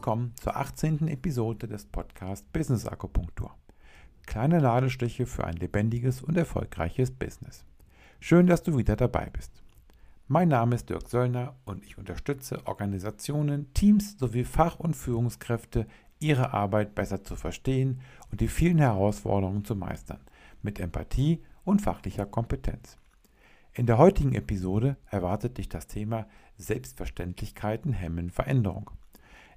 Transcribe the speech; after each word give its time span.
Willkommen 0.00 0.32
zur 0.40 0.56
18. 0.56 1.08
Episode 1.08 1.68
des 1.68 1.84
Podcasts 1.84 2.48
Business 2.54 2.86
Akupunktur. 2.86 3.54
Kleine 4.24 4.62
Nadelstiche 4.62 5.26
für 5.26 5.44
ein 5.44 5.56
lebendiges 5.56 6.22
und 6.22 6.38
erfolgreiches 6.38 7.10
Business. 7.10 7.66
Schön, 8.18 8.46
dass 8.46 8.62
du 8.62 8.78
wieder 8.78 8.96
dabei 8.96 9.28
bist. 9.30 9.62
Mein 10.26 10.48
Name 10.48 10.76
ist 10.76 10.88
Dirk 10.88 11.06
Söllner 11.06 11.54
und 11.66 11.84
ich 11.84 11.98
unterstütze 11.98 12.66
Organisationen, 12.66 13.74
Teams 13.74 14.16
sowie 14.16 14.44
Fach- 14.44 14.80
und 14.80 14.96
Führungskräfte, 14.96 15.86
ihre 16.18 16.54
Arbeit 16.54 16.94
besser 16.94 17.22
zu 17.22 17.36
verstehen 17.36 18.00
und 18.30 18.40
die 18.40 18.48
vielen 18.48 18.78
Herausforderungen 18.78 19.66
zu 19.66 19.76
meistern, 19.76 20.20
mit 20.62 20.80
Empathie 20.80 21.42
und 21.62 21.82
fachlicher 21.82 22.24
Kompetenz. 22.24 22.96
In 23.74 23.84
der 23.84 23.98
heutigen 23.98 24.34
Episode 24.34 24.96
erwartet 25.10 25.58
dich 25.58 25.68
das 25.68 25.88
Thema 25.88 26.26
Selbstverständlichkeiten 26.56 27.92
hemmen 27.92 28.30
Veränderung. 28.30 28.90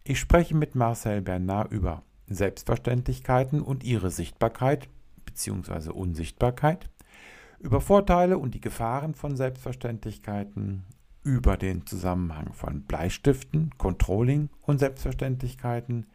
Ich 0.06 0.20
spreche 0.20 0.54
mit 0.54 0.76
Marcel 0.76 1.22
Bernard 1.22 1.72
über 1.72 2.04
Selbstverständlichkeiten 2.28 3.62
und 3.62 3.86
ihre 3.86 4.12
Sichtbarkeit 4.12 4.90
bzw. 5.26 5.92
Unsichtbarkeit, 5.92 6.90
über 7.60 7.80
Vorteile 7.80 8.38
und 8.38 8.54
die 8.54 8.60
Gefahren 8.60 9.14
von 9.14 9.38
Selbstverständlichkeiten, 9.38 10.84
über 11.24 11.56
den 11.56 11.86
Zusammenhang 11.86 12.52
von 12.52 12.82
Bleistiften, 12.82 13.70
Controlling 13.78 14.50
und 14.64 14.80
Selbstverständlichkeiten, 14.80 16.08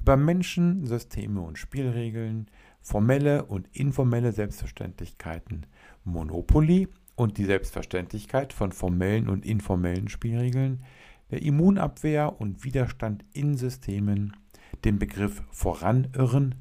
über 0.00 0.16
Menschen, 0.16 0.84
Systeme 0.84 1.40
und 1.40 1.58
Spielregeln, 1.58 2.50
formelle 2.80 3.44
und 3.44 3.68
informelle 3.72 4.32
Selbstverständlichkeiten, 4.32 5.66
Monopoly 6.02 6.88
und 7.14 7.38
die 7.38 7.44
Selbstverständlichkeit 7.44 8.52
von 8.52 8.72
formellen 8.72 9.28
und 9.28 9.46
informellen 9.46 10.08
Spielregeln, 10.08 10.82
der 11.30 11.42
Immunabwehr 11.42 12.40
und 12.40 12.64
Widerstand 12.64 13.24
in 13.32 13.56
Systemen, 13.56 14.36
den 14.84 14.98
Begriff 14.98 15.42
Voranirren 15.50 16.54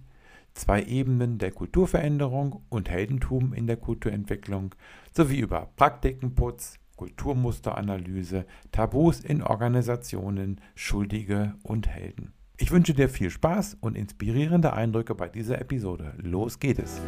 zwei 0.58 0.84
Ebenen 0.84 1.38
der 1.38 1.52
Kulturveränderung 1.52 2.64
und 2.70 2.90
Heldentum 2.90 3.54
in 3.54 3.68
der 3.68 3.78
Kulturentwicklung 3.78 4.76
sowie 5.14 5.40
über 5.40 5.70
Praktikenputz, 5.76 6.80
Kulturmusteranalyse, 6.96 8.46
Tabus 8.72 9.20
in 9.20 9.44
Organisationen, 9.44 10.60
Schuldige 10.76 11.54
und 11.64 11.88
Helden. 11.88 12.34
Ich 12.58 12.72
wünsche 12.72 12.96
dir 12.96 13.08
viel 13.08 13.30
Spaß 13.30 13.78
und 13.82 13.96
inspirierende 13.96 14.74
Eindrücke 14.74 15.14
bei 15.14 15.30
dieser 15.30 15.62
Episode. 15.62 16.14
Los 16.18 16.60
geht 16.60 16.80
es! 16.80 17.00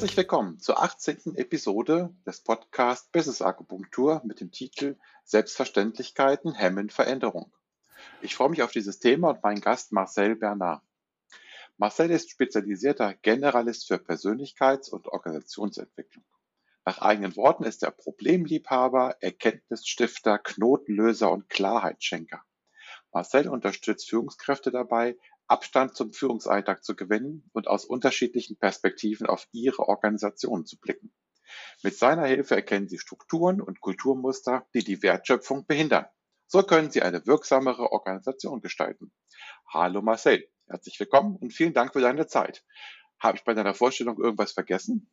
Herzlich 0.00 0.16
willkommen 0.16 0.58
zur 0.58 0.82
18. 0.82 1.36
Episode 1.36 2.08
des 2.24 2.40
Podcasts 2.40 3.10
Business 3.12 3.42
Akupunktur 3.42 4.22
mit 4.24 4.40
dem 4.40 4.50
Titel 4.50 4.96
Selbstverständlichkeiten 5.24 6.54
hemmen 6.54 6.88
Veränderung. 6.88 7.52
Ich 8.22 8.34
freue 8.34 8.48
mich 8.48 8.62
auf 8.62 8.72
dieses 8.72 8.98
Thema 8.98 9.28
und 9.28 9.42
meinen 9.42 9.60
Gast 9.60 9.92
Marcel 9.92 10.36
Bernard. 10.36 10.82
Marcel 11.76 12.10
ist 12.12 12.30
spezialisierter 12.30 13.12
Generalist 13.12 13.88
für 13.88 13.96
Persönlichkeits- 13.96 14.88
und 14.88 15.06
Organisationsentwicklung. 15.06 16.24
Nach 16.86 17.02
eigenen 17.02 17.36
Worten 17.36 17.64
ist 17.64 17.82
er 17.82 17.90
Problemliebhaber, 17.90 19.16
Erkenntnisstifter, 19.20 20.38
Knotenlöser 20.38 21.30
und 21.30 21.50
Klarheitsschenker. 21.50 22.42
Marcel 23.12 23.48
unterstützt 23.48 24.08
Führungskräfte 24.08 24.70
dabei, 24.70 25.18
Abstand 25.50 25.96
zum 25.96 26.12
Führungsalltag 26.12 26.84
zu 26.84 26.94
gewinnen 26.94 27.50
und 27.52 27.66
aus 27.66 27.84
unterschiedlichen 27.84 28.56
Perspektiven 28.56 29.26
auf 29.26 29.48
ihre 29.52 29.88
Organisation 29.88 30.64
zu 30.64 30.78
blicken. 30.78 31.12
Mit 31.82 31.96
seiner 31.96 32.26
Hilfe 32.26 32.54
erkennen 32.54 32.88
sie 32.88 32.98
Strukturen 32.98 33.60
und 33.60 33.80
Kulturmuster, 33.80 34.66
die 34.74 34.84
die 34.84 35.02
Wertschöpfung 35.02 35.66
behindern. 35.66 36.06
So 36.46 36.62
können 36.62 36.90
sie 36.90 37.02
eine 37.02 37.26
wirksamere 37.26 37.90
Organisation 37.90 38.60
gestalten. 38.60 39.12
Hallo 39.68 40.02
Marcel, 40.02 40.48
herzlich 40.68 40.98
willkommen 41.00 41.36
und 41.36 41.52
vielen 41.52 41.74
Dank 41.74 41.92
für 41.92 42.00
deine 42.00 42.28
Zeit. 42.28 42.64
Habe 43.18 43.36
ich 43.38 43.44
bei 43.44 43.54
deiner 43.54 43.74
Vorstellung 43.74 44.18
irgendwas 44.18 44.52
vergessen? 44.52 45.10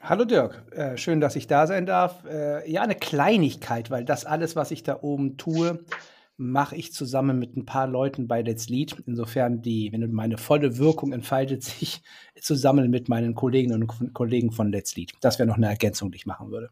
Hallo 0.00 0.24
Dirk, 0.24 0.62
äh, 0.72 0.96
schön, 0.96 1.20
dass 1.20 1.36
ich 1.36 1.46
da 1.48 1.66
sein 1.66 1.86
darf. 1.86 2.24
Äh, 2.24 2.70
ja, 2.70 2.82
eine 2.82 2.94
Kleinigkeit, 2.94 3.90
weil 3.90 4.04
das 4.04 4.26
alles, 4.26 4.56
was 4.56 4.70
ich 4.70 4.82
da 4.82 5.02
oben 5.02 5.38
tue, 5.38 5.84
mache 6.38 6.76
ich 6.76 6.92
zusammen 6.92 7.38
mit 7.38 7.56
ein 7.56 7.66
paar 7.66 7.88
Leuten 7.88 8.28
bei 8.28 8.42
Let's 8.42 8.68
Lead. 8.68 9.02
Insofern 9.06 9.60
die, 9.60 9.92
wenn 9.92 10.10
meine 10.12 10.38
volle 10.38 10.78
Wirkung 10.78 11.12
entfaltet 11.12 11.64
sich 11.64 12.02
zusammen 12.40 12.90
mit 12.90 13.08
meinen 13.08 13.34
Kolleginnen 13.34 13.82
und 13.82 14.14
Kollegen 14.14 14.52
von 14.52 14.70
Let's 14.70 14.96
Lead. 14.96 15.12
Das 15.20 15.38
wäre 15.38 15.48
noch 15.48 15.56
eine 15.56 15.68
Ergänzung, 15.68 16.12
die 16.12 16.16
ich 16.16 16.26
machen 16.26 16.50
würde. 16.50 16.70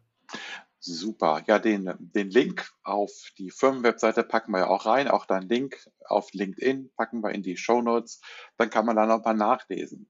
Super. 0.79 1.43
Ja, 1.47 1.59
den, 1.59 1.91
den 1.99 2.29
Link 2.29 2.71
auf 2.83 3.11
die 3.37 3.51
Firmenwebseite 3.51 4.23
packen 4.23 4.51
wir 4.53 4.59
ja 4.59 4.67
auch 4.67 4.85
rein. 4.85 5.09
Auch 5.09 5.25
deinen 5.25 5.49
Link 5.49 5.89
auf 6.05 6.31
LinkedIn 6.31 6.91
packen 6.95 7.21
wir 7.21 7.31
in 7.31 7.43
die 7.43 7.57
Show 7.57 7.81
Notes. 7.81 8.21
Dann 8.55 8.69
kann 8.69 8.85
man 8.85 8.95
da 8.95 9.05
noch 9.05 9.23
mal 9.25 9.33
nachlesen. 9.33 10.09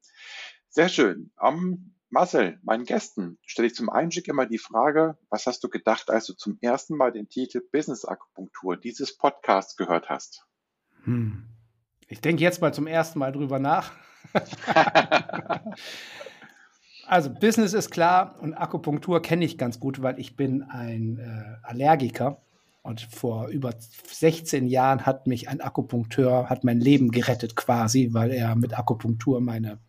Sehr 0.69 0.89
schön. 0.89 1.31
Um, 1.41 1.95
Marcel, 2.09 2.59
meinen 2.63 2.85
Gästen 2.85 3.37
stelle 3.45 3.67
ich 3.67 3.75
zum 3.75 3.89
Einstieg 3.89 4.27
immer 4.27 4.45
die 4.45 4.57
Frage, 4.57 5.17
was 5.29 5.45
hast 5.45 5.63
du 5.63 5.69
gedacht, 5.69 6.09
als 6.09 6.25
du 6.25 6.33
zum 6.33 6.57
ersten 6.61 6.95
Mal 6.95 7.11
den 7.11 7.27
Titel 7.27 7.61
Business 7.71 8.05
Akupunktur 8.05 8.77
dieses 8.77 9.17
Podcasts 9.17 9.75
gehört 9.75 10.09
hast? 10.09 10.45
Hm. 11.03 11.43
Ich 12.07 12.21
denke 12.21 12.43
jetzt 12.43 12.61
mal 12.61 12.73
zum 12.73 12.87
ersten 12.87 13.19
Mal 13.19 13.33
drüber 13.33 13.59
nach. 13.59 13.91
also 17.07 17.29
Business 17.29 17.73
ist 17.73 17.91
klar 17.91 18.35
und 18.41 18.53
Akupunktur 18.53 19.21
kenne 19.21 19.43
ich 19.43 19.57
ganz 19.57 19.79
gut, 19.79 20.01
weil 20.01 20.17
ich 20.17 20.37
bin 20.37 20.63
ein 20.63 21.19
äh, 21.19 21.67
Allergiker 21.67 22.41
und 22.83 23.01
vor 23.01 23.49
über 23.49 23.73
16 23.77 24.67
Jahren 24.67 25.05
hat 25.05 25.27
mich 25.27 25.49
ein 25.49 25.59
Akupunkteur, 25.59 26.49
hat 26.49 26.63
mein 26.63 26.79
Leben 26.79 27.11
gerettet 27.11 27.57
quasi, 27.57 28.13
weil 28.13 28.31
er 28.31 28.55
mit 28.55 28.79
Akupunktur 28.79 29.41
meine 29.41 29.79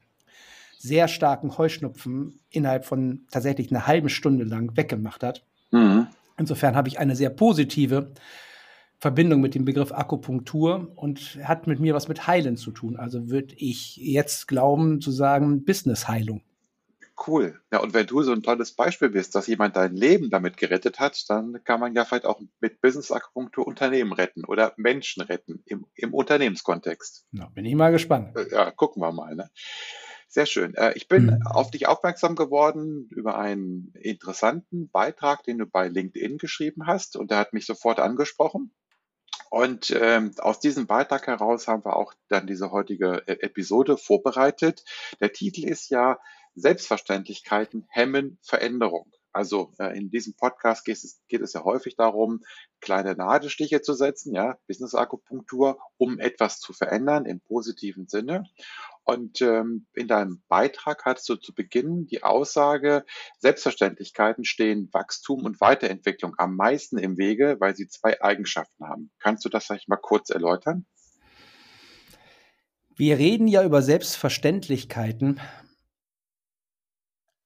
sehr 0.79 1.09
starken 1.09 1.59
Heuschnupfen 1.59 2.41
innerhalb 2.51 2.85
von 2.85 3.27
tatsächlich 3.31 3.71
einer 3.71 3.87
halben 3.87 4.09
Stunde 4.09 4.45
lang 4.45 4.77
weggemacht 4.77 5.23
hat. 5.23 5.45
Mhm. 5.73 6.07
Insofern 6.39 6.77
habe 6.77 6.89
ich 6.89 6.99
eine 6.99 7.17
sehr 7.17 7.31
positive 7.31 8.13
Verbindung 9.01 9.41
mit 9.41 9.55
dem 9.55 9.65
Begriff 9.65 9.93
Akupunktur 9.93 10.93
und 10.97 11.39
hat 11.43 11.67
mit 11.67 11.81
mir 11.81 11.95
was 11.95 12.09
mit 12.09 12.27
Heilen 12.27 12.57
zu 12.57 12.71
tun. 12.71 12.97
Also 12.97 13.29
würde 13.29 13.55
ich 13.57 13.97
jetzt 13.97 14.49
glauben 14.49 15.01
zu 15.01 15.11
sagen 15.11 15.65
Business-Heilung. 15.65 16.43
Cool. 17.27 17.61
Ja, 17.73 17.81
und 17.81 17.95
wenn 17.95 18.07
du 18.07 18.23
so 18.23 18.33
ein 18.33 18.45
tolles 18.45 18.73
Beispiel 18.73 19.09
bist, 19.09 19.35
dass 19.35 19.49
jemand 19.49 19.75
dein 19.75 19.95
Leben 19.95 20.31
damit 20.31 20.57
gerettet 20.57 21.01
hat, 21.01 21.29
dann 21.29 21.59
kann 21.65 21.81
man 21.81 21.93
ja 21.95 22.05
vielleicht 22.05 22.25
auch 22.25 22.41
mit 22.61 22.81
Business-Akupunktur 22.81 23.67
Unternehmen 23.67 24.13
retten 24.13 24.45
oder 24.45 24.73
Menschen 24.77 25.23
retten 25.23 25.63
im, 25.65 25.87
im 25.95 26.15
Unternehmenskontext. 26.15 27.27
Na, 27.33 27.49
bin 27.49 27.65
ich 27.65 27.75
mal 27.75 27.91
gespannt. 27.91 28.37
Ja, 28.53 28.71
gucken 28.71 29.03
wir 29.03 29.11
mal. 29.11 29.35
Ne? 29.35 29.51
Sehr 30.31 30.45
schön. 30.45 30.75
Äh, 30.75 30.93
ich 30.95 31.09
bin 31.09 31.27
mhm. 31.27 31.47
auf 31.47 31.71
dich 31.71 31.89
aufmerksam 31.89 32.37
geworden 32.37 33.09
über 33.11 33.39
einen 33.39 33.93
interessanten 33.95 34.91
Beitrag, 34.91 35.43
den 35.45 35.59
du 35.59 35.67
bei 35.67 35.89
LinkedIn 35.89 36.37
geschrieben 36.37 36.87
hast 36.87 37.17
und 37.17 37.31
der 37.31 37.39
hat 37.39 37.55
mich 37.55 37.65
sofort 37.65 37.99
angesprochen. 37.99 38.73
Und 39.51 39.91
ähm, 39.99 40.33
aus 40.39 40.61
diesem 40.61 40.87
Beitrag 40.87 41.27
heraus 41.27 41.67
haben 41.67 41.83
wir 41.83 41.97
auch 41.97 42.13
dann 42.29 42.47
diese 42.47 42.71
heutige 42.71 43.23
e-, 43.27 43.41
Episode 43.41 43.97
vorbereitet. 43.97 44.85
Der 45.21 45.33
Titel 45.33 45.65
ist 45.65 45.89
ja 45.89 46.19
Selbstverständlichkeiten 46.55 47.87
hemmen 47.89 48.39
Veränderung. 48.43 49.11
Also 49.33 49.73
äh, 49.79 49.97
in 49.97 50.11
diesem 50.11 50.35
Podcast 50.35 50.85
geht 50.85 50.97
es, 50.97 51.21
geht 51.29 51.43
es 51.43 51.53
ja 51.53 51.63
häufig 51.63 51.97
darum, 51.97 52.41
kleine 52.81 53.15
Nadelstiche 53.15 53.83
zu 53.83 53.95
setzen, 53.95 54.35
ja, 54.35 54.59
Business 54.67 54.95
Akupunktur, 54.95 55.79
um 55.97 56.19
etwas 56.19 56.61
zu 56.61 56.73
verändern 56.73 57.25
im 57.25 57.41
positiven 57.41 58.09
Sinne. 58.09 58.45
Und 59.11 59.41
ähm, 59.41 59.87
in 59.95 60.07
deinem 60.07 60.43
Beitrag 60.49 61.07
hattest 61.07 61.31
du 61.31 61.37
zu 61.37 61.55
Beginn 61.55 62.07
die 62.09 62.23
Aussage, 62.23 63.07
Selbstverständlichkeiten 63.39 64.45
stehen 64.45 64.91
Wachstum 64.93 65.47
und 65.47 65.63
Weiterentwicklung 65.63 66.35
am 66.37 66.57
meisten 66.57 66.99
im 66.99 67.17
Wege, 67.17 67.57
weil 67.59 67.75
sie 67.75 67.89
zwei 67.89 68.21
Eigenschaften 68.21 68.87
haben. 68.87 69.11
Kannst 69.19 69.47
du 69.47 69.49
das 69.49 69.65
vielleicht 69.65 69.89
mal 69.89 69.97
kurz 69.97 70.29
erläutern? 70.29 70.85
Wir 72.97 73.17
reden 73.17 73.49
ja 73.49 73.65
über 73.65 73.81
Selbstverständlichkeiten 73.81 75.41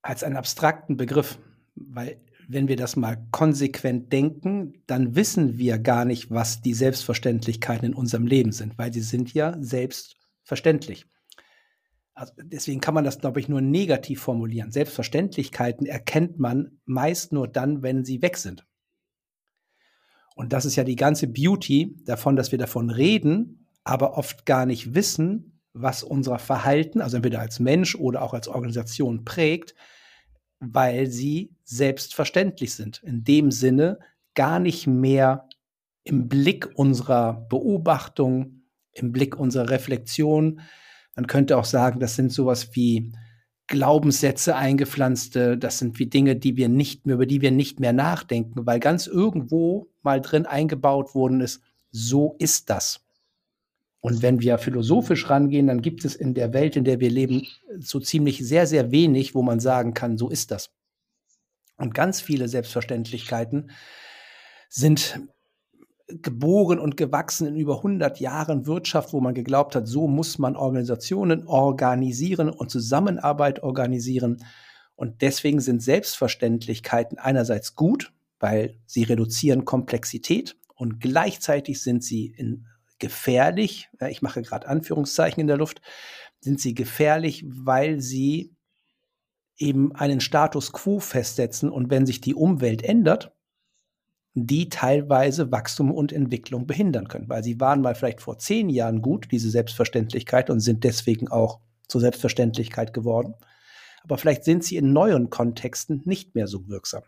als 0.03 0.25
einen 0.25 0.39
abstrakten 0.39 0.97
Begriff, 0.97 1.39
weil 1.77 2.21
wenn 2.49 2.67
wir 2.67 2.77
das 2.77 2.97
mal 2.97 3.25
konsequent 3.31 4.13
denken, 4.13 4.83
dann 4.89 5.15
wissen 5.15 5.59
wir 5.59 5.79
gar 5.79 6.07
nicht, 6.07 6.29
was 6.29 6.61
die 6.61 6.75
Selbstverständlichkeiten 6.75 7.91
in 7.91 7.95
unserem 7.95 8.27
Leben 8.27 8.51
sind, 8.51 8.79
weil 8.79 8.93
sie 8.93 9.01
sind 9.01 9.33
ja 9.33 9.57
selbstverständlich. 9.61 11.07
Also 12.15 12.35
deswegen 12.37 12.81
kann 12.81 12.95
man 12.95 13.05
das, 13.05 13.19
glaube 13.19 13.41
ich, 13.41 13.49
nur 13.49 13.61
negativ 13.61 14.21
formulieren. 14.21 14.71
Selbstverständlichkeiten 14.71 15.87
erkennt 15.87 16.39
man 16.39 16.79
meist 16.85 17.33
nur 17.33 17.49
dann, 17.49 17.83
wenn 17.83 18.05
sie 18.05 18.21
weg 18.21 18.37
sind. 18.37 18.67
Und 20.35 20.53
das 20.53 20.65
ist 20.65 20.77
ja 20.77 20.85
die 20.85 20.97
ganze 20.97 21.27
Beauty 21.27 21.97
davon, 22.05 22.37
dass 22.37 22.53
wir 22.53 22.59
davon 22.59 22.91
reden, 22.91 23.69
aber 23.85 24.17
oft 24.17 24.47
gar 24.47 24.67
nicht 24.67 24.95
wissen, 24.95 25.61
was 25.73 26.03
unser 26.03 26.39
Verhalten, 26.39 27.01
also 27.01 27.17
entweder 27.17 27.41
als 27.41 27.61
Mensch 27.61 27.95
oder 27.95 28.23
auch 28.23 28.35
als 28.35 28.49
Organisation 28.49 29.25
prägt, 29.25 29.75
weil 30.61 31.09
sie 31.09 31.55
selbstverständlich 31.65 32.75
sind. 32.75 33.03
In 33.03 33.25
dem 33.25 33.51
Sinne 33.51 33.99
gar 34.35 34.59
nicht 34.59 34.87
mehr 34.87 35.49
im 36.05 36.29
Blick 36.29 36.71
unserer 36.75 37.47
Beobachtung, 37.49 38.63
im 38.93 39.13
Blick 39.13 39.37
unserer 39.37 39.71
Reflexion. 39.71 40.61
Man 41.15 41.27
könnte 41.27 41.59
auch 41.59 41.65
sagen, 41.65 42.01
das 42.01 42.17
sind 42.17 42.33
sowas 42.33 42.75
wie 42.75 43.13
Glaubenssätze 43.67 44.57
eingepflanzte, 44.57 45.57
das 45.57 45.79
sind 45.79 45.99
wie 45.99 46.07
Dinge, 46.07 46.37
die 46.37 46.57
wir 46.57 46.69
nicht 46.69 47.07
mehr, 47.07 47.15
über 47.15 47.27
die 47.27 47.41
wir 47.41 47.51
nicht 47.51 47.81
mehr 47.81 47.93
nachdenken, 47.93 48.67
weil 48.67 48.81
ganz 48.81 49.07
irgendwo 49.07 49.89
mal 50.03 50.21
drin 50.21 50.47
eingebaut 50.47 51.15
worden 51.15 51.41
ist, 51.41 51.63
so 51.91 52.37
ist 52.39 52.71
das. 52.71 53.01
Und 54.01 54.21
wenn 54.21 54.41
wir 54.41 54.59
philosophisch 54.59 55.31
rangehen, 55.31 55.69
dann 55.69 55.81
gibt 55.81 56.05
es 56.05 56.17
in 56.17 56.35
der 56.35 56.53
Welt, 56.53 56.75
in 56.75 56.85
der 56.85 56.99
wir 56.99 57.11
leben, 57.11 57.47
so 57.79 58.01
ziemlich 58.01 58.39
sehr, 58.45 58.67
sehr 58.67 58.91
wenig, 58.91 59.35
wo 59.35 59.43
man 59.43 59.61
sagen 59.61 59.95
kann, 59.95 60.19
so 60.19 60.29
ist 60.29 60.51
das. 60.51 60.71
Und 61.77 61.95
ganz 61.95 62.21
viele 62.21 62.49
Selbstverständlichkeiten 62.49 63.71
sind 64.69 65.21
geboren 66.21 66.79
und 66.79 66.97
gewachsen 66.97 67.47
in 67.47 67.57
über 67.57 67.79
100 67.79 68.21
Jahren 68.21 68.67
Wirtschaft, 68.67 69.13
wo 69.13 69.21
man 69.21 69.35
geglaubt 69.35 69.75
hat, 69.75 69.87
so 69.87 70.09
muss 70.09 70.39
man 70.39 70.57
Organisationen 70.57 71.47
organisieren 71.47 72.51
und 72.51 72.71
Zusammenarbeit 72.71 73.63
organisieren. 73.63 74.45
Und 74.95 75.23
deswegen 75.23 75.61
sind 75.61 75.83
Selbstverständlichkeiten 75.83 77.19
einerseits 77.19 77.75
gut, 77.75 78.13
weil 78.39 78.77
sie 78.87 79.05
reduzieren 79.05 79.65
Komplexität 79.65 80.57
und 80.75 81.01
gleichzeitig 81.01 81.81
sind 81.81 82.03
sie 82.05 82.35
gefährlich, 82.99 83.89
ich 84.09 84.23
mache 84.23 84.43
gerade 84.43 84.69
Anführungszeichen 84.69 85.41
in 85.41 85.47
der 85.47 85.57
Luft, 85.57 85.81
sind 86.41 86.61
sie 86.61 86.75
gefährlich, 86.75 87.45
weil 87.47 88.01
sie 88.01 88.55
eben 89.57 89.95
einen 89.95 90.21
Status 90.21 90.73
quo 90.73 91.01
festsetzen 91.01 91.71
und 91.71 91.91
wenn 91.91 92.07
sich 92.07 92.21
die 92.21 92.35
Umwelt 92.35 92.83
ändert, 92.83 93.32
die 94.35 94.69
teilweise 94.69 95.53
Wachstum 95.53 95.91
und 95.91 96.13
Entwicklung 96.13 96.67
behindern 96.67 97.09
können. 97.09 97.29
Weil 97.29 97.45
sie 97.45 97.61
waren 97.61 97.83
mal 97.83 97.95
vielleicht 97.95 98.21
vor 98.21 98.39
zehn 98.39 98.69
Jahren 98.69 99.03
gut, 99.03 99.29
diese 99.31 99.51
Selbstverständlichkeit, 99.51 100.49
und 100.51 100.61
sind 100.61 100.85
deswegen 100.85 101.29
auch 101.29 101.61
zur 101.89 102.01
Selbstverständlichkeit 102.01 102.95
geworden. 102.95 103.35
Aber 104.03 104.19
vielleicht 104.19 104.45
sind 104.45 104.65
sie 104.65 104.77
in 104.77 104.93
neuen 104.93 105.31
Kontexten 105.31 106.03
nicht 106.05 106.35
mehr 106.35 106.47
so 106.47 106.67
wirksam. 106.69 107.03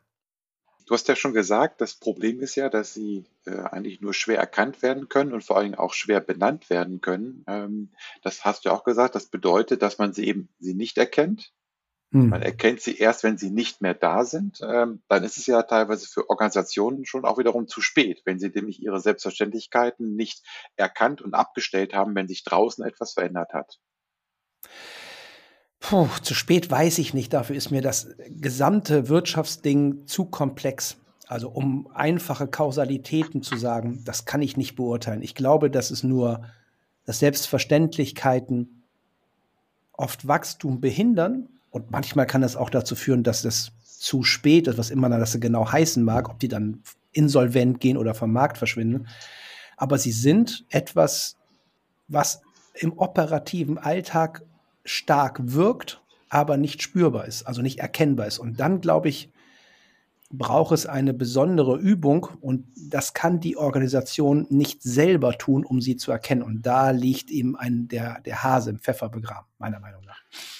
Du 0.86 0.92
hast 0.92 1.08
ja 1.08 1.16
schon 1.16 1.32
gesagt, 1.32 1.80
das 1.80 1.94
Problem 1.94 2.40
ist 2.40 2.56
ja, 2.56 2.68
dass 2.68 2.92
sie 2.92 3.24
äh, 3.46 3.52
eigentlich 3.52 4.02
nur 4.02 4.12
schwer 4.12 4.38
erkannt 4.38 4.82
werden 4.82 5.08
können 5.08 5.32
und 5.32 5.42
vor 5.42 5.56
allen 5.56 5.66
Dingen 5.66 5.78
auch 5.78 5.94
schwer 5.94 6.20
benannt 6.20 6.68
werden 6.68 7.00
können. 7.00 7.42
Ähm, 7.48 7.90
das 8.22 8.44
hast 8.44 8.64
du 8.64 8.68
ja 8.68 8.74
auch 8.74 8.84
gesagt. 8.84 9.14
Das 9.14 9.26
bedeutet, 9.26 9.80
dass 9.80 9.96
man 9.96 10.12
sie 10.12 10.26
eben 10.26 10.50
sie 10.58 10.74
nicht 10.74 10.98
erkennt 10.98 11.54
hm. 12.14 12.28
Man 12.28 12.42
erkennt 12.42 12.80
sie 12.80 12.96
erst, 12.96 13.24
wenn 13.24 13.36
sie 13.36 13.50
nicht 13.50 13.82
mehr 13.82 13.92
da 13.92 14.24
sind. 14.24 14.60
Ähm, 14.62 15.02
dann 15.08 15.24
ist 15.24 15.36
es 15.36 15.46
ja 15.46 15.60
teilweise 15.64 16.06
für 16.06 16.30
Organisationen 16.30 17.04
schon 17.04 17.24
auch 17.24 17.38
wiederum 17.38 17.66
zu 17.66 17.80
spät, 17.80 18.22
wenn 18.24 18.38
sie 18.38 18.52
nämlich 18.54 18.80
ihre 18.80 19.00
Selbstverständlichkeiten 19.00 20.14
nicht 20.14 20.44
erkannt 20.76 21.22
und 21.22 21.34
abgestellt 21.34 21.92
haben, 21.92 22.14
wenn 22.14 22.28
sich 22.28 22.44
draußen 22.44 22.84
etwas 22.84 23.14
verändert 23.14 23.52
hat. 23.52 23.80
Puh, 25.80 26.06
zu 26.22 26.34
spät 26.34 26.70
weiß 26.70 26.98
ich 26.98 27.14
nicht. 27.14 27.32
Dafür 27.32 27.56
ist 27.56 27.72
mir 27.72 27.82
das 27.82 28.14
gesamte 28.28 29.08
Wirtschaftsding 29.08 30.06
zu 30.06 30.26
komplex. 30.26 30.98
Also 31.26 31.48
um 31.48 31.88
einfache 31.94 32.46
Kausalitäten 32.46 33.42
zu 33.42 33.56
sagen, 33.56 34.04
das 34.04 34.24
kann 34.24 34.40
ich 34.40 34.56
nicht 34.56 34.76
beurteilen. 34.76 35.20
Ich 35.20 35.34
glaube, 35.34 35.68
dass 35.68 35.90
es 35.90 36.04
nur, 36.04 36.44
dass 37.06 37.18
Selbstverständlichkeiten 37.18 38.84
oft 39.92 40.28
Wachstum 40.28 40.80
behindern 40.80 41.48
und 41.74 41.90
manchmal 41.90 42.26
kann 42.26 42.40
das 42.40 42.54
auch 42.54 42.70
dazu 42.70 42.94
führen, 42.94 43.24
dass 43.24 43.42
das 43.42 43.72
zu 43.82 44.22
spät 44.22 44.68
ist, 44.68 44.78
was 44.78 44.90
immer 44.90 45.08
das 45.08 45.40
genau 45.40 45.72
heißen 45.72 46.04
mag, 46.04 46.28
ob 46.28 46.38
die 46.38 46.46
dann 46.46 46.84
insolvent 47.10 47.80
gehen 47.80 47.96
oder 47.96 48.14
vom 48.14 48.32
Markt 48.32 48.58
verschwinden. 48.58 49.08
Aber 49.76 49.98
sie 49.98 50.12
sind 50.12 50.64
etwas, 50.70 51.36
was 52.06 52.42
im 52.74 52.96
operativen 52.96 53.76
Alltag 53.76 54.44
stark 54.84 55.40
wirkt, 55.42 56.00
aber 56.28 56.58
nicht 56.58 56.80
spürbar 56.80 57.26
ist, 57.26 57.42
also 57.42 57.60
nicht 57.60 57.80
erkennbar 57.80 58.28
ist. 58.28 58.38
Und 58.38 58.60
dann, 58.60 58.80
glaube 58.80 59.08
ich, 59.08 59.32
braucht 60.30 60.74
es 60.74 60.86
eine 60.86 61.12
besondere 61.12 61.76
Übung 61.76 62.28
und 62.40 62.68
das 62.88 63.14
kann 63.14 63.40
die 63.40 63.56
Organisation 63.56 64.46
nicht 64.48 64.80
selber 64.80 65.36
tun, 65.38 65.64
um 65.64 65.80
sie 65.80 65.96
zu 65.96 66.12
erkennen. 66.12 66.44
Und 66.44 66.62
da 66.62 66.90
liegt 66.90 67.32
eben 67.32 67.56
ein, 67.56 67.88
der, 67.88 68.20
der 68.20 68.44
Hase 68.44 68.70
im 68.70 68.78
Pfeffer 68.78 69.08
begraben, 69.08 69.48
meiner 69.58 69.80
Meinung 69.80 70.04
nach. 70.04 70.13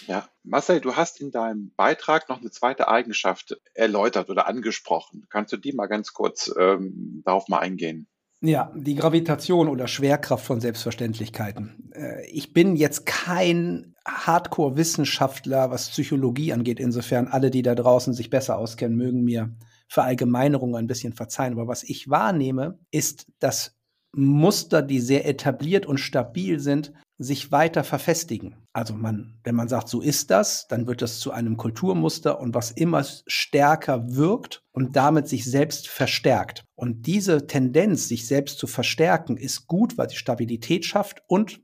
Ja, 0.07 0.29
Marcel, 0.43 0.81
du 0.81 0.97
hast 0.97 1.21
in 1.21 1.31
deinem 1.31 1.73
Beitrag 1.77 2.29
noch 2.29 2.41
eine 2.41 2.51
zweite 2.51 2.89
Eigenschaft 2.89 3.57
erläutert 3.73 4.29
oder 4.31 4.47
angesprochen. 4.47 5.27
Kannst 5.31 5.53
du 5.53 5.57
die 5.57 5.73
mal 5.73 5.87
ganz 5.87 6.13
kurz 6.13 6.53
ähm, 6.59 7.23
darauf 7.25 7.49
mal 7.49 7.61
eingehen? 7.61 8.07
Ja, 8.41 8.71
die 8.77 8.95
Gravitation 8.95 9.69
oder 9.69 9.89
Schwerkraft 9.89 10.45
von 10.45 10.61
Selbstverständlichkeiten. 10.61 11.91
Äh, 11.95 12.27
ich 12.27 12.53
bin 12.53 12.77
jetzt 12.77 13.07
kein 13.07 13.95
Hardcore-Wissenschaftler, 14.07 15.71
was 15.71 15.89
Psychologie 15.89 16.53
angeht. 16.53 16.79
Insofern 16.79 17.27
alle, 17.27 17.51
die 17.51 17.63
da 17.63 17.75
draußen 17.75 18.13
sich 18.13 18.29
besser 18.29 18.59
auskennen, 18.59 18.99
mögen 18.99 19.25
mir 19.25 19.57
Verallgemeinerungen 19.89 20.77
ein 20.77 20.87
bisschen 20.87 21.15
verzeihen. 21.15 21.55
Aber 21.55 21.69
was 21.69 21.85
ich 21.85 22.11
wahrnehme, 22.11 22.79
ist, 22.91 23.27
dass 23.39 23.77
Muster, 24.15 24.83
die 24.83 25.01
sehr 25.01 25.27
etabliert 25.27 25.87
und 25.87 25.99
stabil 25.99 26.61
sind, 26.61 26.93
sich 27.17 27.51
weiter 27.51 27.83
verfestigen. 27.83 28.64
Also 28.75 28.93
man, 28.95 29.39
wenn 29.45 29.55
man 29.55 29.69
sagt, 29.69 29.89
so 29.89 30.01
ist 30.01 30.33
das, 30.33 30.67
dann 30.67 30.89
wird 30.89 31.01
das 31.01 31.21
zu 31.21 31.31
einem 31.31 31.57
Kulturmuster 31.57 32.41
und 32.41 32.55
was 32.57 32.73
immer 32.73 33.05
stärker 33.25 34.17
wirkt 34.17 34.65
und 34.73 34.97
damit 34.97 35.29
sich 35.29 35.49
selbst 35.49 35.87
verstärkt. 35.87 36.65
Und 36.75 37.07
diese 37.07 37.47
Tendenz, 37.47 38.09
sich 38.09 38.27
selbst 38.27 38.59
zu 38.59 38.67
verstärken, 38.67 39.37
ist 39.37 39.69
gut, 39.69 39.97
weil 39.97 40.11
sie 40.11 40.17
Stabilität 40.17 40.85
schafft 40.85 41.23
und 41.29 41.61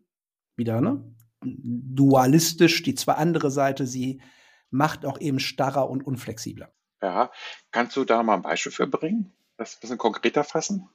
wieder 0.55 0.81
ne, 0.81 1.05
dualistisch 1.43 2.85
die 2.85 2.95
zwar 2.95 3.19
andere 3.19 3.51
Seite, 3.51 3.89
sie 3.89 4.23
macht 4.71 5.05
auch 5.05 5.21
eben 5.21 5.41
starrer 5.41 5.91
und 5.91 6.07
unflexibler. 6.07 6.71
Ja, 7.03 7.33
kannst 7.73 7.97
du 7.97 8.05
da 8.05 8.23
mal 8.23 8.35
ein 8.35 8.43
Beispiel 8.43 8.71
für 8.71 8.87
bringen? 8.87 9.33
Das 9.57 9.75
ein 9.75 9.81
bisschen 9.81 9.99
konkreter 9.99 10.45
fassen? 10.45 10.89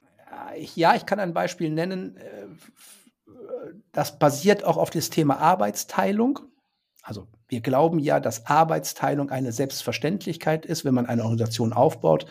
Ja, 0.74 0.94
ich 0.94 1.04
kann 1.04 1.20
ein 1.20 1.34
Beispiel 1.34 1.70
nennen 1.70 2.16
äh, 2.16 2.46
das 3.92 4.18
basiert 4.18 4.64
auch 4.64 4.76
auf 4.76 4.90
das 4.90 5.10
Thema 5.10 5.38
Arbeitsteilung. 5.38 6.40
Also 7.02 7.28
wir 7.48 7.60
glauben 7.60 7.98
ja, 7.98 8.20
dass 8.20 8.46
Arbeitsteilung 8.46 9.30
eine 9.30 9.52
Selbstverständlichkeit 9.52 10.66
ist, 10.66 10.84
wenn 10.84 10.94
man 10.94 11.06
eine 11.06 11.22
Organisation 11.22 11.72
aufbaut 11.72 12.26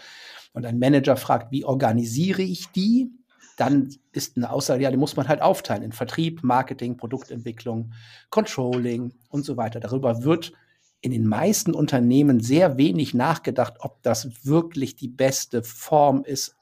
und 0.53 0.65
ein 0.65 0.79
Manager 0.79 1.17
fragt, 1.17 1.51
wie 1.51 1.65
organisiere 1.65 2.41
ich 2.41 2.67
die? 2.71 3.11
Dann 3.57 3.95
ist 4.11 4.35
eine 4.35 4.51
Aussage, 4.51 4.83
ja, 4.83 4.91
die 4.91 4.97
muss 4.97 5.15
man 5.15 5.29
halt 5.29 5.41
aufteilen 5.41 5.83
in 5.83 5.93
Vertrieb, 5.93 6.43
Marketing, 6.43 6.97
Produktentwicklung, 6.97 7.93
Controlling 8.29 9.13
und 9.29 9.45
so 9.45 9.55
weiter. 9.55 9.79
Darüber 9.79 10.23
wird 10.23 10.51
in 10.99 11.11
den 11.11 11.25
meisten 11.25 11.73
Unternehmen 11.73 12.41
sehr 12.41 12.77
wenig 12.77 13.13
nachgedacht, 13.13 13.75
ob 13.79 14.01
das 14.03 14.45
wirklich 14.45 14.95
die 14.95 15.07
beste 15.07 15.63
Form 15.63 16.23
ist, 16.25 16.55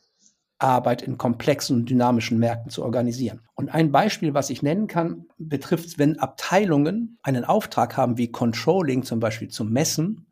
Arbeit 0.60 1.02
in 1.02 1.18
komplexen 1.18 1.78
und 1.78 1.90
dynamischen 1.90 2.40
Märkten 2.40 2.72
zu 2.72 2.84
organisieren. 2.84 3.42
Und 3.56 3.70
ein 3.70 3.92
Beispiel, 3.92 4.34
was 4.34 4.50
ich 4.50 4.62
nennen 4.62 4.88
kann, 4.88 5.26
betrifft, 5.38 6.00
wenn 6.00 6.20
Abteilungen 6.20 7.18
einen 7.22 7.44
Auftrag 7.44 7.98
haben 7.98 8.18
wie 8.18 8.32
Controlling 8.32 9.04
zum 9.04 9.20
Beispiel 9.20 9.50
zu 9.50 9.66
messen, 9.66 10.28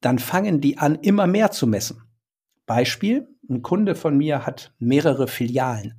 dann 0.00 0.18
fangen 0.18 0.60
die 0.60 0.78
an, 0.78 0.96
immer 0.96 1.26
mehr 1.26 1.50
zu 1.50 1.66
messen. 1.66 2.02
Beispiel, 2.66 3.28
ein 3.48 3.62
Kunde 3.62 3.94
von 3.94 4.16
mir 4.16 4.46
hat 4.46 4.72
mehrere 4.78 5.26
Filialen 5.26 5.94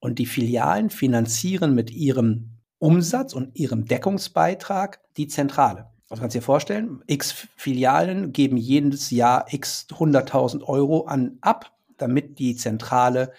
und 0.00 0.18
die 0.18 0.26
Filialen 0.26 0.90
finanzieren 0.90 1.74
mit 1.74 1.90
ihrem 1.90 2.58
Umsatz 2.78 3.32
und 3.32 3.56
ihrem 3.56 3.86
Deckungsbeitrag 3.86 5.00
die 5.16 5.28
Zentrale. 5.28 5.90
Also 6.10 6.20
kannst 6.20 6.34
du 6.34 6.40
dir 6.40 6.44
vorstellen, 6.44 7.02
x 7.06 7.48
Filialen 7.56 8.32
geben 8.32 8.56
jedes 8.56 9.10
Jahr 9.10 9.46
x 9.50 9.86
100.000 9.90 10.62
Euro 10.64 11.06
an 11.06 11.38
ab 11.40 11.73
damit 11.98 12.38
die 12.38 12.56
Zentrale 12.56 13.32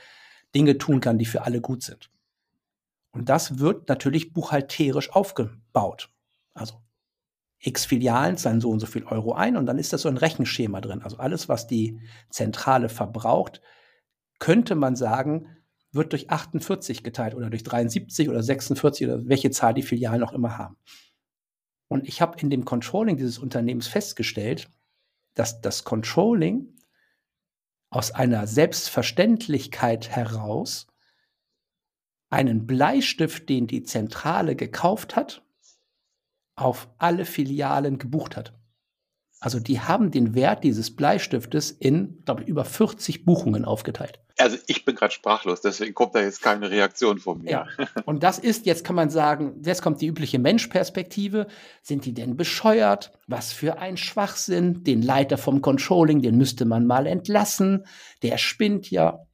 Dinge 0.53 0.77
tun 0.77 1.01
kann, 1.01 1.17
die 1.17 1.25
für 1.25 1.43
alle 1.43 1.61
gut 1.61 1.83
sind. 1.83 2.09
Und 3.11 3.29
das 3.29 3.59
wird 3.59 3.87
natürlich 3.89 4.33
buchhalterisch 4.33 5.11
aufgebaut. 5.11 6.09
Also 6.53 6.81
x 7.59 7.85
Filialen 7.85 8.37
zahlen 8.37 8.61
so 8.61 8.69
und 8.69 8.79
so 8.79 8.85
viel 8.85 9.05
Euro 9.05 9.33
ein 9.33 9.57
und 9.57 9.65
dann 9.65 9.79
ist 9.79 9.93
das 9.93 10.01
so 10.03 10.09
ein 10.09 10.17
Rechenschema 10.17 10.81
drin. 10.81 11.01
Also 11.01 11.17
alles, 11.17 11.49
was 11.49 11.67
die 11.67 11.99
Zentrale 12.29 12.89
verbraucht, 12.89 13.61
könnte 14.39 14.75
man 14.75 14.95
sagen, 14.95 15.47
wird 15.91 16.11
durch 16.11 16.29
48 16.29 17.03
geteilt 17.03 17.35
oder 17.35 17.49
durch 17.49 17.63
73 17.63 18.29
oder 18.29 18.43
46 18.43 19.07
oder 19.07 19.27
welche 19.27 19.49
Zahl 19.49 19.73
die 19.73 19.81
Filialen 19.81 20.23
auch 20.23 20.33
immer 20.33 20.57
haben. 20.57 20.77
Und 21.87 22.07
ich 22.07 22.21
habe 22.21 22.37
in 22.39 22.49
dem 22.49 22.65
Controlling 22.65 23.17
dieses 23.17 23.37
Unternehmens 23.37 23.87
festgestellt, 23.87 24.69
dass 25.33 25.61
das 25.61 25.83
Controlling 25.83 26.74
aus 27.89 28.11
einer 28.11 28.47
Selbstverständlichkeit 28.47 30.09
heraus 30.09 30.87
einen 32.29 32.67
Bleistift, 32.67 33.47
den 33.49 33.67
die 33.67 33.83
Zentrale 33.83 34.55
gekauft 34.55 35.15
hat, 35.15 35.43
auf 36.55 36.89
alle 36.97 37.25
Filialen 37.25 37.97
gebucht 37.97 38.35
hat. 38.35 38.53
Also 39.45 39.59
die 39.59 39.79
haben 39.79 40.09
den 40.09 40.33
Wert 40.33 40.63
dieses 40.63 40.95
Bleistiftes 40.95 41.69
in, 41.69 42.23
glaube 42.25 42.41
ich, 42.41 42.47
über 42.47 42.65
40 42.65 43.25
Buchungen 43.25 43.63
aufgeteilt. 43.63 44.19
Also 44.39 44.57
ich 44.65 44.85
bin 44.85 44.95
gerade 44.95 45.13
sprachlos, 45.13 45.61
deswegen 45.61 45.93
kommt 45.93 46.15
da 46.15 46.21
jetzt 46.21 46.41
keine 46.41 46.71
Reaktion 46.71 47.19
von 47.19 47.43
mir. 47.43 47.51
Ja. 47.51 47.67
Und 48.05 48.23
das 48.23 48.39
ist, 48.39 48.65
jetzt 48.65 48.83
kann 48.83 48.95
man 48.95 49.11
sagen, 49.11 49.61
jetzt 49.63 49.83
kommt 49.83 50.01
die 50.01 50.07
übliche 50.07 50.39
Menschperspektive. 50.39 51.45
Sind 51.83 52.05
die 52.05 52.15
denn 52.15 52.37
bescheuert? 52.37 53.11
Was 53.27 53.53
für 53.53 53.77
ein 53.77 53.97
Schwachsinn. 53.97 54.83
Den 54.83 55.03
Leiter 55.03 55.37
vom 55.37 55.61
Controlling, 55.61 56.23
den 56.23 56.39
müsste 56.39 56.65
man 56.65 56.87
mal 56.87 57.05
entlassen. 57.05 57.85
Der 58.23 58.39
spinnt 58.39 58.89
ja. 58.89 59.27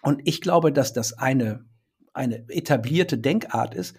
Und 0.00 0.22
ich 0.24 0.40
glaube, 0.40 0.72
dass 0.72 0.94
das 0.94 1.12
eine, 1.18 1.66
eine 2.14 2.48
etablierte 2.48 3.18
Denkart 3.18 3.74
ist. 3.74 3.94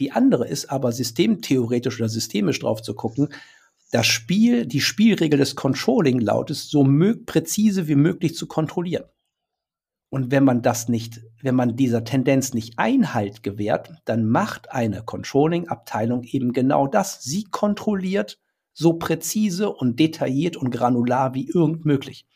Die 0.00 0.12
andere 0.12 0.46
ist 0.46 0.70
aber 0.70 0.92
systemtheoretisch 0.92 1.98
oder 1.98 2.10
systemisch 2.10 2.58
drauf 2.58 2.82
zu 2.82 2.94
gucken. 2.94 3.30
Das 3.92 4.06
Spiel, 4.06 4.64
die 4.64 4.80
Spielregel 4.80 5.38
des 5.38 5.54
Controlling 5.54 6.18
lautet, 6.18 6.56
so 6.56 6.82
präzise 7.26 7.88
wie 7.88 7.94
möglich 7.94 8.34
zu 8.34 8.46
kontrollieren. 8.46 9.04
Und 10.08 10.30
wenn 10.30 10.44
man 10.44 10.62
das 10.62 10.88
nicht, 10.88 11.20
wenn 11.42 11.54
man 11.54 11.76
dieser 11.76 12.02
Tendenz 12.02 12.54
nicht 12.54 12.78
Einhalt 12.78 13.42
gewährt, 13.42 13.92
dann 14.06 14.26
macht 14.26 14.72
eine 14.72 15.02
Controlling-Abteilung 15.02 16.22
eben 16.22 16.54
genau 16.54 16.86
das. 16.86 17.22
Sie 17.22 17.44
kontrolliert 17.44 18.40
so 18.72 18.94
präzise 18.94 19.70
und 19.70 20.00
detailliert 20.00 20.56
und 20.56 20.70
granular 20.70 21.34
wie 21.34 21.46
irgend 21.46 21.84
möglich. 21.84 22.26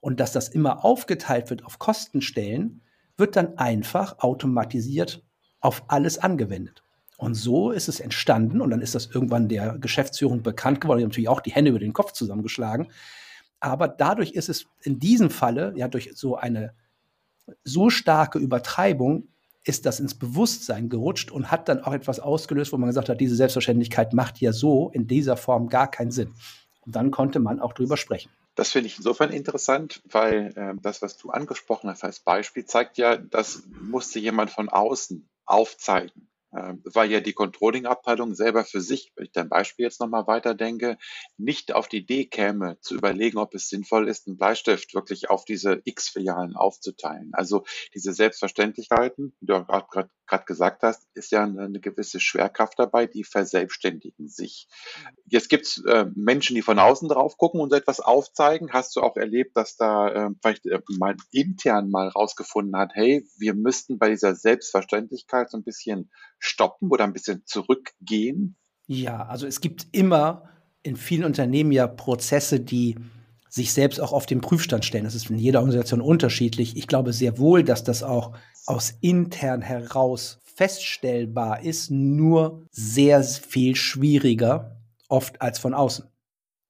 Und 0.00 0.20
dass 0.20 0.32
das 0.32 0.48
immer 0.48 0.86
aufgeteilt 0.86 1.50
wird 1.50 1.66
auf 1.66 1.78
Kostenstellen, 1.78 2.80
wird 3.18 3.36
dann 3.36 3.58
einfach 3.58 4.20
automatisiert 4.20 5.22
auf 5.60 5.84
alles 5.88 6.16
angewendet. 6.16 6.85
Und 7.16 7.34
so 7.34 7.70
ist 7.70 7.88
es 7.88 8.00
entstanden 8.00 8.60
und 8.60 8.70
dann 8.70 8.82
ist 8.82 8.94
das 8.94 9.06
irgendwann 9.06 9.48
der 9.48 9.78
Geschäftsführung 9.78 10.42
bekannt 10.42 10.80
geworden, 10.80 10.98
die 10.98 11.04
haben 11.04 11.10
natürlich 11.10 11.28
auch 11.28 11.40
die 11.40 11.52
Hände 11.52 11.70
über 11.70 11.78
den 11.78 11.94
Kopf 11.94 12.12
zusammengeschlagen, 12.12 12.88
aber 13.60 13.88
dadurch 13.88 14.32
ist 14.32 14.48
es 14.48 14.66
in 14.82 14.98
diesem 14.98 15.30
Falle, 15.30 15.72
ja, 15.76 15.88
durch 15.88 16.10
so 16.14 16.36
eine 16.36 16.74
so 17.64 17.90
starke 17.90 18.38
Übertreibung, 18.38 19.28
ist 19.64 19.84
das 19.84 19.98
ins 19.98 20.14
Bewusstsein 20.14 20.88
gerutscht 20.88 21.32
und 21.32 21.50
hat 21.50 21.68
dann 21.68 21.82
auch 21.82 21.92
etwas 21.92 22.20
ausgelöst, 22.20 22.72
wo 22.72 22.76
man 22.76 22.88
gesagt 22.88 23.08
hat, 23.08 23.20
diese 23.20 23.34
Selbstverständlichkeit 23.34 24.12
macht 24.12 24.40
ja 24.40 24.52
so 24.52 24.90
in 24.90 25.08
dieser 25.08 25.36
Form 25.36 25.68
gar 25.68 25.90
keinen 25.90 26.12
Sinn. 26.12 26.34
Und 26.82 26.94
dann 26.94 27.10
konnte 27.10 27.40
man 27.40 27.58
auch 27.58 27.72
drüber 27.72 27.96
sprechen. 27.96 28.30
Das 28.54 28.70
finde 28.70 28.86
ich 28.86 28.98
insofern 28.98 29.30
interessant, 29.30 30.02
weil 30.04 30.52
äh, 30.54 30.74
das, 30.80 31.02
was 31.02 31.16
du 31.18 31.30
angesprochen 31.30 31.90
hast 31.90 32.04
als 32.04 32.20
Beispiel, 32.20 32.64
zeigt 32.64 32.96
ja, 32.96 33.16
das 33.16 33.64
musste 33.80 34.20
jemand 34.20 34.50
von 34.50 34.68
außen 34.68 35.28
aufzeigen. 35.44 36.28
Ähm, 36.56 36.82
weil 36.84 37.10
ja 37.10 37.20
die 37.20 37.32
Controlling-Abteilung 37.32 38.34
selber 38.34 38.64
für 38.64 38.80
sich, 38.80 39.12
wenn 39.14 39.26
ich 39.26 39.32
dein 39.32 39.48
Beispiel 39.48 39.84
jetzt 39.84 40.00
nochmal 40.00 40.26
weiterdenke, 40.26 40.96
nicht 41.36 41.74
auf 41.74 41.88
die 41.88 41.98
Idee 41.98 42.24
käme, 42.26 42.78
zu 42.80 42.94
überlegen, 42.94 43.38
ob 43.38 43.54
es 43.54 43.68
sinnvoll 43.68 44.08
ist, 44.08 44.26
einen 44.26 44.38
Bleistift 44.38 44.94
wirklich 44.94 45.28
auf 45.28 45.44
diese 45.44 45.82
X-Filialen 45.84 46.56
aufzuteilen. 46.56 47.30
Also 47.32 47.64
diese 47.94 48.12
Selbstverständlichkeiten, 48.12 49.36
wie 49.40 49.46
du 49.46 49.64
gerade 49.64 50.44
gesagt 50.46 50.82
hast, 50.82 51.06
ist 51.14 51.30
ja 51.30 51.42
eine, 51.44 51.80
gewisse 51.80 52.20
Schwerkraft 52.20 52.78
dabei, 52.78 53.06
die 53.06 53.24
verselbstständigen 53.24 54.28
sich. 54.28 54.68
Jetzt 55.26 55.48
gibt 55.48 55.66
es 55.66 55.84
äh, 55.84 56.06
Menschen, 56.14 56.54
die 56.54 56.62
von 56.62 56.78
außen 56.78 57.08
drauf 57.08 57.36
gucken 57.36 57.60
und 57.60 57.70
so 57.70 57.76
etwas 57.76 58.00
aufzeigen. 58.00 58.72
Hast 58.72 58.96
du 58.96 59.02
auch 59.02 59.16
erlebt, 59.16 59.56
dass 59.56 59.76
da 59.76 60.08
äh, 60.08 60.30
vielleicht 60.40 60.66
äh, 60.66 60.80
mal 60.98 61.16
intern 61.32 61.90
mal 61.90 62.08
rausgefunden 62.08 62.76
hat, 62.76 62.92
hey, 62.94 63.26
wir 63.38 63.54
müssten 63.54 63.98
bei 63.98 64.08
dieser 64.08 64.34
Selbstverständlichkeit 64.34 65.50
so 65.50 65.58
ein 65.58 65.64
bisschen 65.64 66.10
stoppen 66.46 66.90
oder 66.90 67.04
ein 67.04 67.12
bisschen 67.12 67.42
zurückgehen? 67.46 68.56
Ja, 68.86 69.26
also 69.26 69.46
es 69.46 69.60
gibt 69.60 69.88
immer 69.92 70.44
in 70.82 70.96
vielen 70.96 71.24
Unternehmen 71.24 71.72
ja 71.72 71.86
Prozesse, 71.86 72.60
die 72.60 72.96
sich 73.48 73.72
selbst 73.72 74.00
auch 74.00 74.12
auf 74.12 74.26
den 74.26 74.40
Prüfstand 74.40 74.84
stellen. 74.84 75.04
Das 75.04 75.14
ist 75.14 75.30
in 75.30 75.38
jeder 75.38 75.60
Organisation 75.60 76.00
unterschiedlich. 76.00 76.76
Ich 76.76 76.86
glaube 76.86 77.12
sehr 77.12 77.38
wohl, 77.38 77.64
dass 77.64 77.84
das 77.84 78.02
auch 78.02 78.36
aus 78.66 78.94
intern 79.00 79.62
heraus 79.62 80.40
feststellbar 80.44 81.62
ist, 81.62 81.90
nur 81.90 82.66
sehr 82.70 83.22
viel 83.22 83.76
schwieriger 83.76 84.80
oft 85.08 85.40
als 85.40 85.58
von 85.58 85.74
außen. 85.74 86.06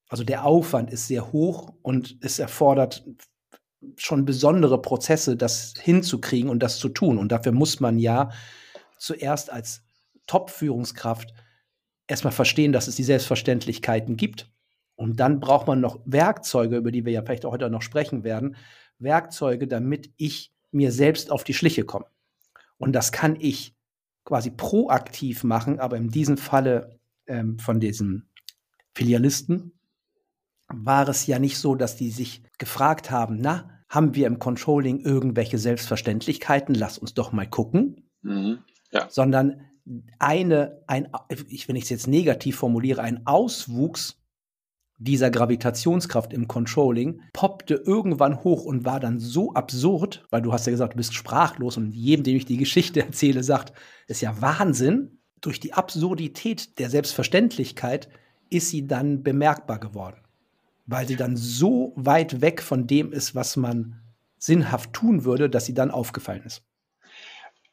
Also 0.09 0.23
der 0.23 0.45
Aufwand 0.45 0.91
ist 0.91 1.07
sehr 1.07 1.31
hoch 1.31 1.73
und 1.81 2.17
es 2.21 2.39
erfordert 2.39 3.05
schon 3.95 4.25
besondere 4.25 4.81
Prozesse, 4.81 5.37
das 5.37 5.73
hinzukriegen 5.79 6.49
und 6.49 6.63
das 6.63 6.77
zu 6.77 6.89
tun. 6.89 7.17
Und 7.17 7.31
dafür 7.31 7.51
muss 7.51 7.79
man 7.79 7.99
ja 7.99 8.31
zuerst 8.99 9.51
als 9.51 9.83
Top-Führungskraft 10.27 11.33
erstmal 12.07 12.33
verstehen, 12.33 12.71
dass 12.71 12.87
es 12.87 12.95
die 12.95 13.03
Selbstverständlichkeiten 13.03 14.17
gibt. 14.17 14.51
Und 14.95 15.19
dann 15.19 15.39
braucht 15.39 15.67
man 15.67 15.79
noch 15.79 15.99
Werkzeuge, 16.05 16.77
über 16.77 16.91
die 16.91 17.05
wir 17.05 17.13
ja 17.13 17.21
vielleicht 17.21 17.45
auch 17.45 17.51
heute 17.51 17.69
noch 17.69 17.81
sprechen 17.81 18.23
werden. 18.23 18.55
Werkzeuge, 18.97 19.67
damit 19.67 20.11
ich 20.17 20.51
mir 20.71 20.91
selbst 20.91 21.31
auf 21.31 21.43
die 21.43 21.53
Schliche 21.53 21.83
komme. 21.85 22.05
Und 22.77 22.93
das 22.93 23.11
kann 23.11 23.35
ich 23.39 23.75
quasi 24.25 24.51
proaktiv 24.51 25.43
machen, 25.43 25.79
aber 25.79 25.97
in 25.97 26.09
diesem 26.09 26.37
Falle 26.37 26.99
ähm, 27.27 27.59
von 27.59 27.79
diesen 27.79 28.29
Filialisten 28.93 29.71
war 30.67 31.07
es 31.07 31.27
ja 31.27 31.39
nicht 31.39 31.57
so, 31.57 31.75
dass 31.75 31.95
die 31.95 32.11
sich 32.11 32.43
gefragt 32.57 33.09
haben, 33.09 33.37
na, 33.39 33.69
haben 33.89 34.15
wir 34.15 34.27
im 34.27 34.39
Controlling 34.39 34.99
irgendwelche 34.99 35.57
Selbstverständlichkeiten? 35.57 36.75
Lass 36.75 36.97
uns 36.97 37.13
doch 37.13 37.31
mal 37.31 37.47
gucken. 37.47 38.09
Mhm. 38.21 38.59
Ja. 38.91 39.07
Sondern 39.09 39.61
eine, 40.19 40.81
ein, 40.87 41.07
ich, 41.47 41.67
wenn 41.67 41.75
ich 41.75 41.83
es 41.83 41.89
jetzt 41.89 42.07
negativ 42.07 42.57
formuliere, 42.57 43.01
ein 43.01 43.25
Auswuchs 43.25 44.17
dieser 44.99 45.29
Gravitationskraft 45.29 46.33
im 46.33 46.47
Controlling 46.47 47.21
poppte 47.33 47.75
irgendwann 47.75 48.43
hoch 48.43 48.65
und 48.65 48.83
war 48.83 48.99
dann 48.99 49.19
so 49.19 49.53
absurd, 49.53 50.25
weil 50.31 50.41
du 50.41 50.51
hast 50.51 50.65
ja 50.65 50.71
gesagt, 50.71 50.93
du 50.93 50.97
bist 50.97 51.13
sprachlos 51.13 51.77
und 51.77 51.91
jedem, 51.91 52.23
dem 52.23 52.35
ich 52.35 52.45
die 52.45 52.57
Geschichte 52.57 53.01
erzähle, 53.05 53.43
sagt, 53.43 53.73
ist 54.07 54.21
ja 54.21 54.41
Wahnsinn. 54.41 55.19
Durch 55.39 55.59
die 55.59 55.73
Absurdität 55.73 56.79
der 56.79 56.89
Selbstverständlichkeit 56.89 58.09
ist 58.49 58.69
sie 58.69 58.87
dann 58.87 59.21
bemerkbar 59.21 59.79
geworden, 59.79 60.17
weil 60.87 61.07
sie 61.07 61.15
dann 61.15 61.37
so 61.37 61.93
weit 61.95 62.41
weg 62.41 62.63
von 62.63 62.87
dem 62.87 63.13
ist, 63.13 63.35
was 63.35 63.55
man 63.55 64.01
sinnhaft 64.39 64.93
tun 64.93 65.25
würde, 65.25 65.47
dass 65.47 65.65
sie 65.65 65.75
dann 65.75 65.91
aufgefallen 65.91 66.43
ist. 66.43 66.63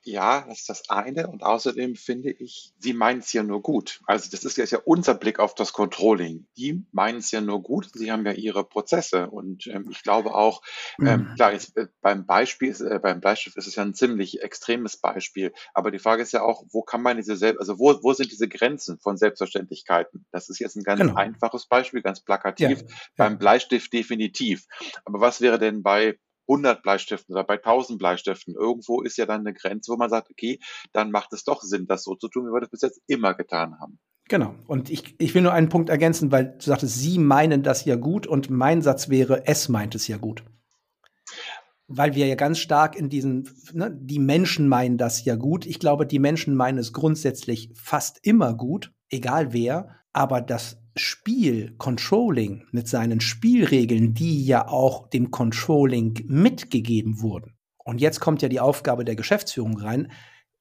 Ja, 0.06 0.44
das 0.46 0.60
ist 0.60 0.68
das 0.68 0.90
eine. 0.90 1.28
Und 1.28 1.42
außerdem 1.42 1.96
finde 1.96 2.30
ich, 2.30 2.74
sie 2.78 2.92
meinen 2.92 3.20
es 3.20 3.32
ja 3.32 3.42
nur 3.42 3.62
gut. 3.62 4.00
Also 4.06 4.30
das 4.30 4.44
ist 4.44 4.58
jetzt 4.58 4.70
ja 4.70 4.78
unser 4.84 5.14
Blick 5.14 5.38
auf 5.38 5.54
das 5.54 5.72
Controlling. 5.72 6.46
Die 6.58 6.84
meinen 6.92 7.18
es 7.18 7.30
ja 7.30 7.40
nur 7.40 7.62
gut. 7.62 7.88
Sie 7.94 8.12
haben 8.12 8.26
ja 8.26 8.32
ihre 8.32 8.64
Prozesse. 8.64 9.30
Und 9.30 9.66
ähm, 9.66 9.88
ich 9.90 10.02
glaube 10.02 10.34
auch, 10.34 10.62
ähm, 11.00 11.30
mhm. 11.30 11.34
klar, 11.36 11.52
jetzt, 11.52 11.74
äh, 11.78 11.88
beim 12.02 12.26
Beispiel, 12.26 12.68
ist, 12.68 12.82
äh, 12.82 13.00
beim 13.02 13.20
Bleistift 13.20 13.56
ist 13.56 13.66
es 13.66 13.76
ja 13.76 13.82
ein 13.82 13.94
ziemlich 13.94 14.42
extremes 14.42 14.98
Beispiel. 14.98 15.54
Aber 15.72 15.90
die 15.90 15.98
Frage 15.98 16.22
ist 16.22 16.32
ja 16.32 16.42
auch, 16.42 16.64
wo 16.70 16.82
kann 16.82 17.00
man 17.00 17.16
diese 17.16 17.36
selbst, 17.36 17.60
also 17.60 17.78
wo, 17.78 17.98
wo 18.02 18.12
sind 18.12 18.30
diese 18.30 18.48
Grenzen 18.48 18.98
von 18.98 19.16
Selbstverständlichkeiten? 19.16 20.26
Das 20.32 20.50
ist 20.50 20.58
jetzt 20.58 20.76
ein 20.76 20.84
ganz 20.84 21.00
genau. 21.00 21.14
einfaches 21.14 21.66
Beispiel, 21.66 22.02
ganz 22.02 22.20
plakativ. 22.20 22.82
Ja, 22.82 22.86
beim 23.16 23.32
ja. 23.32 23.38
Bleistift 23.38 23.90
definitiv. 23.92 24.66
Aber 25.06 25.20
was 25.20 25.40
wäre 25.40 25.58
denn 25.58 25.82
bei 25.82 26.18
100 26.48 26.82
Bleistiften 26.82 27.34
oder 27.34 27.44
bei 27.44 27.56
1000 27.56 27.98
Bleistiften. 27.98 28.54
Irgendwo 28.54 29.02
ist 29.02 29.16
ja 29.16 29.26
dann 29.26 29.40
eine 29.40 29.54
Grenze, 29.54 29.92
wo 29.92 29.96
man 29.96 30.10
sagt, 30.10 30.30
okay, 30.30 30.58
dann 30.92 31.10
macht 31.10 31.32
es 31.32 31.44
doch 31.44 31.62
Sinn, 31.62 31.86
das 31.86 32.04
so 32.04 32.14
zu 32.14 32.28
tun, 32.28 32.46
wie 32.46 32.52
wir 32.52 32.60
das 32.60 32.70
bis 32.70 32.82
jetzt 32.82 33.00
immer 33.06 33.34
getan 33.34 33.78
haben. 33.80 33.98
Genau. 34.28 34.54
Und 34.66 34.90
ich, 34.90 35.14
ich 35.18 35.34
will 35.34 35.42
nur 35.42 35.52
einen 35.52 35.68
Punkt 35.68 35.90
ergänzen, 35.90 36.32
weil 36.32 36.56
du 36.56 36.64
sagtest, 36.64 36.96
Sie 36.96 37.18
meinen 37.18 37.62
das 37.62 37.84
ja 37.84 37.96
gut 37.96 38.26
und 38.26 38.50
mein 38.50 38.80
Satz 38.80 39.08
wäre, 39.08 39.46
es 39.46 39.68
meint 39.68 39.94
es 39.94 40.08
ja 40.08 40.16
gut. 40.16 40.44
Weil 41.86 42.14
wir 42.14 42.26
ja 42.26 42.34
ganz 42.34 42.58
stark 42.58 42.96
in 42.96 43.10
diesen, 43.10 43.50
ne, 43.72 43.94
die 43.94 44.18
Menschen 44.18 44.68
meinen 44.68 44.96
das 44.96 45.24
ja 45.26 45.36
gut. 45.36 45.66
Ich 45.66 45.78
glaube, 45.78 46.06
die 46.06 46.18
Menschen 46.18 46.54
meinen 46.54 46.78
es 46.78 46.94
grundsätzlich 46.94 47.70
fast 47.74 48.18
immer 48.22 48.54
gut, 48.54 48.92
egal 49.10 49.52
wer. 49.52 50.03
Aber 50.14 50.40
das 50.40 50.78
Spiel, 50.96 51.74
Controlling 51.76 52.66
mit 52.70 52.88
seinen 52.88 53.20
Spielregeln, 53.20 54.14
die 54.14 54.46
ja 54.46 54.68
auch 54.68 55.08
dem 55.10 55.30
Controlling 55.30 56.24
mitgegeben 56.28 57.20
wurden. 57.20 57.54
Und 57.84 58.00
jetzt 58.00 58.20
kommt 58.20 58.40
ja 58.40 58.48
die 58.48 58.60
Aufgabe 58.60 59.04
der 59.04 59.16
Geschäftsführung 59.16 59.78
rein 59.78 60.10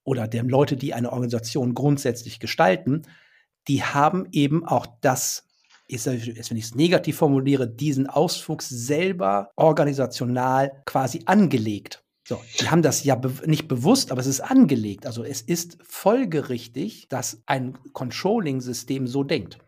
oder 0.02 0.28
der 0.28 0.42
Leute, 0.42 0.76
die 0.76 0.92
eine 0.92 1.12
Organisation 1.12 1.74
grundsätzlich 1.74 2.38
gestalten, 2.38 3.02
die 3.68 3.82
haben 3.82 4.26
eben 4.32 4.64
auch 4.66 4.86
das, 5.00 5.46
ist, 5.88 6.06
wenn 6.06 6.58
ich 6.58 6.64
es 6.64 6.74
negativ 6.74 7.16
formuliere, 7.16 7.66
diesen 7.66 8.08
Auswuchs 8.08 8.68
selber 8.68 9.50
organisational 9.56 10.82
quasi 10.84 11.22
angelegt. 11.24 12.03
So, 12.26 12.40
die 12.58 12.70
haben 12.70 12.80
das 12.80 13.04
ja 13.04 13.16
be 13.16 13.32
nicht 13.44 13.68
bewusst, 13.68 14.10
aber 14.10 14.20
es 14.20 14.26
ist 14.26 14.40
angelegt. 14.40 15.06
Also 15.06 15.24
es 15.24 15.42
ist 15.42 15.76
folgerichtig, 15.82 17.08
dass 17.08 17.42
ein 17.44 17.76
Controlling-System 17.92 19.06
so 19.06 19.24
denkt. 19.24 19.58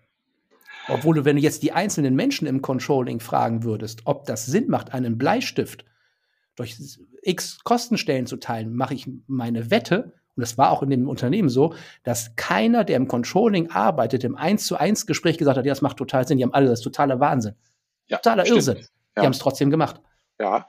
Obwohl 0.88 1.16
du, 1.16 1.24
wenn 1.24 1.36
du 1.36 1.42
jetzt 1.42 1.62
die 1.62 1.72
einzelnen 1.72 2.14
Menschen 2.14 2.46
im 2.46 2.62
Controlling 2.62 3.20
fragen 3.20 3.62
würdest, 3.62 4.02
ob 4.04 4.24
das 4.24 4.46
Sinn 4.46 4.68
macht, 4.68 4.94
einen 4.94 5.18
Bleistift 5.18 5.84
durch 6.54 6.76
x 7.22 7.58
Kostenstellen 7.64 8.26
zu 8.26 8.36
teilen, 8.36 8.74
mache 8.74 8.94
ich 8.94 9.08
meine 9.26 9.70
Wette, 9.70 10.14
und 10.36 10.40
das 10.42 10.56
war 10.58 10.70
auch 10.70 10.82
in 10.82 10.90
dem 10.90 11.08
Unternehmen 11.08 11.48
so, 11.48 11.74
dass 12.04 12.36
keiner, 12.36 12.84
der 12.84 12.96
im 12.96 13.08
Controlling 13.08 13.70
arbeitet, 13.70 14.22
im 14.22 14.36
1 14.36 14.66
zu 14.66 14.76
1 14.76 15.06
Gespräch 15.06 15.38
gesagt 15.38 15.58
hat, 15.58 15.64
ja, 15.64 15.72
das 15.72 15.82
macht 15.82 15.96
total 15.96 16.26
Sinn, 16.26 16.38
die 16.38 16.44
haben 16.44 16.54
alle 16.54 16.68
das 16.68 16.82
totaler 16.82 17.20
Wahnsinn. 17.20 17.54
Ja, 18.06 18.18
totaler 18.18 18.44
stimmt. 18.44 18.58
Irrsinn. 18.58 18.76
Die 18.76 18.82
ja. 19.16 19.24
haben 19.24 19.32
es 19.32 19.38
trotzdem 19.38 19.70
gemacht. 19.70 20.00
Ja, 20.38 20.68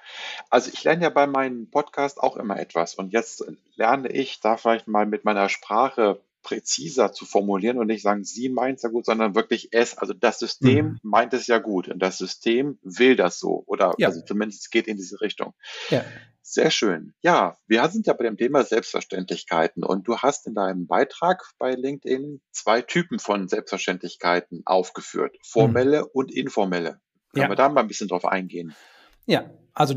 also 0.49 0.71
ich 0.73 0.83
lerne 0.83 1.03
ja 1.03 1.09
bei 1.09 1.27
meinem 1.27 1.69
Podcast 1.69 2.19
auch 2.21 2.37
immer 2.37 2.57
etwas 2.57 2.95
und 2.95 3.11
jetzt 3.11 3.43
lerne 3.75 4.09
ich 4.09 4.39
da 4.39 4.55
vielleicht 4.55 4.87
mal 4.87 5.05
mit 5.05 5.25
meiner 5.25 5.49
Sprache 5.49 6.21
präziser 6.47 7.11
zu 7.11 7.25
formulieren 7.25 7.77
und 7.77 7.87
nicht 7.87 8.01
sagen, 8.01 8.23
sie 8.23 8.47
meint 8.47 8.77
es 8.77 8.83
ja 8.83 8.89
gut, 8.89 9.05
sondern 9.05 9.35
wirklich 9.35 9.73
es. 9.73 9.97
Also 9.97 10.13
das 10.13 10.39
System 10.39 10.85
mhm. 10.85 10.99
meint 11.03 11.33
es 11.33 11.47
ja 11.47 11.57
gut 11.57 11.89
und 11.89 11.99
das 11.99 12.17
System 12.17 12.79
will 12.81 13.17
das 13.17 13.39
so 13.39 13.63
oder 13.67 13.93
ja. 13.97 14.07
also 14.07 14.21
zumindest 14.21 14.71
geht 14.71 14.87
in 14.87 14.95
diese 14.95 15.19
Richtung. 15.19 15.53
Ja. 15.89 16.05
Sehr 16.41 16.71
schön. 16.71 17.13
Ja, 17.21 17.57
wir 17.67 17.85
sind 17.89 18.07
ja 18.07 18.13
bei 18.13 18.23
dem 18.23 18.37
Thema 18.37 18.63
Selbstverständlichkeiten 18.63 19.83
und 19.83 20.07
du 20.07 20.19
hast 20.19 20.47
in 20.47 20.55
deinem 20.55 20.87
Beitrag 20.87 21.43
bei 21.57 21.71
LinkedIn 21.71 22.39
zwei 22.51 22.81
Typen 22.81 23.19
von 23.19 23.49
Selbstverständlichkeiten 23.49 24.61
aufgeführt, 24.65 25.35
formelle 25.43 26.03
mhm. 26.03 26.09
und 26.13 26.31
informelle. 26.31 27.01
Können 27.33 27.43
ja. 27.43 27.49
wir 27.49 27.57
da 27.57 27.67
mal 27.67 27.81
ein 27.81 27.89
bisschen 27.89 28.07
drauf 28.07 28.23
eingehen? 28.23 28.73
Ja, 29.27 29.51
also 29.73 29.93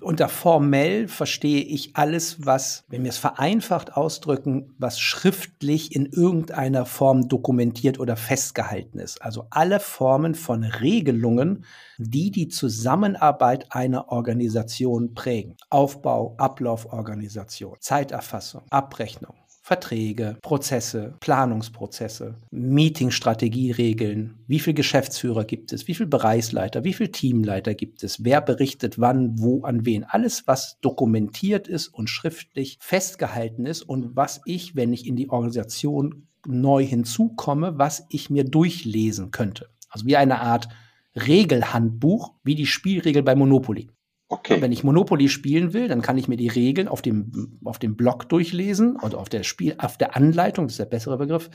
unter 0.00 0.28
formell 0.28 1.08
verstehe 1.08 1.62
ich 1.62 1.94
alles, 1.96 2.44
was, 2.44 2.84
wenn 2.88 3.04
wir 3.04 3.10
es 3.10 3.18
vereinfacht 3.18 3.96
ausdrücken, 3.96 4.74
was 4.78 4.98
schriftlich 4.98 5.94
in 5.94 6.06
irgendeiner 6.06 6.84
Form 6.86 7.28
dokumentiert 7.28 8.00
oder 8.00 8.16
festgehalten 8.16 8.98
ist. 8.98 9.22
Also 9.22 9.46
alle 9.50 9.78
Formen 9.78 10.34
von 10.34 10.64
Regelungen, 10.64 11.64
die 11.98 12.30
die 12.30 12.48
Zusammenarbeit 12.48 13.72
einer 13.72 14.10
Organisation 14.10 15.14
prägen. 15.14 15.56
Aufbau, 15.70 16.34
Ablauforganisation, 16.38 17.76
Zeiterfassung, 17.80 18.62
Abrechnung, 18.70 19.34
Verträge, 19.68 20.38
Prozesse, 20.40 21.18
Planungsprozesse, 21.20 22.36
Meetingstrategieregeln, 22.50 24.38
wie 24.46 24.60
viele 24.60 24.72
Geschäftsführer 24.72 25.44
gibt 25.44 25.74
es, 25.74 25.86
wie 25.86 25.94
viele 25.94 26.08
Bereichsleiter, 26.08 26.84
wie 26.84 26.94
viele 26.94 27.12
Teamleiter 27.12 27.74
gibt 27.74 28.02
es, 28.02 28.24
wer 28.24 28.40
berichtet 28.40 28.98
wann, 28.98 29.38
wo, 29.38 29.64
an 29.64 29.84
wen. 29.84 30.04
Alles, 30.04 30.46
was 30.46 30.78
dokumentiert 30.80 31.68
ist 31.68 31.88
und 31.88 32.08
schriftlich 32.08 32.78
festgehalten 32.80 33.66
ist 33.66 33.82
und 33.82 34.16
was 34.16 34.40
ich, 34.46 34.74
wenn 34.74 34.94
ich 34.94 35.06
in 35.06 35.16
die 35.16 35.28
Organisation 35.28 36.26
neu 36.46 36.86
hinzukomme, 36.86 37.76
was 37.76 38.06
ich 38.08 38.30
mir 38.30 38.44
durchlesen 38.44 39.32
könnte. 39.32 39.68
Also 39.90 40.06
wie 40.06 40.16
eine 40.16 40.40
Art 40.40 40.70
Regelhandbuch, 41.14 42.32
wie 42.42 42.54
die 42.54 42.66
Spielregel 42.66 43.22
bei 43.22 43.34
Monopoly. 43.34 43.90
Okay. 44.30 44.60
Wenn 44.60 44.72
ich 44.72 44.84
Monopoly 44.84 45.28
spielen 45.28 45.72
will, 45.72 45.88
dann 45.88 46.02
kann 46.02 46.18
ich 46.18 46.28
mir 46.28 46.36
die 46.36 46.48
Regeln 46.48 46.86
auf 46.86 47.00
dem, 47.00 47.58
auf 47.64 47.78
dem 47.78 47.96
Block 47.96 48.28
durchlesen 48.28 48.96
oder 48.96 49.18
auf 49.18 49.30
der 49.30 49.42
Spiel, 49.42 49.74
auf 49.78 49.96
der 49.96 50.16
Anleitung, 50.16 50.66
das 50.66 50.74
ist 50.74 50.80
der 50.80 50.84
bessere 50.84 51.16
Begriff. 51.16 51.48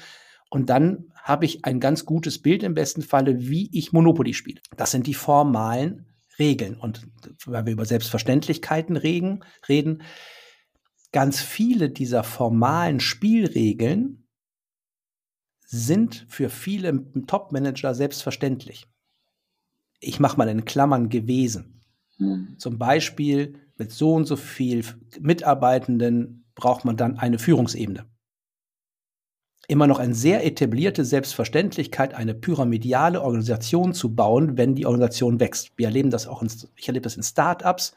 Und 0.50 0.70
dann 0.70 1.12
habe 1.16 1.46
ich 1.46 1.66
ein 1.66 1.80
ganz 1.80 2.06
gutes 2.06 2.42
Bild 2.42 2.64
im 2.64 2.74
besten 2.74 3.02
Falle, 3.02 3.40
wie 3.40 3.70
ich 3.72 3.94
Monopoly 3.94 4.34
spiele. 4.34 4.62
Das 4.76 4.92
sind 4.92 5.08
die 5.08 5.14
formalen 5.14 6.08
Regeln. 6.40 6.76
Und 6.76 7.08
weil 7.46 7.66
wir 7.66 7.74
über 7.74 7.86
Selbstverständlichkeiten 7.86 8.98
reden, 8.98 9.44
reden 9.70 10.02
ganz 11.12 11.42
viele 11.42 11.90
dieser 11.90 12.24
formalen 12.24 13.00
Spielregeln 13.00 14.28
sind 15.66 16.26
für 16.30 16.50
viele 16.50 17.04
Top-Manager 17.26 17.96
selbstverständlich. 17.96 18.88
Ich 20.00 20.20
mache 20.20 20.38
mal 20.38 20.50
in 20.50 20.66
Klammern 20.66 21.10
gewesen. 21.10 21.73
Mhm. 22.18 22.56
Zum 22.58 22.78
Beispiel 22.78 23.56
mit 23.78 23.92
so 23.92 24.14
und 24.14 24.26
so 24.26 24.36
viel 24.36 24.84
Mitarbeitenden 25.20 26.46
braucht 26.56 26.86
man 26.86 26.98
dann 26.98 27.18
eine 27.18 27.40
Führungsebene. 27.40 28.06
Immer 29.68 29.88
noch 29.88 30.00
eine 30.00 30.14
sehr 30.14 30.46
etablierte 30.46 31.06
Selbstverständlichkeit, 31.06 32.14
eine 32.14 32.34
pyramidale 32.34 33.22
Organisation 33.22 33.94
zu 33.94 34.14
bauen, 34.14 34.58
wenn 34.58 34.76
die 34.76 34.86
Organisation 34.86 35.40
wächst. 35.40 35.72
Wir 35.78 35.88
erleben 35.88 36.10
das 36.10 36.28
auch, 36.28 36.42
in, 36.42 36.52
ich 36.76 36.88
erlebe 36.88 37.04
das 37.04 37.16
in 37.16 37.24
Startups, 37.24 37.96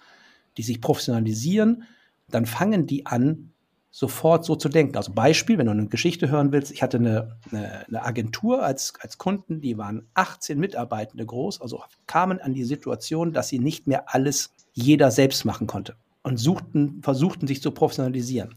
die 0.56 0.62
sich 0.62 0.80
professionalisieren, 0.80 1.82
dann 2.28 2.46
fangen 2.46 2.86
die 2.86 3.06
an, 3.06 3.52
sofort 3.96 4.44
so 4.44 4.56
zu 4.56 4.68
denken. 4.68 4.94
Also 4.98 5.14
Beispiel, 5.14 5.56
wenn 5.56 5.64
du 5.64 5.72
eine 5.72 5.86
Geschichte 5.86 6.28
hören 6.28 6.52
willst, 6.52 6.70
ich 6.70 6.82
hatte 6.82 6.98
eine, 6.98 7.38
eine, 7.50 7.86
eine, 7.88 8.04
Agentur 8.04 8.62
als, 8.62 8.92
als 9.00 9.16
Kunden, 9.16 9.62
die 9.62 9.78
waren 9.78 10.06
18 10.12 10.58
Mitarbeitende 10.58 11.24
groß, 11.24 11.62
also 11.62 11.82
kamen 12.06 12.38
an 12.38 12.52
die 12.52 12.64
Situation, 12.64 13.32
dass 13.32 13.48
sie 13.48 13.58
nicht 13.58 13.86
mehr 13.86 14.14
alles 14.14 14.52
jeder 14.74 15.10
selbst 15.10 15.46
machen 15.46 15.66
konnte 15.66 15.96
und 16.22 16.36
suchten, 16.36 17.00
versuchten 17.02 17.46
sich 17.46 17.62
zu 17.62 17.70
professionalisieren. 17.70 18.56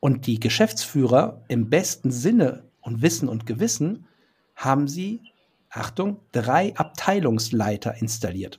Und 0.00 0.26
die 0.26 0.40
Geschäftsführer 0.40 1.44
im 1.48 1.68
besten 1.68 2.10
Sinne 2.10 2.62
und 2.80 3.02
Wissen 3.02 3.28
und 3.28 3.44
Gewissen 3.44 4.06
haben 4.56 4.88
sie, 4.88 5.20
Achtung, 5.68 6.16
drei 6.32 6.74
Abteilungsleiter 6.76 7.94
installiert. 8.00 8.58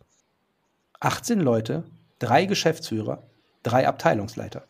18 0.99 1.39
Leute, 1.39 1.85
drei 2.19 2.45
Geschäftsführer, 2.45 3.23
drei 3.63 3.87
Abteilungsleiter. 3.87 4.67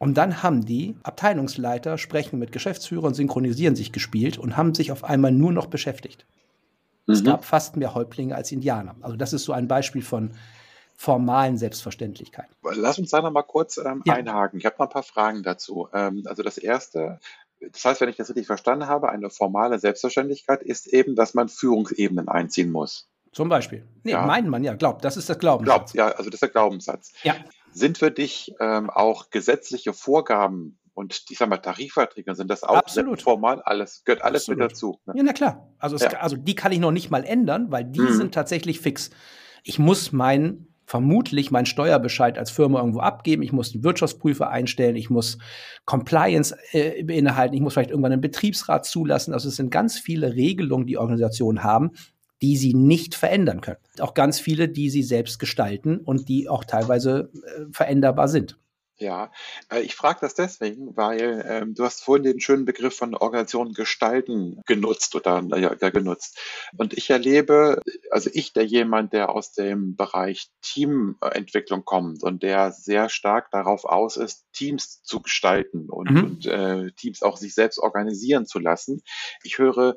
Und 0.00 0.14
dann 0.14 0.42
haben 0.42 0.64
die 0.64 0.96
Abteilungsleiter 1.02 1.98
sprechen 1.98 2.38
mit 2.38 2.52
Geschäftsführern, 2.52 3.12
synchronisieren 3.12 3.76
sich 3.76 3.92
gespielt 3.92 4.38
und 4.38 4.56
haben 4.56 4.74
sich 4.74 4.92
auf 4.92 5.04
einmal 5.04 5.30
nur 5.30 5.52
noch 5.52 5.66
beschäftigt. 5.66 6.24
Mhm. 7.06 7.12
Es 7.12 7.22
gab 7.22 7.44
fast 7.44 7.76
mehr 7.76 7.94
Häuptlinge 7.94 8.34
als 8.34 8.50
Indianer. 8.50 8.96
Also 9.02 9.16
das 9.16 9.34
ist 9.34 9.44
so 9.44 9.52
ein 9.52 9.68
Beispiel 9.68 10.00
von 10.00 10.32
formalen 10.96 11.58
Selbstverständlichkeiten. 11.58 12.50
Lass 12.62 12.98
uns 12.98 13.10
da 13.10 13.20
noch 13.20 13.30
mal 13.30 13.42
kurz 13.42 13.76
ähm, 13.76 14.02
ja. 14.06 14.14
einhaken. 14.14 14.58
Ich 14.58 14.64
habe 14.64 14.76
noch 14.78 14.86
ein 14.86 14.92
paar 14.92 15.02
Fragen 15.02 15.42
dazu. 15.42 15.88
Ähm, 15.92 16.22
also 16.24 16.42
das 16.42 16.56
erste, 16.56 17.20
das 17.60 17.84
heißt, 17.84 18.00
wenn 18.00 18.08
ich 18.08 18.16
das 18.16 18.30
richtig 18.30 18.46
verstanden 18.46 18.86
habe, 18.86 19.10
eine 19.10 19.28
formale 19.28 19.78
Selbstverständlichkeit 19.78 20.62
ist 20.62 20.86
eben, 20.86 21.14
dass 21.14 21.34
man 21.34 21.50
Führungsebenen 21.50 22.28
einziehen 22.28 22.72
muss. 22.72 23.10
Zum 23.32 23.50
Beispiel. 23.50 23.86
Nee, 24.02 24.12
ja. 24.12 24.24
meint 24.24 24.48
man 24.48 24.64
ja, 24.64 24.74
glaubt. 24.74 25.04
Das 25.04 25.18
ist 25.18 25.28
der 25.28 25.36
Glaubenssatz. 25.36 25.92
Glaubt, 25.92 25.94
ja, 25.94 26.16
also 26.16 26.30
das 26.30 26.36
ist 26.36 26.42
der 26.42 26.48
Glaubenssatz. 26.48 27.12
Ja. 27.22 27.34
Sind 27.72 27.98
für 27.98 28.10
dich 28.10 28.52
ähm, 28.60 28.90
auch 28.90 29.30
gesetzliche 29.30 29.92
Vorgaben 29.92 30.78
und 30.94 31.24
ich 31.30 31.38
sag 31.38 31.48
mal 31.48 31.58
Tarifverträge, 31.58 32.34
sind 32.34 32.50
das 32.50 32.62
auch 32.62 32.76
Absolut. 32.76 33.22
formal 33.22 33.62
alles, 33.62 34.02
gehört 34.04 34.22
alles 34.22 34.42
Absolut. 34.42 34.60
mit 34.60 34.70
dazu? 34.70 35.00
Ne? 35.06 35.14
Ja, 35.16 35.22
na 35.22 35.32
klar. 35.32 35.68
Also, 35.78 35.96
es, 35.96 36.02
ja. 36.02 36.10
also 36.20 36.36
die 36.36 36.54
kann 36.54 36.72
ich 36.72 36.78
noch 36.78 36.90
nicht 36.90 37.10
mal 37.10 37.24
ändern, 37.24 37.70
weil 37.70 37.84
die 37.84 38.00
mhm. 38.00 38.12
sind 38.12 38.34
tatsächlich 38.34 38.80
fix. 38.80 39.10
Ich 39.62 39.78
muss 39.78 40.12
meinen 40.12 40.70
vermutlich 40.90 41.52
meinen 41.52 41.66
Steuerbescheid 41.66 42.36
als 42.36 42.50
Firma 42.50 42.80
irgendwo 42.80 42.98
abgeben, 42.98 43.42
ich 43.42 43.52
muss 43.52 43.72
einen 43.72 43.84
Wirtschaftsprüfer 43.84 44.50
einstellen, 44.50 44.96
ich 44.96 45.08
muss 45.08 45.38
Compliance 45.84 46.56
äh, 46.72 47.04
beinhalten, 47.04 47.54
ich 47.54 47.60
muss 47.60 47.74
vielleicht 47.74 47.90
irgendwann 47.90 48.10
einen 48.10 48.20
Betriebsrat 48.20 48.84
zulassen. 48.84 49.32
Also 49.32 49.48
es 49.48 49.54
sind 49.54 49.70
ganz 49.70 50.00
viele 50.00 50.34
Regelungen, 50.34 50.86
die 50.86 50.98
Organisationen 50.98 51.62
haben, 51.62 51.92
die 52.42 52.56
sie 52.56 52.74
nicht 52.74 53.14
verändern 53.14 53.60
können. 53.60 53.78
Auch 53.98 54.14
ganz 54.14 54.40
viele, 54.40 54.68
die 54.68 54.90
sie 54.90 55.02
selbst 55.02 55.38
gestalten 55.38 55.98
und 55.98 56.28
die 56.28 56.48
auch 56.48 56.64
teilweise 56.64 57.30
äh, 57.34 57.66
veränderbar 57.72 58.28
sind. 58.28 58.56
Ja, 59.00 59.32
äh, 59.72 59.80
ich 59.80 59.94
frage 59.94 60.18
das 60.20 60.34
deswegen, 60.34 60.94
weil 60.94 61.42
ähm, 61.48 61.74
du 61.74 61.84
hast 61.84 62.04
vorhin 62.04 62.22
den 62.22 62.40
schönen 62.40 62.66
Begriff 62.66 62.94
von 62.94 63.14
Organisationen 63.14 63.72
gestalten 63.72 64.60
genutzt 64.66 65.14
oder 65.14 65.42
ja, 65.56 65.72
genutzt. 65.88 66.38
Und 66.76 66.92
ich 66.92 67.08
erlebe, 67.08 67.80
also 68.10 68.28
ich, 68.32 68.52
der 68.52 68.66
jemand, 68.66 69.14
der 69.14 69.30
aus 69.30 69.52
dem 69.52 69.96
Bereich 69.96 70.50
Teamentwicklung 70.60 71.86
kommt 71.86 72.22
und 72.22 72.42
der 72.42 72.72
sehr 72.72 73.08
stark 73.08 73.50
darauf 73.50 73.86
aus 73.86 74.18
ist, 74.18 74.44
Teams 74.52 75.02
zu 75.02 75.20
gestalten 75.20 75.88
und, 75.88 76.10
mhm. 76.10 76.24
und 76.24 76.46
äh, 76.46 76.92
Teams 76.92 77.22
auch 77.22 77.38
sich 77.38 77.54
selbst 77.54 77.78
organisieren 77.78 78.44
zu 78.44 78.58
lassen. 78.58 79.02
Ich 79.42 79.56
höre 79.56 79.96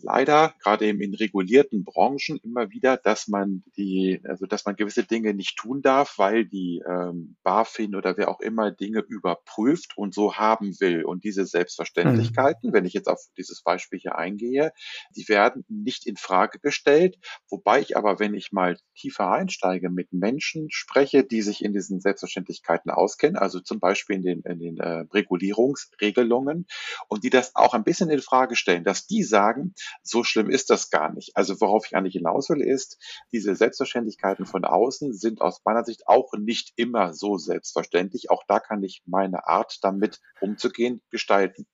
leider 0.00 0.54
gerade 0.62 0.86
eben 0.86 1.00
in 1.00 1.14
regulierten 1.14 1.84
Branchen 1.84 2.38
immer 2.42 2.70
wieder, 2.70 2.96
dass 2.96 3.28
man 3.28 3.62
die, 3.76 4.20
also 4.24 4.46
dass 4.46 4.64
man 4.64 4.76
gewisse 4.76 5.04
Dinge 5.04 5.34
nicht 5.34 5.56
tun 5.56 5.82
darf, 5.82 6.14
weil 6.18 6.44
die 6.44 6.82
ähm, 6.88 7.36
BaFin 7.42 7.94
oder 7.94 8.16
wer 8.16 8.28
auch 8.28 8.40
immer 8.40 8.70
Dinge 8.70 9.00
überprüft 9.00 9.96
und 9.96 10.14
so 10.14 10.36
haben 10.36 10.78
will. 10.80 11.04
Und 11.04 11.24
diese 11.24 11.44
Selbstverständlichkeiten, 11.46 12.70
mhm. 12.70 12.74
wenn 12.74 12.84
ich 12.84 12.92
jetzt 12.92 13.08
auf 13.08 13.20
dieses 13.36 13.62
Beispiel 13.62 13.98
hier 13.98 14.16
eingehe, 14.16 14.72
die 15.16 15.28
werden 15.28 15.64
nicht 15.68 16.06
in 16.06 16.16
Frage 16.16 16.58
gestellt. 16.60 17.18
Wobei 17.50 17.80
ich 17.80 17.96
aber, 17.96 18.18
wenn 18.18 18.34
ich 18.34 18.52
mal 18.52 18.78
tiefer 18.94 19.30
einsteige, 19.30 19.90
mit 19.90 20.12
Menschen 20.12 20.70
spreche, 20.70 21.24
die 21.24 21.42
sich 21.42 21.64
in 21.64 21.72
diesen 21.72 22.00
Selbstverständlichkeiten 22.00 22.90
auskennen, 22.90 23.36
also 23.36 23.60
zum 23.60 23.80
Beispiel 23.80 24.16
in 24.16 24.22
den, 24.22 24.40
in 24.42 24.58
den 24.58 24.78
äh, 24.78 25.04
Regulierungsregelungen 25.12 26.66
und 27.08 27.24
die 27.24 27.30
das 27.30 27.56
auch 27.56 27.74
ein 27.74 27.84
bisschen 27.84 28.10
in 28.10 28.20
Frage 28.20 28.56
stellen, 28.56 28.84
dass 28.84 29.06
die 29.06 29.22
sagen, 29.22 29.74
so 30.02 30.24
schlimm 30.24 30.50
ist 30.50 30.70
das 30.70 30.90
gar 30.90 31.12
nicht. 31.12 31.36
Also 31.36 31.60
worauf 31.60 31.86
ich 31.86 31.96
eigentlich 31.96 32.14
hinaus 32.14 32.48
will, 32.50 32.60
ist, 32.60 32.98
diese 33.32 33.54
Selbstverständlichkeiten 33.54 34.46
von 34.46 34.64
außen 34.64 35.12
sind 35.12 35.40
aus 35.40 35.60
meiner 35.64 35.84
Sicht 35.84 36.06
auch 36.06 36.32
nicht 36.38 36.72
immer 36.76 37.14
so 37.14 37.36
selbstverständlich. 37.36 38.30
Auch 38.30 38.42
da 38.46 38.60
kann 38.60 38.82
ich 38.82 39.02
meine 39.06 39.46
Art, 39.46 39.78
damit 39.82 40.20
umzugehen, 40.40 41.00
gestalten. 41.10 41.66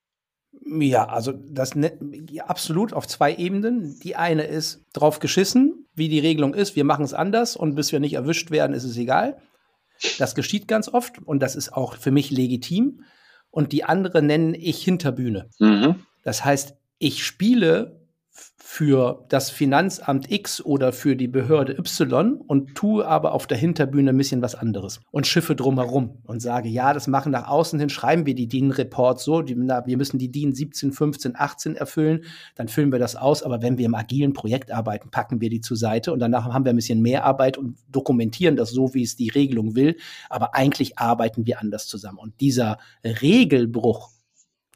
Ja, 0.62 1.06
also 1.06 1.32
das 1.32 1.74
ne, 1.74 1.98
absolut 2.46 2.92
auf 2.92 3.06
zwei 3.06 3.34
Ebenen. 3.34 3.98
Die 4.00 4.16
eine 4.16 4.44
ist 4.44 4.84
drauf 4.92 5.18
geschissen, 5.18 5.86
wie 5.94 6.08
die 6.08 6.20
Regelung 6.20 6.54
ist, 6.54 6.76
wir 6.76 6.84
machen 6.84 7.04
es 7.04 7.14
anders 7.14 7.56
und 7.56 7.74
bis 7.74 7.92
wir 7.92 8.00
nicht 8.00 8.14
erwischt 8.14 8.50
werden, 8.50 8.74
ist 8.74 8.84
es 8.84 8.96
egal. 8.96 9.40
Das 10.18 10.34
geschieht 10.34 10.68
ganz 10.68 10.88
oft 10.88 11.18
und 11.24 11.40
das 11.40 11.56
ist 11.56 11.72
auch 11.72 11.96
für 11.96 12.10
mich 12.10 12.30
legitim. 12.30 13.04
Und 13.50 13.72
die 13.72 13.84
andere 13.84 14.22
nenne 14.22 14.56
ich 14.56 14.82
Hinterbühne. 14.82 15.48
Mhm. 15.60 16.04
Das 16.22 16.44
heißt, 16.44 16.74
ich 16.98 17.24
spiele 17.24 18.03
für 18.56 19.24
das 19.28 19.50
Finanzamt 19.50 20.32
X 20.32 20.60
oder 20.60 20.92
für 20.92 21.14
die 21.14 21.28
Behörde 21.28 21.78
Y 21.78 22.34
und 22.34 22.74
tue 22.74 23.06
aber 23.06 23.32
auf 23.32 23.46
der 23.46 23.56
Hinterbühne 23.56 24.10
ein 24.10 24.16
bisschen 24.16 24.42
was 24.42 24.56
anderes 24.56 24.98
und 25.12 25.28
schiffe 25.28 25.54
drumherum 25.54 26.18
und 26.24 26.42
sage, 26.42 26.68
ja, 26.68 26.92
das 26.92 27.06
machen 27.06 27.30
nach 27.30 27.46
außen 27.46 27.78
hin, 27.78 27.88
schreiben 27.88 28.26
wir 28.26 28.34
die 28.34 28.48
DIN-Reports 28.48 29.22
so, 29.22 29.42
die, 29.42 29.54
na, 29.54 29.86
wir 29.86 29.96
müssen 29.96 30.18
die 30.18 30.32
DIN 30.32 30.52
17, 30.52 30.90
15, 30.90 31.36
18 31.36 31.76
erfüllen, 31.76 32.24
dann 32.56 32.66
füllen 32.66 32.90
wir 32.90 32.98
das 32.98 33.14
aus, 33.14 33.44
aber 33.44 33.62
wenn 33.62 33.78
wir 33.78 33.86
im 33.86 33.94
agilen 33.94 34.32
Projekt 34.32 34.72
arbeiten, 34.72 35.10
packen 35.10 35.40
wir 35.40 35.50
die 35.50 35.60
zur 35.60 35.76
Seite 35.76 36.12
und 36.12 36.18
danach 36.18 36.44
haben 36.52 36.64
wir 36.64 36.72
ein 36.72 36.76
bisschen 36.76 37.00
mehr 37.00 37.24
Arbeit 37.24 37.56
und 37.56 37.78
dokumentieren 37.88 38.56
das 38.56 38.70
so, 38.70 38.92
wie 38.92 39.04
es 39.04 39.14
die 39.14 39.28
Regelung 39.28 39.76
will, 39.76 39.96
aber 40.28 40.56
eigentlich 40.56 40.98
arbeiten 40.98 41.46
wir 41.46 41.60
anders 41.60 41.86
zusammen. 41.86 42.18
Und 42.18 42.40
dieser 42.40 42.78
Regelbruch, 43.04 44.10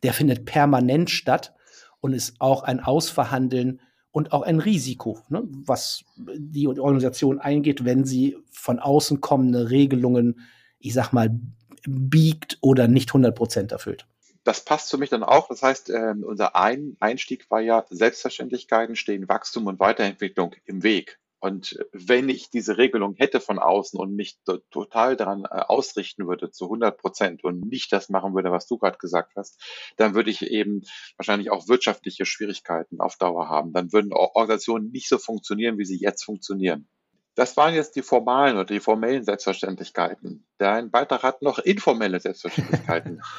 der 0.04 0.12
findet 0.12 0.44
permanent 0.44 1.10
statt 1.10 1.52
und 2.00 2.12
ist 2.12 2.40
auch 2.40 2.62
ein 2.62 2.80
Ausverhandeln 2.80 3.80
und 4.10 4.32
auch 4.32 4.42
ein 4.42 4.58
Risiko, 4.58 5.20
ne, 5.28 5.42
was 5.46 6.04
die 6.16 6.66
Organisation 6.66 7.38
eingeht, 7.38 7.84
wenn 7.84 8.04
sie 8.04 8.36
von 8.50 8.78
außen 8.78 9.20
kommende 9.20 9.70
Regelungen, 9.70 10.40
ich 10.78 10.94
sag 10.94 11.12
mal, 11.12 11.38
biegt 11.86 12.58
oder 12.60 12.88
nicht 12.88 13.10
100 13.10 13.34
Prozent 13.34 13.72
erfüllt. 13.72 14.06
Das 14.44 14.64
passt 14.64 14.90
für 14.90 14.98
mich 14.98 15.10
dann 15.10 15.22
auch. 15.22 15.48
Das 15.48 15.62
heißt, 15.62 15.90
äh, 15.90 16.14
unser 16.22 16.56
ein 16.56 16.96
Einstieg 17.00 17.50
war 17.50 17.60
ja, 17.60 17.84
Selbstverständlichkeiten 17.90 18.96
stehen 18.96 19.28
Wachstum 19.28 19.66
und 19.66 19.78
Weiterentwicklung 19.78 20.54
im 20.64 20.82
Weg. 20.82 21.18
Und 21.40 21.78
wenn 21.92 22.28
ich 22.28 22.50
diese 22.50 22.78
Regelung 22.78 23.14
hätte 23.14 23.40
von 23.40 23.58
außen 23.58 23.98
und 23.98 24.14
mich 24.14 24.38
total 24.70 25.16
daran 25.16 25.44
äh, 25.44 25.60
ausrichten 25.60 26.26
würde, 26.26 26.50
zu 26.50 26.64
100 26.64 26.98
Prozent 26.98 27.44
und 27.44 27.60
nicht 27.60 27.92
das 27.92 28.08
machen 28.08 28.34
würde, 28.34 28.50
was 28.50 28.66
du 28.66 28.76
gerade 28.76 28.98
gesagt 28.98 29.34
hast, 29.36 29.62
dann 29.96 30.14
würde 30.14 30.30
ich 30.30 30.42
eben 30.42 30.82
wahrscheinlich 31.16 31.50
auch 31.50 31.68
wirtschaftliche 31.68 32.26
Schwierigkeiten 32.26 33.00
auf 33.00 33.16
Dauer 33.16 33.48
haben. 33.48 33.72
Dann 33.72 33.92
würden 33.92 34.12
Organisationen 34.12 34.90
nicht 34.90 35.08
so 35.08 35.18
funktionieren, 35.18 35.78
wie 35.78 35.84
sie 35.84 35.98
jetzt 35.98 36.24
funktionieren. 36.24 36.88
Das 37.36 37.56
waren 37.56 37.72
jetzt 37.72 37.94
die 37.94 38.02
formalen 38.02 38.56
oder 38.56 38.64
die 38.64 38.80
formellen 38.80 39.22
Selbstverständlichkeiten. 39.22 40.44
Dein 40.58 40.90
Beitrag 40.90 41.22
hat 41.22 41.40
noch 41.40 41.60
informelle 41.60 42.20
Selbstverständlichkeiten. 42.20 43.22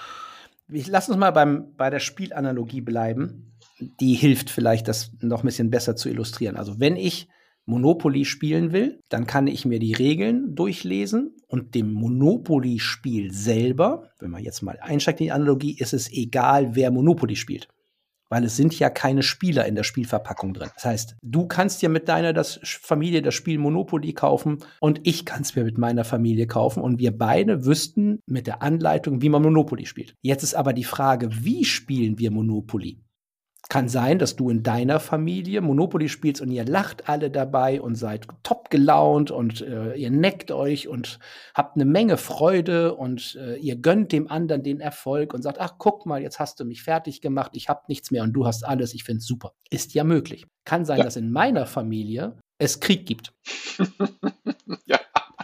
Ich 0.72 0.86
lass 0.86 1.10
uns 1.10 1.18
mal 1.18 1.32
beim, 1.32 1.74
bei 1.78 1.90
der 1.90 2.00
Spielanalogie 2.00 2.82
bleiben. 2.82 3.58
Die 3.80 4.14
hilft 4.14 4.52
vielleicht, 4.52 4.88
das 4.88 5.12
noch 5.20 5.42
ein 5.42 5.48
bisschen 5.48 5.72
besser 5.72 5.96
zu 5.96 6.10
illustrieren. 6.10 6.58
Also 6.58 6.80
wenn 6.80 6.96
ich 6.96 7.28
Monopoly 7.66 8.26
spielen 8.26 8.72
will, 8.72 9.00
dann 9.10 9.28
kann 9.28 9.48
ich 9.48 9.66
mir 9.66 9.80
die 9.80 9.94
Regeln 9.94 10.56
durchlesen 10.56 11.36
und 11.48 11.76
dem 11.76 11.94
Monopoly-Spiel 11.94 13.32
selber, 13.32 14.10
wenn 14.20 14.32
man 14.32 14.44
jetzt 14.44 14.62
mal 14.62 14.80
einsteigt 14.82 15.20
in 15.20 15.26
die 15.26 15.32
Analogie, 15.32 15.78
ist 15.78 15.94
es 15.94 16.12
egal, 16.12 16.76
wer 16.76 16.90
Monopoly 16.92 17.36
spielt. 17.36 17.68
Weil 18.32 18.44
es 18.44 18.56
sind 18.56 18.78
ja 18.78 18.92
keine 18.92 19.24
Spieler 19.24 19.66
in 19.66 19.74
der 19.74 19.84
Spielverpackung 19.84 20.54
drin. 20.54 20.70
Das 20.76 20.86
heißt, 20.86 21.16
du 21.24 21.48
kannst 21.48 21.82
dir 21.82 21.90
mit 21.90 22.08
deiner 22.08 22.32
das 22.32 22.60
Familie 22.64 23.24
das 23.24 23.34
Spiel 23.34 23.58
Monopoly 23.58 24.14
kaufen 24.14 24.60
und 24.80 25.02
ich 25.04 25.26
kann 25.26 25.42
es 25.42 25.56
mir 25.56 25.64
mit 25.64 25.80
meiner 25.80 26.04
Familie 26.04 26.46
kaufen 26.46 26.82
und 26.82 27.00
wir 27.00 27.16
beide 27.18 27.66
wüssten 27.66 28.20
mit 28.28 28.46
der 28.46 28.62
Anleitung, 28.62 29.24
wie 29.24 29.30
man 29.30 29.42
Monopoly 29.42 29.88
spielt. 29.88 30.16
Jetzt 30.22 30.44
ist 30.44 30.54
aber 30.54 30.74
die 30.74 30.84
Frage, 30.84 31.30
wie 31.44 31.66
spielen 31.66 32.20
wir 32.20 32.30
Monopoly? 32.30 33.00
Kann 33.70 33.88
sein, 33.88 34.18
dass 34.18 34.36
du 34.36 34.50
in 34.50 34.64
deiner 34.64 35.00
Familie 35.00 35.62
Monopoly 35.62 36.10
spielst 36.10 36.42
und 36.42 36.50
ihr 36.50 36.66
lacht 36.66 37.08
alle 37.08 37.30
dabei 37.30 37.80
und 37.80 37.94
seid 37.94 38.28
top 38.42 38.72
gelaunt 38.72 39.30
und 39.30 39.62
äh, 39.62 39.94
ihr 39.94 40.10
neckt 40.10 40.52
euch 40.52 40.88
und 40.88 41.20
habt 41.54 41.76
eine 41.76 41.86
Menge 41.86 42.18
Freude 42.18 42.96
und 42.96 43.38
äh, 43.40 43.58
ihr 43.58 43.76
gönnt 43.76 44.12
dem 44.12 44.30
anderen 44.30 44.64
den 44.64 44.80
Erfolg 44.80 45.36
und 45.36 45.44
sagt, 45.44 45.60
ach 45.60 45.76
guck 45.78 46.08
mal, 46.08 46.20
jetzt 46.20 46.40
hast 46.40 46.60
du 46.60 46.66
mich 46.66 46.82
fertig 46.82 47.22
gemacht, 47.22 47.52
ich 47.54 47.70
hab 47.70 47.88
nichts 47.90 48.10
mehr 48.10 48.24
und 48.24 48.34
du 48.34 48.48
hast 48.48 48.66
alles, 48.66 48.96
ich 48.96 49.04
find's 49.04 49.28
super. 49.28 49.54
Ist 49.70 49.94
ja 49.94 50.04
möglich. 50.04 50.48
Kann 50.66 50.84
sein, 50.84 50.98
ja. 50.98 51.04
dass 51.04 51.16
in 51.16 51.32
meiner 51.32 51.68
Familie 51.68 52.38
es 52.58 52.80
Krieg 52.80 53.06
gibt. 53.06 53.34
ja 54.86 54.99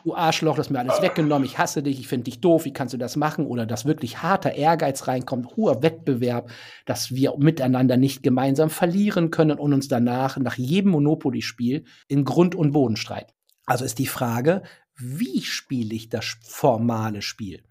du 0.06 0.16
Arschloch, 0.16 0.56
das 0.56 0.70
mir 0.70 0.80
alles 0.80 1.02
weggenommen, 1.02 1.46
ich 1.46 1.58
hasse 1.58 1.82
dich, 1.82 2.00
ich 2.00 2.08
finde 2.08 2.26
dich 2.26 2.40
doof, 2.40 2.66
wie 2.66 2.74
kannst 2.74 2.94
du 2.94 2.98
das 2.98 3.16
machen? 3.16 3.48
Oder 3.48 3.66
dass 3.66 3.86
wirklich 3.86 4.22
harter 4.22 4.54
Ehrgeiz 4.54 5.08
reinkommt, 5.08 5.58
hoher 5.58 5.82
Wettbewerb, 5.82 6.50
dass 6.86 7.14
wir 7.14 7.36
miteinander 7.38 7.98
nicht 7.98 8.22
gemeinsam 8.22 8.70
verlieren 8.70 9.32
können 9.32 9.58
und 9.58 9.74
uns 9.74 9.88
danach 9.88 10.38
nach 10.38 10.56
jedem 10.56 10.92
Monopoly-Spiel 10.92 11.86
in 12.08 12.24
Grund 12.24 12.54
und 12.56 12.72
Boden 12.72 12.96
streiten. 12.96 13.34
Also 13.66 13.84
ist 13.84 13.98
die 13.98 14.06
Frage, 14.06 14.62
wie 14.96 15.42
spiele 15.42 15.96
ich 15.96 16.10
das 16.10 16.38
formale 16.44 17.24
Spiel? 17.24 17.64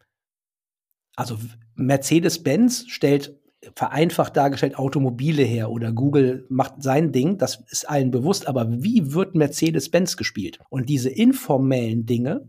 Also 1.14 1.38
Mercedes-Benz 1.76 2.86
stellt 2.88 3.38
vereinfacht 3.74 4.36
dargestellt 4.36 4.76
Automobile 4.78 5.42
her 5.42 5.70
oder 5.70 5.92
Google 5.92 6.46
macht 6.48 6.82
sein 6.82 7.12
Ding, 7.12 7.38
das 7.38 7.62
ist 7.70 7.88
allen 7.88 8.10
bewusst, 8.10 8.46
aber 8.46 8.70
wie 8.70 9.12
wird 9.12 9.34
Mercedes-Benz 9.34 10.16
gespielt? 10.16 10.58
Und 10.70 10.88
diese 10.88 11.10
informellen 11.10 12.06
Dinge, 12.06 12.48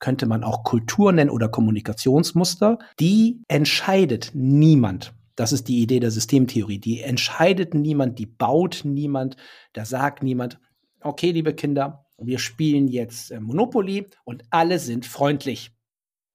könnte 0.00 0.26
man 0.26 0.44
auch 0.44 0.64
Kultur 0.64 1.12
nennen 1.12 1.30
oder 1.30 1.48
Kommunikationsmuster, 1.48 2.78
die 3.00 3.42
entscheidet 3.48 4.30
niemand. 4.34 5.14
Das 5.34 5.52
ist 5.52 5.68
die 5.68 5.80
Idee 5.80 6.00
der 6.00 6.10
Systemtheorie. 6.10 6.78
Die 6.78 7.00
entscheidet 7.00 7.74
niemand, 7.74 8.18
die 8.18 8.26
baut 8.26 8.82
niemand, 8.84 9.36
da 9.72 9.84
sagt 9.84 10.22
niemand, 10.22 10.58
okay, 11.00 11.30
liebe 11.30 11.54
Kinder, 11.54 12.06
wir 12.18 12.38
spielen 12.38 12.88
jetzt 12.88 13.30
äh, 13.30 13.40
Monopoly 13.40 14.08
und 14.24 14.42
alle 14.50 14.78
sind 14.78 15.06
freundlich 15.06 15.70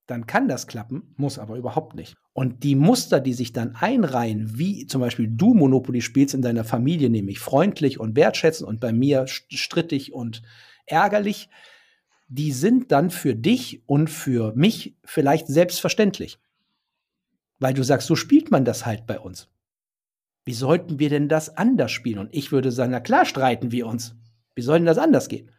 dann 0.08 0.28
kann 0.28 0.48
das 0.48 0.68
klappen, 0.68 1.14
muss 1.16 1.40
aber 1.40 1.56
überhaupt 1.56 1.96
nicht. 1.96 2.16
Und 2.34 2.64
die 2.64 2.76
Muster, 2.76 3.20
die 3.20 3.34
sich 3.34 3.54
dann 3.54 3.76
einreihen, 3.76 4.58
wie 4.58 4.86
zum 4.88 5.02
Beispiel 5.02 5.28
du 5.30 5.54
Monopoly 5.54 6.02
spielst 6.02 6.34
in 6.34 6.42
deiner 6.42 6.64
Familie, 6.64 7.10
nämlich 7.10 7.40
freundlich 7.40 8.00
und 8.00 8.16
wertschätzend 8.16 8.68
und 8.68 8.80
bei 8.80 8.92
mir 8.92 9.28
strittig 9.28 10.14
und 10.14 10.42
ärgerlich, 10.86 11.50
die 12.28 12.52
sind 12.52 12.92
dann 12.92 13.12
für 13.12 13.36
dich 13.36 13.84
und 13.86 14.10
für 14.10 14.54
mich 14.56 14.98
vielleicht 15.06 15.48
selbstverständlich. 15.48 16.40
Weil 17.60 17.74
du 17.74 17.84
sagst, 17.84 18.08
so 18.08 18.16
spielt 18.16 18.52
man 18.52 18.66
das 18.66 18.86
halt 18.86 19.06
bei 19.06 19.20
uns. 19.20 19.48
Wie 20.44 20.54
sollten 20.54 21.00
wir 21.00 21.10
denn 21.10 21.30
das 21.30 21.56
anders 21.56 21.92
spielen? 21.92 22.20
Und 22.20 22.30
ich 22.34 22.52
würde 22.52 22.72
sagen, 22.72 22.92
na 22.92 23.00
klar 23.00 23.26
streiten 23.26 23.72
wir 23.72 23.88
uns. 23.88 24.16
Wie 24.56 24.62
soll 24.62 24.80
denn 24.80 24.86
das 24.86 24.98
anders 24.98 25.30
gehen? 25.30 25.50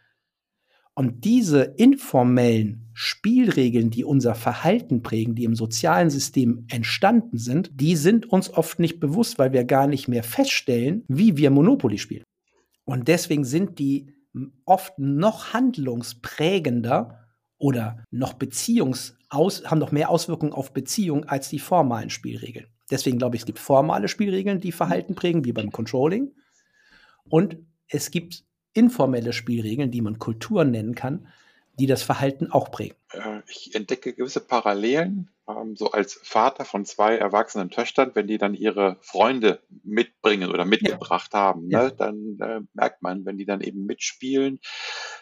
Und 0.94 1.24
diese 1.24 1.62
informellen 1.62 2.88
Spielregeln, 2.92 3.90
die 3.90 4.04
unser 4.04 4.36
Verhalten 4.36 5.02
prägen, 5.02 5.34
die 5.34 5.44
im 5.44 5.56
sozialen 5.56 6.08
System 6.08 6.66
entstanden 6.70 7.38
sind, 7.38 7.72
die 7.74 7.96
sind 7.96 8.30
uns 8.30 8.48
oft 8.50 8.78
nicht 8.78 9.00
bewusst, 9.00 9.38
weil 9.38 9.52
wir 9.52 9.64
gar 9.64 9.88
nicht 9.88 10.06
mehr 10.06 10.22
feststellen, 10.22 11.04
wie 11.08 11.36
wir 11.36 11.50
Monopoly 11.50 11.98
spielen. 11.98 12.22
Und 12.84 13.08
deswegen 13.08 13.44
sind 13.44 13.80
die 13.80 14.12
oft 14.64 14.98
noch 14.98 15.52
handlungsprägender 15.52 17.24
oder 17.58 18.04
noch 18.10 18.34
Beziehungs 18.34 19.16
haben 19.30 19.80
noch 19.80 19.90
mehr 19.90 20.10
Auswirkungen 20.10 20.52
auf 20.52 20.72
Beziehungen 20.72 21.24
als 21.24 21.48
die 21.48 21.58
formalen 21.58 22.10
Spielregeln. 22.10 22.66
Deswegen 22.88 23.18
glaube 23.18 23.34
ich, 23.34 23.42
es 23.42 23.46
gibt 23.46 23.58
formale 23.58 24.06
Spielregeln, 24.06 24.60
die 24.60 24.70
Verhalten 24.70 25.16
prägen, 25.16 25.44
wie 25.44 25.52
beim 25.52 25.72
Controlling. 25.72 26.32
Und 27.24 27.56
es 27.88 28.12
gibt 28.12 28.44
informelle 28.74 29.32
Spielregeln, 29.32 29.90
die 29.90 30.02
man 30.02 30.18
Kultur 30.18 30.64
nennen 30.64 30.94
kann, 30.94 31.28
die 31.78 31.86
das 31.86 32.02
Verhalten 32.02 32.50
auch 32.50 32.70
prägen. 32.70 32.96
Äh, 33.12 33.40
ich 33.48 33.74
entdecke 33.74 34.12
gewisse 34.12 34.40
Parallelen, 34.40 35.30
ähm, 35.48 35.76
so 35.76 35.90
als 35.90 36.20
Vater 36.22 36.64
von 36.64 36.84
zwei 36.84 37.16
erwachsenen 37.16 37.70
Töchtern, 37.70 38.12
wenn 38.14 38.26
die 38.26 38.38
dann 38.38 38.54
ihre 38.54 38.96
Freunde 39.00 39.60
mitbringen 39.82 40.50
oder 40.50 40.64
mitgebracht 40.64 41.32
ja. 41.32 41.40
haben, 41.40 41.68
ne, 41.68 41.72
ja. 41.72 41.90
dann 41.90 42.38
äh, 42.40 42.60
merkt 42.74 43.02
man, 43.02 43.24
wenn 43.24 43.38
die 43.38 43.44
dann 43.44 43.60
eben 43.60 43.86
mitspielen, 43.86 44.60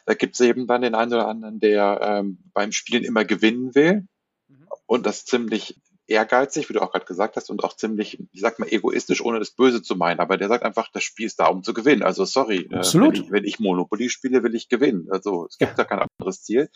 da 0.04 0.14
gibt 0.14 0.34
es 0.34 0.40
eben 0.40 0.66
dann 0.66 0.82
den 0.82 0.94
einen 0.94 1.12
oder 1.12 1.28
anderen, 1.28 1.58
der 1.58 2.00
ähm, 2.02 2.38
beim 2.52 2.72
Spielen 2.72 3.04
immer 3.04 3.24
gewinnen 3.24 3.74
will 3.74 4.06
mhm. 4.48 4.66
und 4.86 5.06
das 5.06 5.24
ziemlich 5.24 5.80
ehrgeizig, 6.12 6.68
wie 6.68 6.74
du 6.74 6.82
auch 6.82 6.92
gerade 6.92 7.04
gesagt 7.04 7.36
hast, 7.36 7.50
und 7.50 7.64
auch 7.64 7.74
ziemlich, 7.74 8.18
ich 8.32 8.40
sag 8.40 8.58
mal, 8.58 8.68
egoistisch, 8.70 9.24
ohne 9.24 9.38
das 9.38 9.50
Böse 9.50 9.82
zu 9.82 9.96
meinen. 9.96 10.20
Aber 10.20 10.36
der 10.36 10.48
sagt 10.48 10.64
einfach, 10.64 10.88
das 10.92 11.02
Spiel 11.02 11.26
ist 11.26 11.40
da, 11.40 11.46
um 11.46 11.62
zu 11.62 11.74
gewinnen. 11.74 12.02
Also 12.02 12.24
sorry, 12.24 12.68
äh, 12.70 12.82
wenn, 12.94 13.12
ich, 13.12 13.30
wenn, 13.30 13.44
ich, 13.44 13.58
Monopoly 13.58 14.08
spiele, 14.08 14.42
will 14.42 14.54
ich 14.54 14.68
gewinnen. 14.68 15.08
Also 15.10 15.46
es 15.48 15.58
gibt 15.58 15.72
ja. 15.72 15.76
da 15.76 15.84
kein 15.84 16.06
anderes 16.18 16.42
Ziel. 16.42 16.70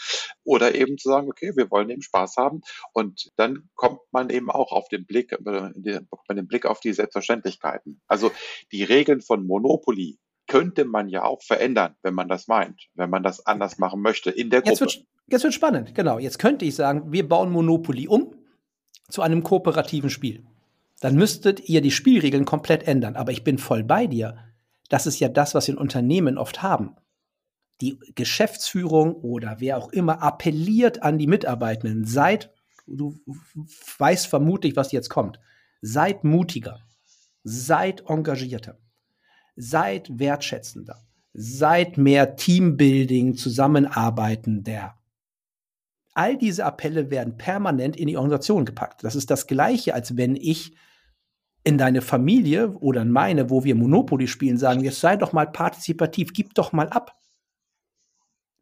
Oder 0.44 0.74
eben 0.74 0.98
zu 0.98 1.08
sagen, 1.08 1.28
okay, 1.28 1.52
wir 1.54 1.70
wollen 1.70 1.90
eben 1.90 2.02
Spaß 2.02 2.36
haben. 2.36 2.62
Und 2.92 3.30
dann 3.36 3.68
kommt 3.74 4.00
man 4.10 4.30
eben 4.30 4.50
auch 4.50 4.72
auf 4.72 4.88
den 4.88 5.06
Blick, 5.06 5.32
äh, 5.32 5.38
den, 5.74 6.08
den 6.30 6.48
Blick 6.48 6.66
auf 6.66 6.80
die 6.80 6.92
Selbstverständlichkeiten. 6.92 8.00
Also 8.08 8.32
die 8.72 8.84
Regeln 8.84 9.20
von 9.20 9.46
Monopoly 9.46 10.18
könnte 10.46 10.84
man 10.84 11.08
ja 11.08 11.24
auch 11.24 11.42
verändern, 11.42 11.96
wenn 12.02 12.14
man 12.14 12.28
das 12.28 12.46
meint, 12.46 12.88
wenn 12.94 13.10
man 13.10 13.22
das 13.22 13.44
anders 13.46 13.78
machen 13.78 14.00
möchte 14.00 14.30
in 14.30 14.50
der 14.50 14.60
Gruppe. 14.60 14.70
Jetzt 14.70 14.80
wird, 14.80 15.04
jetzt 15.28 15.42
wird 15.42 15.54
spannend, 15.54 15.94
genau. 15.94 16.18
Jetzt 16.18 16.38
könnte 16.38 16.64
ich 16.64 16.74
sagen, 16.74 17.12
wir 17.12 17.28
bauen 17.28 17.50
Monopoly 17.50 18.08
um 18.08 18.35
zu 19.08 19.22
einem 19.22 19.42
kooperativen 19.42 20.10
Spiel. 20.10 20.44
dann 21.00 21.14
müsstet 21.14 21.68
ihr 21.68 21.82
die 21.82 21.90
Spielregeln 21.90 22.44
komplett 22.44 22.88
ändern. 22.88 23.16
Aber 23.16 23.32
ich 23.32 23.44
bin 23.44 23.58
voll 23.58 23.84
bei 23.84 24.06
dir. 24.06 24.38
Das 24.88 25.06
ist 25.06 25.20
ja 25.20 25.28
das, 25.28 25.54
was 25.54 25.66
wir 25.66 25.74
in 25.74 25.80
Unternehmen 25.80 26.38
oft 26.38 26.62
haben. 26.62 26.96
Die 27.82 27.98
Geschäftsführung 28.14 29.14
oder 29.14 29.56
wer 29.58 29.76
auch 29.76 29.90
immer 29.92 30.22
appelliert 30.22 31.02
an 31.02 31.18
die 31.18 31.26
Mitarbeitenden, 31.26 32.06
seid, 32.06 32.50
du 32.86 33.18
weißt 33.98 34.26
vermutlich, 34.26 34.76
was 34.76 34.92
jetzt 34.92 35.10
kommt, 35.10 35.38
seid 35.82 36.24
mutiger, 36.24 36.80
seid 37.44 38.04
engagierter, 38.08 38.78
seid 39.56 40.18
wertschätzender, 40.18 41.04
seid 41.34 41.98
mehr 41.98 42.36
Teambuilding, 42.36 43.36
Zusammenarbeiten 43.36 44.62
der. 44.64 44.94
All 46.16 46.38
diese 46.38 46.64
Appelle 46.64 47.10
werden 47.10 47.36
permanent 47.36 47.94
in 47.94 48.08
die 48.08 48.16
Organisation 48.16 48.64
gepackt. 48.64 49.04
Das 49.04 49.14
ist 49.14 49.30
das 49.30 49.46
Gleiche, 49.46 49.92
als 49.92 50.16
wenn 50.16 50.34
ich 50.34 50.74
in 51.62 51.76
deine 51.76 52.00
Familie 52.00 52.70
oder 52.78 53.02
in 53.02 53.10
meine, 53.10 53.50
wo 53.50 53.64
wir 53.64 53.74
Monopoly 53.74 54.26
spielen, 54.26 54.56
sagen, 54.56 54.82
jetzt 54.82 55.00
sei 55.00 55.16
doch 55.16 55.34
mal 55.34 55.46
partizipativ, 55.46 56.32
gib 56.32 56.54
doch 56.54 56.72
mal 56.72 56.88
ab. 56.88 57.12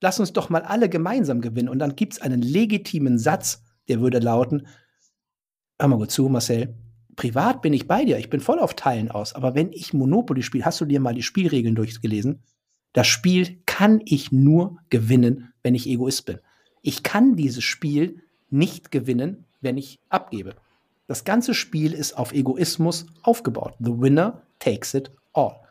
Lass 0.01 0.19
uns 0.19 0.33
doch 0.33 0.51
mal 0.51 0.62
alle 0.62 0.88
gemeinsam 0.88 1.40
gewinnen. 1.40 1.69
Und 1.69 1.79
dann 1.79 1.95
gibt 1.95 2.14
es 2.14 2.21
einen 2.21 2.43
legitimen 2.43 3.21
Satz, 3.21 3.62
der 3.87 4.01
würde 4.01 4.19
lauten, 4.19 4.67
hör 5.79 5.87
mal 5.87 5.99
gut 5.99 6.11
zu, 6.11 6.29
Marcel, 6.29 6.75
privat 7.14 7.62
bin 7.62 7.73
ich 7.73 7.87
bei 7.87 8.05
dir, 8.05 8.19
ich 8.19 8.31
bin 8.31 8.40
voll 8.40 8.59
auf 8.59 8.75
Teilen 8.75 9.12
aus, 9.12 9.33
aber 9.33 9.55
wenn 9.55 9.73
ich 9.73 9.95
Monopoly 9.95 10.43
spiele, 10.43 10.64
hast 10.64 10.81
du 10.81 10.87
dir 10.87 10.99
mal 10.99 11.14
die 11.14 11.23
Spielregeln 11.23 11.77
durchgelesen? 11.77 12.43
Das 12.93 13.07
Spiel 13.07 13.62
kann 13.64 14.01
ich 14.05 14.33
nur 14.33 14.79
gewinnen, 14.90 15.53
wenn 15.62 15.77
ich 15.77 15.88
Egoist 15.88 16.27
bin. 16.27 16.40
Ich 16.87 17.03
kann 17.03 17.35
dieses 17.35 17.64
Spiel 17.64 18.23
nicht 18.51 18.90
gewinnen, 18.90 19.47
wenn 19.62 19.79
ich 19.79 19.99
abgebe. 20.11 20.55
Das 21.07 21.25
ganze 21.25 21.55
Spiel 21.55 21.94
ist 21.94 22.12
auf 22.12 22.33
Egoismus 22.33 23.07
aufgebaut. 23.23 23.75
The 23.81 23.99
winner 23.99 24.42
takes 24.59 24.92
it 24.92 25.11
all. 25.33 25.66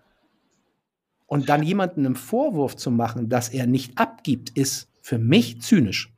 Und 1.28 1.49
dann 1.49 1.62
jemanden 1.62 2.08
einen 2.08 2.15
Vorwurf 2.15 2.76
zu 2.76 2.89
machen, 2.89 3.30
dass 3.30 3.49
er 3.49 3.67
nicht 3.67 3.99
abgibt, 3.99 4.58
ist 4.58 4.89
für 5.02 5.19
mich 5.19 5.62
zynisch. 5.62 6.12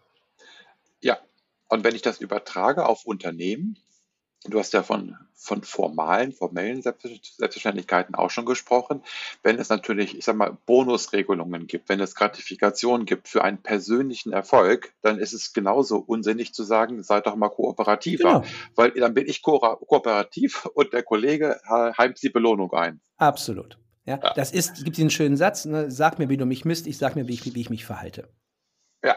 Ja, 1.01 1.19
und 1.67 1.83
wenn 1.83 1.93
ich 1.95 2.01
das 2.01 2.21
übertrage 2.21 2.87
auf 2.87 3.05
Unternehmen, 3.05 3.77
Du 4.47 4.59
hast 4.59 4.73
ja 4.73 4.83
von, 4.83 5.17
von 5.33 5.63
formalen, 5.63 6.31
formellen 6.31 6.81
Selbstverständlichkeiten 6.81 8.15
auch 8.15 8.29
schon 8.29 8.45
gesprochen. 8.45 9.01
Wenn 9.43 9.57
es 9.57 9.69
natürlich, 9.69 10.17
ich 10.17 10.25
sag 10.25 10.35
mal, 10.35 10.57
Bonusregelungen 10.65 11.67
gibt, 11.67 11.89
wenn 11.89 11.99
es 11.99 12.15
Gratifikationen 12.15 13.05
gibt 13.05 13.27
für 13.27 13.43
einen 13.43 13.57
persönlichen 13.57 14.33
Erfolg, 14.33 14.93
dann 15.01 15.19
ist 15.19 15.33
es 15.33 15.53
genauso 15.53 15.97
unsinnig 15.97 16.53
zu 16.53 16.63
sagen, 16.63 17.01
seid 17.03 17.25
doch 17.25 17.35
mal 17.35 17.49
kooperativer, 17.49 18.41
genau. 18.41 18.43
weil 18.75 18.91
dann 18.91 19.13
bin 19.13 19.27
ich 19.27 19.41
ko 19.41 19.59
kooperativ 19.59 20.65
und 20.73 20.93
der 20.93 21.03
Kollege 21.03 21.59
heimt 21.67 22.21
die 22.21 22.29
Belohnung 22.29 22.71
ein. 22.73 23.01
Absolut. 23.17 23.79
Ja, 24.05 24.19
ja. 24.21 24.33
das 24.35 24.51
ist, 24.51 24.83
gibt 24.83 24.97
diesen 24.97 25.09
schönen 25.09 25.37
Satz, 25.37 25.65
ne, 25.65 25.89
sag 25.89 26.19
mir, 26.19 26.29
wie 26.29 26.37
du 26.37 26.45
mich 26.45 26.63
misst, 26.63 26.85
ich 26.85 26.97
sag 26.97 27.15
mir, 27.15 27.27
wie 27.27 27.33
ich, 27.33 27.55
wie 27.55 27.61
ich 27.61 27.71
mich 27.71 27.85
verhalte. 27.85 28.29
Ja. 29.03 29.15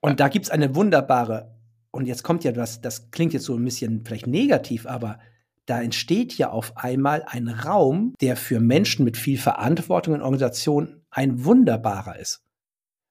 Und 0.00 0.20
da 0.20 0.28
gibt 0.28 0.46
es 0.46 0.50
eine 0.50 0.74
wunderbare 0.74 1.59
und 1.92 2.06
jetzt 2.06 2.22
kommt 2.22 2.44
ja 2.44 2.52
das, 2.52 2.80
das 2.80 3.10
klingt 3.10 3.32
jetzt 3.32 3.44
so 3.44 3.56
ein 3.56 3.64
bisschen 3.64 4.04
vielleicht 4.04 4.26
negativ, 4.26 4.86
aber 4.86 5.18
da 5.66 5.80
entsteht 5.80 6.36
ja 6.36 6.50
auf 6.50 6.76
einmal 6.76 7.22
ein 7.26 7.48
Raum, 7.48 8.14
der 8.20 8.36
für 8.36 8.60
Menschen 8.60 9.04
mit 9.04 9.16
viel 9.16 9.38
Verantwortung 9.38 10.14
in 10.14 10.22
Organisationen 10.22 11.04
ein 11.10 11.44
wunderbarer 11.44 12.18
ist. 12.18 12.42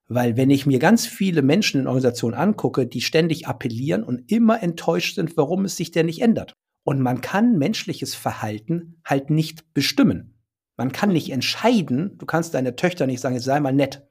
Weil 0.07 0.37
wenn 0.37 0.49
ich 0.49 0.65
mir 0.65 0.79
ganz 0.79 1.05
viele 1.05 1.41
Menschen 1.41 1.81
in 1.81 1.87
Organisationen 1.87 2.35
angucke, 2.35 2.87
die 2.87 3.01
ständig 3.01 3.47
appellieren 3.47 4.03
und 4.03 4.31
immer 4.31 4.61
enttäuscht 4.63 5.15
sind, 5.15 5.37
warum 5.37 5.65
es 5.65 5.77
sich 5.77 5.91
denn 5.91 6.07
nicht 6.07 6.21
ändert. 6.21 6.53
Und 6.83 6.99
man 6.99 7.21
kann 7.21 7.57
menschliches 7.57 8.15
Verhalten 8.15 8.99
halt 9.05 9.29
nicht 9.29 9.73
bestimmen. 9.73 10.39
Man 10.77 10.91
kann 10.91 11.09
nicht 11.09 11.29
entscheiden, 11.29 12.17
du 12.17 12.25
kannst 12.25 12.53
deine 12.55 12.75
Töchter 12.75 13.05
nicht 13.05 13.19
sagen, 13.19 13.39
sei 13.39 13.59
mal 13.59 13.73
nett. 13.73 14.07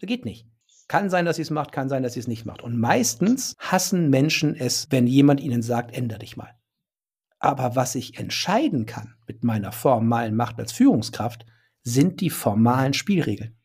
Das 0.00 0.08
geht 0.08 0.24
nicht. 0.24 0.48
Kann 0.92 1.08
sein, 1.08 1.24
dass 1.24 1.36
sie 1.36 1.42
es 1.42 1.48
macht, 1.48 1.72
kann 1.72 1.88
sein, 1.88 2.02
dass 2.02 2.12
sie 2.12 2.20
es 2.20 2.28
nicht 2.28 2.44
macht. 2.44 2.60
Und 2.60 2.78
meistens 2.78 3.56
hassen 3.58 4.10
Menschen 4.10 4.54
es, 4.54 4.88
wenn 4.90 5.06
jemand 5.06 5.40
ihnen 5.40 5.62
sagt, 5.62 5.96
ändere 5.96 6.18
dich 6.18 6.36
mal. 6.36 6.54
Aber 7.38 7.76
was 7.76 7.94
ich 7.94 8.18
entscheiden 8.18 8.84
kann 8.84 9.14
mit 9.26 9.42
meiner 9.42 9.72
formalen 9.72 10.36
Macht 10.36 10.58
als 10.58 10.70
Führungskraft, 10.70 11.46
sind 11.82 12.20
die 12.20 12.28
formalen 12.28 12.92
Spielregeln. 12.92 13.56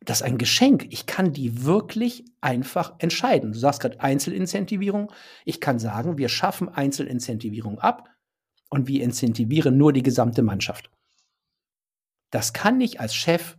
Das 0.00 0.22
ist 0.22 0.26
ein 0.26 0.38
Geschenk. 0.38 0.88
Ich 0.90 1.06
kann 1.06 1.32
die 1.32 1.62
wirklich 1.64 2.24
einfach 2.40 2.96
entscheiden. 2.98 3.52
Du 3.52 3.58
sagst 3.60 3.78
gerade 3.78 4.00
Einzelincentivierung. 4.00 5.12
Ich 5.44 5.60
kann 5.60 5.78
sagen, 5.78 6.18
wir 6.18 6.28
schaffen 6.28 6.68
Einzelincentivierung 6.68 7.78
ab 7.78 8.08
und 8.70 8.88
wir 8.88 9.04
incentivieren 9.04 9.76
nur 9.76 9.92
die 9.92 10.02
gesamte 10.02 10.42
Mannschaft. 10.42 10.90
Das 12.32 12.52
kann 12.52 12.80
ich 12.80 12.98
als 12.98 13.14
Chef 13.14 13.56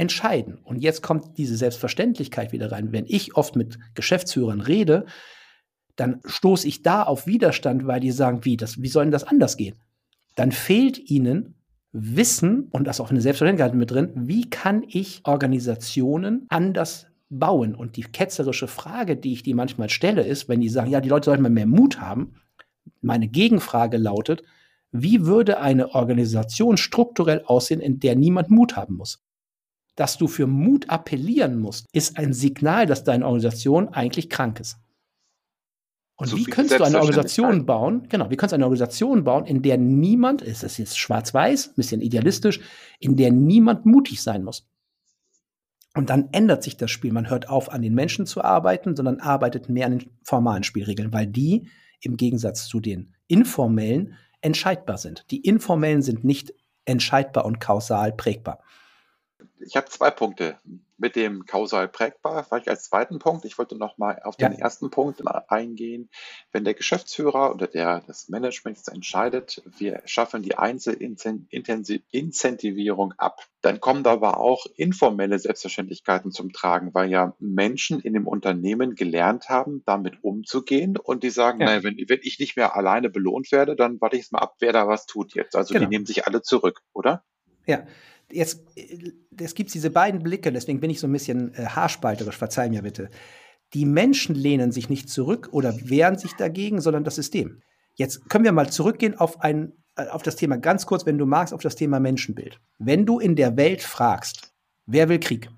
entscheiden. 0.00 0.58
Und 0.64 0.78
jetzt 0.78 1.02
kommt 1.02 1.36
diese 1.36 1.56
Selbstverständlichkeit 1.56 2.52
wieder 2.52 2.72
rein. 2.72 2.90
Wenn 2.90 3.04
ich 3.06 3.36
oft 3.36 3.54
mit 3.54 3.78
Geschäftsführern 3.94 4.62
rede, 4.62 5.04
dann 5.94 6.22
stoße 6.24 6.66
ich 6.66 6.82
da 6.82 7.02
auf 7.02 7.26
Widerstand, 7.26 7.86
weil 7.86 8.00
die 8.00 8.10
sagen, 8.10 8.46
wie, 8.46 8.56
das, 8.56 8.80
wie 8.80 8.88
soll 8.88 9.04
denn 9.04 9.12
das 9.12 9.24
anders 9.24 9.58
gehen? 9.58 9.76
Dann 10.36 10.52
fehlt 10.52 10.98
ihnen 10.98 11.56
Wissen 11.92 12.68
und 12.70 12.86
das 12.86 12.98
auch 12.98 13.10
eine 13.10 13.20
Selbstverständlichkeit 13.20 13.74
mit 13.74 13.90
drin, 13.90 14.10
wie 14.14 14.48
kann 14.48 14.84
ich 14.88 15.20
Organisationen 15.24 16.46
anders 16.48 17.08
bauen? 17.28 17.74
Und 17.74 17.98
die 17.98 18.02
ketzerische 18.04 18.68
Frage, 18.68 19.18
die 19.18 19.34
ich 19.34 19.42
die 19.42 19.52
manchmal 19.52 19.90
stelle, 19.90 20.22
ist, 20.22 20.48
wenn 20.48 20.62
die 20.62 20.70
sagen, 20.70 20.90
ja, 20.90 21.02
die 21.02 21.10
Leute 21.10 21.26
sollten 21.26 21.42
mal 21.42 21.50
mehr 21.50 21.66
Mut 21.66 22.00
haben, 22.00 22.36
meine 23.02 23.28
Gegenfrage 23.28 23.98
lautet, 23.98 24.44
wie 24.92 25.26
würde 25.26 25.60
eine 25.60 25.94
Organisation 25.94 26.78
strukturell 26.78 27.42
aussehen, 27.44 27.80
in 27.80 28.00
der 28.00 28.16
niemand 28.16 28.48
Mut 28.48 28.76
haben 28.76 28.96
muss? 28.96 29.22
Dass 30.00 30.16
du 30.16 30.28
für 30.28 30.46
Mut 30.46 30.88
appellieren 30.88 31.58
musst, 31.58 31.86
ist 31.92 32.16
ein 32.16 32.32
Signal, 32.32 32.86
dass 32.86 33.04
deine 33.04 33.26
Organisation 33.26 33.88
eigentlich 33.88 34.30
krank 34.30 34.58
ist. 34.58 34.78
Und 36.16 36.28
so 36.28 36.38
wie 36.38 36.44
könntest 36.44 36.80
du 36.80 36.84
eine 36.84 36.96
Organisation 36.96 37.66
bauen? 37.66 38.08
Genau, 38.08 38.30
wie 38.30 38.36
kannst 38.38 38.52
du 38.52 38.54
eine 38.54 38.64
Organisation 38.64 39.24
bauen, 39.24 39.44
in 39.44 39.60
der 39.60 39.76
niemand, 39.76 40.40
ist 40.40 40.62
das 40.62 40.78
jetzt 40.78 40.98
schwarz-weiß, 40.98 41.68
ein 41.68 41.74
bisschen 41.74 42.00
idealistisch, 42.00 42.60
in 42.98 43.16
der 43.16 43.30
niemand 43.30 43.84
mutig 43.84 44.22
sein 44.22 44.42
muss? 44.42 44.66
Und 45.94 46.08
dann 46.08 46.30
ändert 46.32 46.62
sich 46.62 46.78
das 46.78 46.90
Spiel. 46.90 47.12
Man 47.12 47.28
hört 47.28 47.50
auf, 47.50 47.70
an 47.70 47.82
den 47.82 47.92
Menschen 47.92 48.24
zu 48.24 48.42
arbeiten, 48.42 48.96
sondern 48.96 49.20
arbeitet 49.20 49.68
mehr 49.68 49.84
an 49.84 49.98
den 49.98 50.10
formalen 50.22 50.62
Spielregeln, 50.62 51.12
weil 51.12 51.26
die 51.26 51.68
im 52.00 52.16
Gegensatz 52.16 52.68
zu 52.68 52.80
den 52.80 53.12
informellen 53.26 54.14
entscheidbar 54.40 54.96
sind. 54.96 55.30
Die 55.30 55.42
informellen 55.42 56.00
sind 56.00 56.24
nicht 56.24 56.54
entscheidbar 56.86 57.44
und 57.44 57.60
kausal 57.60 58.12
prägbar 58.12 58.60
ich 59.58 59.76
habe 59.76 59.88
zwei 59.88 60.10
Punkte. 60.10 60.58
Mit 61.02 61.16
dem 61.16 61.46
kausal 61.46 61.88
prägbar 61.88 62.44
vielleicht 62.44 62.68
als 62.68 62.84
zweiten 62.84 63.18
Punkt. 63.18 63.46
Ich 63.46 63.56
wollte 63.56 63.74
noch 63.74 63.96
mal 63.96 64.20
auf 64.22 64.36
den 64.36 64.52
ja. 64.52 64.58
ersten 64.58 64.90
Punkt 64.90 65.22
eingehen. 65.48 66.10
Wenn 66.52 66.64
der 66.64 66.74
Geschäftsführer 66.74 67.54
oder 67.54 67.66
der 67.66 68.02
das 68.06 68.28
Management 68.28 68.86
entscheidet, 68.86 69.62
wir 69.78 70.02
schaffen 70.04 70.42
die 70.42 70.58
Einzelincentivierung 70.58 73.14
ab, 73.16 73.46
dann 73.62 73.80
kommen 73.80 74.02
da 74.02 74.12
aber 74.12 74.40
auch 74.40 74.66
informelle 74.76 75.38
Selbstverständlichkeiten 75.38 76.32
zum 76.32 76.52
Tragen, 76.52 76.92
weil 76.92 77.10
ja 77.10 77.34
Menschen 77.38 78.00
in 78.00 78.12
dem 78.12 78.26
Unternehmen 78.26 78.94
gelernt 78.94 79.48
haben, 79.48 79.82
damit 79.86 80.22
umzugehen 80.22 80.98
und 80.98 81.22
die 81.22 81.30
sagen, 81.30 81.60
ja. 81.60 81.66
naja, 81.66 81.82
wenn, 81.82 81.96
wenn 81.96 82.20
ich 82.22 82.38
nicht 82.38 82.56
mehr 82.56 82.76
alleine 82.76 83.08
belohnt 83.08 83.50
werde, 83.52 83.74
dann 83.74 84.02
warte 84.02 84.16
ich 84.16 84.24
es 84.24 84.32
mal 84.32 84.40
ab, 84.40 84.56
wer 84.58 84.74
da 84.74 84.86
was 84.86 85.06
tut 85.06 85.34
jetzt. 85.34 85.56
Also 85.56 85.72
genau. 85.72 85.86
die 85.86 85.90
nehmen 85.90 86.04
sich 86.04 86.26
alle 86.26 86.42
zurück, 86.42 86.82
oder? 86.92 87.24
Ja, 87.66 87.84
jetzt, 88.32 88.62
äh, 88.76 89.12
es 89.38 89.54
gibt 89.54 89.72
diese 89.74 89.90
beiden 89.90 90.22
Blicke, 90.22 90.52
deswegen 90.52 90.80
bin 90.80 90.90
ich 90.90 91.00
so 91.00 91.06
ein 91.06 91.12
bisschen 91.12 91.54
äh, 91.54 91.66
haarspalterisch, 91.66 92.36
verzeih 92.36 92.68
mir 92.68 92.82
bitte. 92.82 93.10
Die 93.74 93.86
Menschen 93.86 94.34
lehnen 94.34 94.72
sich 94.72 94.88
nicht 94.88 95.08
zurück 95.08 95.48
oder 95.52 95.74
wehren 95.88 96.18
sich 96.18 96.32
dagegen, 96.34 96.80
sondern 96.80 97.04
das 97.04 97.14
System. 97.14 97.62
Jetzt 97.94 98.28
können 98.28 98.44
wir 98.44 98.52
mal 98.52 98.70
zurückgehen 98.70 99.18
auf, 99.18 99.40
ein, 99.40 99.72
äh, 99.96 100.06
auf 100.08 100.22
das 100.22 100.36
Thema, 100.36 100.56
ganz 100.56 100.86
kurz, 100.86 101.06
wenn 101.06 101.18
du 101.18 101.26
magst, 101.26 101.54
auf 101.54 101.62
das 101.62 101.76
Thema 101.76 102.00
Menschenbild. 102.00 102.60
Wenn 102.78 103.06
du 103.06 103.18
in 103.18 103.36
der 103.36 103.56
Welt 103.56 103.82
fragst, 103.82 104.52
wer 104.86 105.08
will 105.08 105.20
Krieg? 105.20 105.50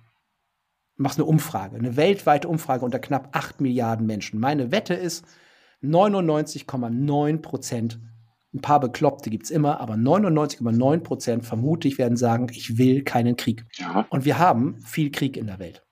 Machst 0.97 1.19
eine 1.19 1.27
Umfrage, 1.27 1.77
eine 1.77 1.97
weltweite 1.97 2.49
Umfrage 2.49 2.85
unter 2.85 2.99
knapp 2.99 3.31
8 3.33 3.61
Milliarden 3.61 4.07
Menschen. 4.07 4.39
Meine 4.39 4.71
Wette 4.71 4.95
ist, 4.95 5.25
99,9 5.83 7.39
Prozent 7.39 7.99
ein 8.55 8.61
paar 8.61 8.81
Bekloppte 8.81 9.31
gibt 9.31 9.45
es 9.45 9.51
immer, 9.51 9.81
aber 9.81 9.95
99,9 9.95 11.01
Prozent 11.01 11.45
vermutlich 11.45 11.97
werden 11.97 12.17
sagen, 12.17 12.49
ich 12.53 12.77
will 12.77 13.03
keinen 13.03 13.37
Krieg. 13.37 13.65
Ja. 13.77 14.07
Und 14.11 14.25
wir 14.25 14.39
haben 14.39 14.79
viel 14.85 15.11
Krieg 15.11 15.37
in 15.37 15.47
der 15.47 15.59
Welt. 15.59 15.83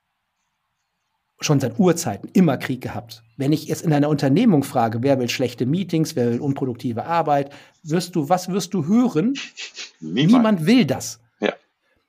Schon 1.41 1.59
seit 1.59 1.79
Urzeiten 1.79 2.29
immer 2.35 2.59
Krieg 2.59 2.83
gehabt. 2.83 3.23
Wenn 3.39 3.53
ich 3.53 3.65
jetzt 3.65 3.81
in 3.81 3.95
einer 3.95 4.11
Unternehmung 4.11 4.63
frage, 4.63 5.03
wer 5.03 5.19
will 5.19 5.31
schlechte 5.31 5.65
Meetings, 5.65 6.15
wer 6.17 6.31
will 6.31 6.41
unproduktive 6.41 7.07
Arbeit, 7.07 7.51
wirst 7.83 8.15
du, 8.15 8.29
was 8.29 8.51
wirst 8.51 8.75
du 8.75 8.87
hören? 8.87 9.35
Niemand, 10.01 10.33
Niemand 10.33 10.67
will 10.67 10.85
das. 10.85 11.21
Ja. 11.41 11.55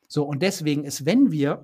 So, 0.10 0.26
und 0.26 0.42
deswegen 0.42 0.84
ist, 0.84 1.06
wenn 1.06 1.32
wir, 1.32 1.64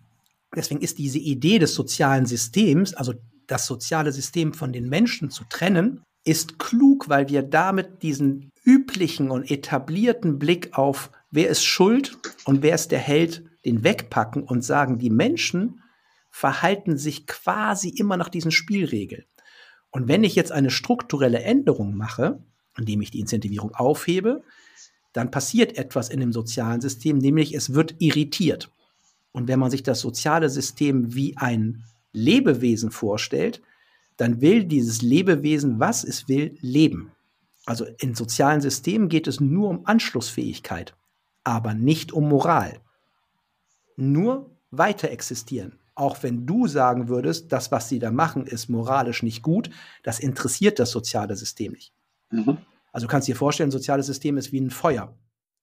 deswegen 0.54 0.82
ist 0.82 0.98
diese 0.98 1.18
Idee 1.18 1.58
des 1.58 1.74
sozialen 1.74 2.26
Systems, 2.26 2.92
also 2.92 3.14
das 3.46 3.66
soziale 3.66 4.12
System 4.12 4.52
von 4.52 4.74
den 4.74 4.90
Menschen 4.90 5.30
zu 5.30 5.44
trennen, 5.48 6.02
ist 6.26 6.58
klug, 6.58 7.08
weil 7.08 7.28
wir 7.28 7.42
damit 7.42 8.02
diesen 8.02 8.50
üblichen 8.64 9.30
und 9.30 9.48
etablierten 9.48 10.38
Blick 10.38 10.76
auf, 10.76 11.10
wer 11.30 11.48
ist 11.48 11.64
schuld 11.64 12.18
und 12.44 12.62
wer 12.62 12.74
ist 12.74 12.90
der 12.90 12.98
Held, 12.98 13.44
den 13.64 13.84
wegpacken 13.84 14.42
und 14.42 14.62
sagen, 14.62 14.98
die 14.98 15.10
Menschen 15.10 15.82
verhalten 16.28 16.98
sich 16.98 17.26
quasi 17.26 17.88
immer 17.88 18.16
nach 18.16 18.28
diesen 18.28 18.50
Spielregeln. 18.50 19.24
Und 19.90 20.08
wenn 20.08 20.24
ich 20.24 20.34
jetzt 20.34 20.52
eine 20.52 20.70
strukturelle 20.70 21.42
Änderung 21.42 21.96
mache, 21.96 22.42
indem 22.76 23.00
ich 23.00 23.12
die 23.12 23.20
Incentivierung 23.20 23.74
aufhebe, 23.74 24.42
dann 25.12 25.30
passiert 25.30 25.78
etwas 25.78 26.08
in 26.10 26.20
dem 26.20 26.32
sozialen 26.32 26.80
System, 26.80 27.18
nämlich 27.18 27.54
es 27.54 27.72
wird 27.72 27.94
irritiert. 28.00 28.70
Und 29.32 29.48
wenn 29.48 29.60
man 29.60 29.70
sich 29.70 29.84
das 29.84 30.00
soziale 30.00 30.50
System 30.50 31.14
wie 31.14 31.36
ein 31.36 31.84
Lebewesen 32.12 32.90
vorstellt, 32.90 33.62
dann 34.16 34.40
will 34.40 34.64
dieses 34.64 35.02
Lebewesen, 35.02 35.78
was 35.78 36.04
es 36.04 36.28
will, 36.28 36.56
leben. 36.60 37.12
Also 37.66 37.84
in 37.98 38.14
sozialen 38.14 38.60
Systemen 38.60 39.08
geht 39.08 39.26
es 39.26 39.40
nur 39.40 39.68
um 39.68 39.86
Anschlussfähigkeit, 39.86 40.94
aber 41.44 41.74
nicht 41.74 42.12
um 42.12 42.28
Moral. 42.28 42.80
Nur 43.96 44.50
weiter 44.70 45.10
existieren. 45.10 45.78
Auch 45.94 46.22
wenn 46.22 46.46
du 46.46 46.66
sagen 46.66 47.08
würdest, 47.08 47.52
das, 47.52 47.72
was 47.72 47.88
sie 47.88 47.98
da 47.98 48.10
machen, 48.10 48.46
ist 48.46 48.68
moralisch 48.68 49.22
nicht 49.22 49.42
gut, 49.42 49.70
das 50.02 50.20
interessiert 50.20 50.78
das 50.78 50.90
soziale 50.90 51.36
System 51.36 51.72
nicht. 51.72 51.92
Mhm. 52.30 52.58
Also 52.92 53.06
du 53.06 53.10
kannst 53.10 53.28
dir 53.28 53.36
vorstellen, 53.36 53.68
ein 53.68 53.72
soziales 53.72 54.06
System 54.06 54.36
ist 54.36 54.52
wie 54.52 54.60
ein 54.60 54.70
Feuer. 54.70 55.14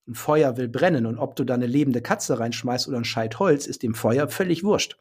Ein 0.06 0.14
Feuer 0.14 0.56
will 0.56 0.68
brennen 0.68 1.06
und 1.06 1.18
ob 1.18 1.36
du 1.36 1.44
da 1.44 1.54
eine 1.54 1.66
lebende 1.66 2.02
Katze 2.02 2.38
reinschmeißt 2.38 2.88
oder 2.88 2.98
ein 2.98 3.04
Scheit 3.04 3.38
Holz, 3.38 3.66
ist 3.66 3.82
dem 3.82 3.94
Feuer 3.94 4.28
völlig 4.28 4.62
wurscht. 4.62 4.98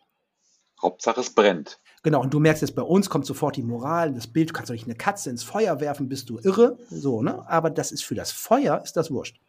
Hauptsache 0.81 1.19
es 1.19 1.31
brennt. 1.31 1.79
Genau, 2.03 2.21
und 2.21 2.33
du 2.33 2.39
merkst 2.41 2.61
jetzt, 2.61 2.75
bei 2.75 2.81
uns 2.81 3.09
kommt 3.09 3.25
sofort 3.25 3.55
die 3.55 3.63
Moral, 3.63 4.13
das 4.13 4.27
Bild, 4.27 4.49
du 4.49 4.53
kannst 4.53 4.69
doch 4.69 4.73
nicht 4.73 4.85
eine 4.85 4.95
Katze 4.95 5.29
ins 5.29 5.43
Feuer 5.43 5.79
werfen, 5.79 6.09
bist 6.09 6.29
du 6.29 6.37
irre, 6.37 6.77
so, 6.89 7.21
ne? 7.21 7.49
Aber 7.49 7.69
das 7.69 7.93
ist 7.93 8.03
für 8.03 8.13
das 8.13 8.31
Feuer, 8.31 8.81
ist 8.83 8.97
das 8.97 9.09
wurscht. 9.09 9.39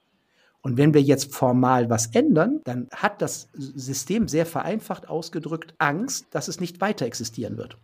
Und 0.62 0.78
wenn 0.78 0.94
wir 0.94 1.02
jetzt 1.02 1.34
formal 1.34 1.90
was 1.90 2.06
ändern, 2.06 2.60
dann 2.64 2.88
hat 2.90 3.20
das 3.20 3.48
System 3.52 4.28
sehr 4.28 4.46
vereinfacht 4.46 5.08
ausgedrückt 5.08 5.74
Angst, 5.78 6.26
dass 6.30 6.48
es 6.48 6.60
nicht 6.60 6.80
weiter 6.80 7.04
existieren 7.04 7.58
wird. 7.58 7.76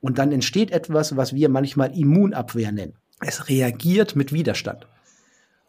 Und 0.00 0.18
dann 0.18 0.32
entsteht 0.32 0.70
etwas, 0.70 1.16
was 1.16 1.34
wir 1.34 1.48
manchmal 1.48 1.94
Immunabwehr 1.98 2.72
nennen. 2.72 2.94
Es 3.20 3.48
reagiert 3.48 4.14
mit 4.14 4.32
Widerstand 4.32 4.86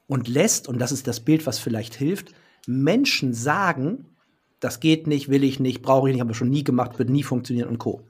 und 0.08 0.28
lässt, 0.28 0.67
und 0.67 0.80
das 0.80 0.91
ist 0.91 1.08
das 1.08 1.19
Bild, 1.19 1.47
was 1.47 1.58
vielleicht 1.58 1.95
hilft, 1.95 2.34
Menschen 2.67 3.34
sagen, 3.34 4.06
das 4.60 4.80
geht 4.80 5.08
nicht, 5.08 5.30
will 5.30 5.43
ich 5.43 5.60
nicht, 5.60 5.82
brauche 5.82 6.10
ich 6.10 6.13
nicht, 6.13 6.22
haben 6.22 6.30
wir 6.30 6.36
schon 6.36 6.50
nie 6.50 6.63
gemacht, 6.63 7.00
wird 7.00 7.10
nie 7.10 7.24
funktionieren 7.24 7.69
und 7.69 7.78
Co. 7.78 8.08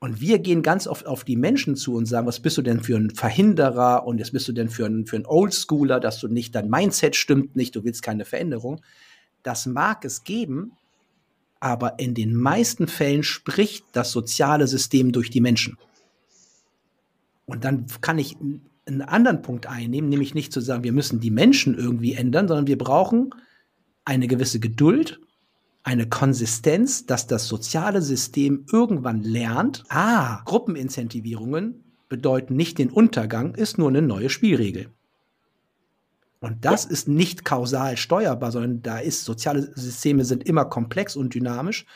Und 0.00 0.20
wir 0.20 0.38
gehen 0.38 0.62
ganz 0.62 0.86
oft 0.86 1.06
auf 1.06 1.24
die 1.24 1.36
Menschen 1.36 1.76
zu 1.76 1.94
und 1.94 2.06
sagen, 2.06 2.26
was 2.26 2.40
bist 2.40 2.58
du 2.58 2.62
denn 2.62 2.80
für 2.80 2.96
ein 2.96 3.10
Verhinderer 3.10 4.06
und 4.06 4.18
jetzt 4.18 4.32
bist 4.32 4.46
du 4.46 4.52
denn 4.52 4.68
für 4.68 4.84
ein, 4.84 5.06
für 5.06 5.16
ein 5.16 5.24
Oldschooler, 5.26 5.98
dass 5.98 6.20
du 6.20 6.28
nicht, 6.28 6.54
dein 6.54 6.68
Mindset 6.68 7.16
stimmt 7.16 7.56
nicht, 7.56 7.74
du 7.74 7.84
willst 7.84 8.02
keine 8.02 8.26
Veränderung. 8.26 8.82
Das 9.42 9.64
mag 9.64 10.04
es 10.04 10.24
geben, 10.24 10.72
aber 11.58 11.98
in 11.98 12.12
den 12.12 12.34
meisten 12.36 12.86
Fällen 12.86 13.22
spricht 13.22 13.86
das 13.92 14.12
soziale 14.12 14.66
System 14.66 15.12
durch 15.12 15.30
die 15.30 15.40
Menschen. 15.40 15.78
Und 17.46 17.64
dann 17.64 17.86
kann 18.02 18.18
ich 18.18 18.36
einen 18.86 19.02
anderen 19.02 19.40
Punkt 19.40 19.66
einnehmen, 19.66 20.10
nämlich 20.10 20.34
nicht 20.34 20.52
zu 20.52 20.60
sagen, 20.60 20.84
wir 20.84 20.92
müssen 20.92 21.20
die 21.20 21.30
Menschen 21.30 21.74
irgendwie 21.78 22.12
ändern, 22.12 22.48
sondern 22.48 22.66
wir 22.66 22.76
brauchen 22.76 23.30
eine 24.04 24.28
gewisse 24.28 24.60
Geduld 24.60 25.20
eine 25.84 26.08
Konsistenz, 26.08 27.04
dass 27.06 27.26
das 27.26 27.46
soziale 27.46 28.00
System 28.02 28.66
irgendwann 28.72 29.22
lernt, 29.22 29.84
ah, 29.90 30.42
Gruppenincentivierungen 30.46 31.84
bedeuten 32.08 32.56
nicht 32.56 32.78
den 32.78 32.90
Untergang, 32.90 33.54
ist 33.54 33.76
nur 33.78 33.88
eine 33.88 34.02
neue 34.02 34.30
Spielregel. 34.30 34.90
Und 36.40 36.64
das 36.64 36.84
ja. 36.84 36.90
ist 36.90 37.08
nicht 37.08 37.44
kausal 37.44 37.96
steuerbar, 37.96 38.50
sondern 38.50 38.82
da 38.82 38.98
ist, 38.98 39.24
soziale 39.24 39.72
Systeme 39.76 40.24
sind 40.24 40.44
immer 40.44 40.64
komplex 40.64 41.16
und 41.16 41.34
dynamisch. 41.34 41.86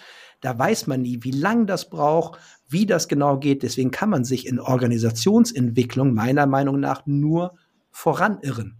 Da 0.40 0.58
weiß 0.58 0.86
man 0.86 1.02
nie, 1.02 1.22
wie 1.22 1.32
lang 1.32 1.66
das 1.66 1.88
braucht, 1.88 2.38
wie 2.68 2.86
das 2.86 3.08
genau 3.08 3.38
geht. 3.38 3.62
Deswegen 3.62 3.90
kann 3.90 4.10
man 4.10 4.24
sich 4.24 4.46
in 4.46 4.60
Organisationsentwicklung 4.60 6.14
meiner 6.14 6.46
Meinung 6.46 6.78
nach 6.78 7.06
nur 7.06 7.56
voranirren. 7.90 8.78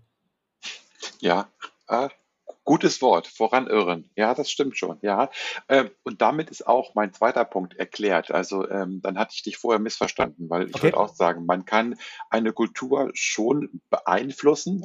Ja, 1.21 1.49
äh, 1.89 2.09
Gutes 2.69 3.01
Wort, 3.01 3.27
voranirren. 3.27 4.11
Ja, 4.15 4.35
das 4.35 4.51
stimmt 4.51 4.77
schon. 4.77 4.99
Ja, 5.01 5.31
ähm, 5.71 5.89
und 6.03 6.21
damit 6.21 6.51
ist 6.51 6.67
auch 6.67 6.95
mein 6.95 7.15
zweiter 7.15 7.47
Punkt 7.47 7.75
erklärt. 7.75 8.31
Also 8.31 8.69
ähm, 8.69 9.01
dann 9.01 9.19
hatte 9.19 9.33
ich 9.35 9.43
dich 9.43 9.57
vorher 9.57 9.79
missverstanden, 9.79 10.51
weil 10.51 10.69
ich 10.69 10.75
okay. 10.75 10.83
würde 10.83 10.99
auch 10.99 11.15
sagen, 11.15 11.47
man 11.47 11.65
kann 11.65 11.97
eine 12.29 12.53
Kultur 12.53 13.11
schon 13.15 13.81
beeinflussen, 13.89 14.85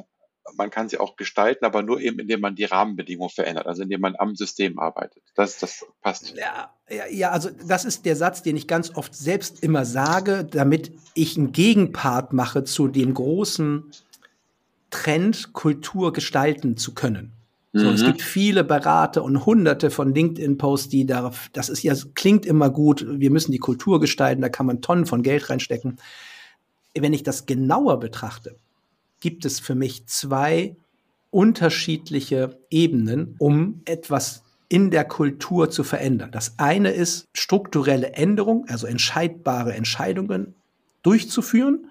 man 0.56 0.70
kann 0.70 0.88
sie 0.88 0.96
auch 0.96 1.16
gestalten, 1.16 1.66
aber 1.66 1.82
nur 1.82 2.00
eben, 2.00 2.20
indem 2.20 2.40
man 2.40 2.56
die 2.56 2.64
Rahmenbedingungen 2.64 3.28
verändert, 3.28 3.66
also 3.66 3.82
indem 3.82 4.00
man 4.00 4.16
am 4.16 4.34
System 4.34 4.78
arbeitet. 4.78 5.22
Das, 5.34 5.58
das 5.58 5.84
passt. 6.00 6.34
Ja, 6.34 6.72
ja, 6.88 7.06
ja, 7.10 7.30
also 7.32 7.50
das 7.66 7.84
ist 7.84 8.06
der 8.06 8.16
Satz, 8.16 8.42
den 8.42 8.56
ich 8.56 8.66
ganz 8.66 8.94
oft 8.94 9.14
selbst 9.14 9.62
immer 9.62 9.84
sage, 9.84 10.46
damit 10.50 10.90
ich 11.12 11.36
einen 11.36 11.52
Gegenpart 11.52 12.32
mache 12.32 12.64
zu 12.64 12.88
dem 12.88 13.12
großen 13.12 13.90
Trend, 14.88 15.52
Kultur 15.52 16.14
gestalten 16.14 16.78
zu 16.78 16.94
können. 16.94 17.43
So, 17.76 17.86
mhm. 17.88 17.94
Es 17.94 18.04
gibt 18.04 18.22
viele 18.22 18.62
Berater 18.62 19.24
und 19.24 19.46
hunderte 19.46 19.90
von 19.90 20.14
LinkedIn-Posts, 20.14 20.88
die 20.90 21.06
darauf, 21.06 21.50
das 21.52 21.68
ist 21.68 21.82
ja, 21.82 21.92
klingt 22.14 22.46
immer 22.46 22.70
gut, 22.70 23.04
wir 23.08 23.32
müssen 23.32 23.50
die 23.50 23.58
Kultur 23.58 23.98
gestalten, 23.98 24.42
da 24.42 24.48
kann 24.48 24.66
man 24.66 24.80
Tonnen 24.80 25.06
von 25.06 25.24
Geld 25.24 25.50
reinstecken. 25.50 25.96
Wenn 26.96 27.12
ich 27.12 27.24
das 27.24 27.46
genauer 27.46 27.98
betrachte, 27.98 28.54
gibt 29.18 29.44
es 29.44 29.58
für 29.58 29.74
mich 29.74 30.06
zwei 30.06 30.76
unterschiedliche 31.30 32.60
Ebenen, 32.70 33.34
um 33.38 33.82
etwas 33.86 34.44
in 34.68 34.92
der 34.92 35.04
Kultur 35.04 35.68
zu 35.68 35.82
verändern. 35.82 36.30
Das 36.30 36.54
eine 36.58 36.92
ist 36.92 37.26
strukturelle 37.32 38.12
Änderung, 38.12 38.66
also 38.68 38.86
entscheidbare 38.86 39.74
Entscheidungen 39.74 40.54
durchzuführen. 41.02 41.88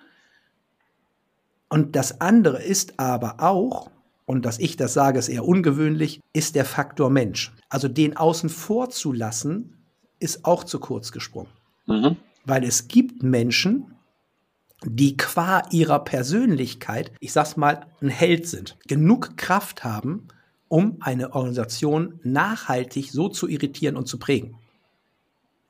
Und 1.67 1.98
das 1.98 2.22
andere 2.22 2.63
ist 2.63 3.00
aber 3.02 3.41
auch 3.41 3.89
und 4.25 4.45
dass 4.45 4.59
ich 4.59 4.77
das 4.77 4.93
sage, 4.93 5.19
ist 5.19 5.29
eher 5.29 5.45
ungewöhnlich, 5.45 6.19
ist 6.33 6.55
der 6.55 6.65
Faktor 6.65 7.09
Mensch. 7.09 7.51
Also 7.69 7.88
den 7.88 8.15
außen 8.15 8.49
vor 8.49 8.89
zu 8.89 9.12
lassen, 9.12 9.77
ist 10.19 10.45
auch 10.45 10.63
zu 10.63 10.79
kurz 10.79 11.12
gesprungen. 11.12 11.49
Mhm. 11.86 12.17
Weil 12.45 12.63
es 12.63 12.88
gibt 12.88 13.23
Menschen, 13.23 13.95
die 14.86 15.17
qua 15.17 15.63
ihrer 15.71 15.99
Persönlichkeit, 15.99 17.12
ich 17.19 17.33
sag's 17.33 17.57
mal, 17.57 17.88
ein 18.01 18.09
Held 18.09 18.47
sind, 18.47 18.77
genug 18.88 19.38
Kraft 19.38 19.83
haben, 19.83 20.27
um 20.67 20.97
eine 21.01 21.33
Organisation 21.33 22.19
nachhaltig 22.23 23.12
so 23.12 23.29
zu 23.29 23.47
irritieren 23.47 23.95
und 23.95 24.07
zu 24.07 24.17
prägen. 24.17 24.55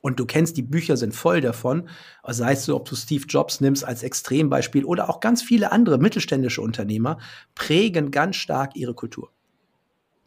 Und 0.04 0.20
du 0.20 0.26
kennst, 0.26 0.58
die 0.58 0.64
Bücher 0.64 0.98
sind 0.98 1.16
voll 1.16 1.40
davon. 1.40 1.88
Sei 2.28 2.52
es 2.52 2.66
so, 2.66 2.76
ob 2.76 2.90
du 2.90 2.94
Steve 2.94 3.24
Jobs 3.26 3.62
nimmst 3.62 3.86
als 3.86 4.04
Extrembeispiel 4.04 4.84
oder 4.84 5.10
auch 5.10 5.22
ganz 5.22 5.42
viele 5.42 5.72
andere 5.72 5.98
mittelständische 5.98 6.62
Unternehmer 6.62 7.20
prägen 7.56 8.12
ganz 8.12 8.36
stark 8.36 8.76
ihre 8.76 8.94
Kultur. 8.94 9.32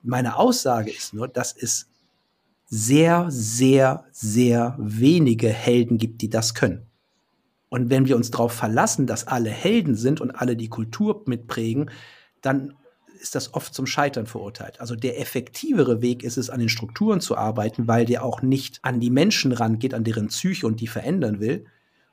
Meine 0.02 0.38
Aussage 0.38 0.90
ist 0.90 1.12
nur, 1.12 1.28
dass 1.28 1.54
es 1.54 1.90
sehr, 2.64 3.26
sehr, 3.28 4.06
sehr 4.12 4.76
wenige 4.78 5.50
Helden 5.50 5.98
gibt, 5.98 6.22
die 6.22 6.30
das 6.30 6.54
können. 6.54 6.86
Und 7.68 7.90
wenn 7.90 8.06
wir 8.06 8.16
uns 8.16 8.30
darauf 8.30 8.52
verlassen, 8.52 9.06
dass 9.06 9.26
alle 9.26 9.50
Helden 9.50 9.94
sind 9.94 10.22
und 10.22 10.30
alle 10.30 10.56
die 10.56 10.70
Kultur 10.70 11.22
mitprägen, 11.26 11.90
dann 12.40 12.72
ist 13.20 13.35
das 13.35 13.55
oft 13.55 13.75
zum 13.75 13.87
Scheitern 13.87 14.27
verurteilt. 14.27 14.81
Also 14.81 14.96
der 14.96 15.21
effektivere 15.21 16.02
Weg 16.02 16.23
ist 16.23 16.37
es, 16.37 16.50
an 16.50 16.60
den 16.60 16.69
Strukturen 16.69 17.21
zu 17.21 17.37
arbeiten, 17.37 17.88
weil 17.88 18.04
der 18.04 18.25
auch 18.25 18.42
nicht 18.42 18.79
an 18.83 19.00
die 19.00 19.10
Menschen 19.10 19.52
rangeht, 19.52 19.94
an 19.94 20.04
deren 20.04 20.29
Psyche 20.29 20.67
und 20.67 20.81
die 20.81 20.87
verändern 20.87 21.40
will. 21.40 21.67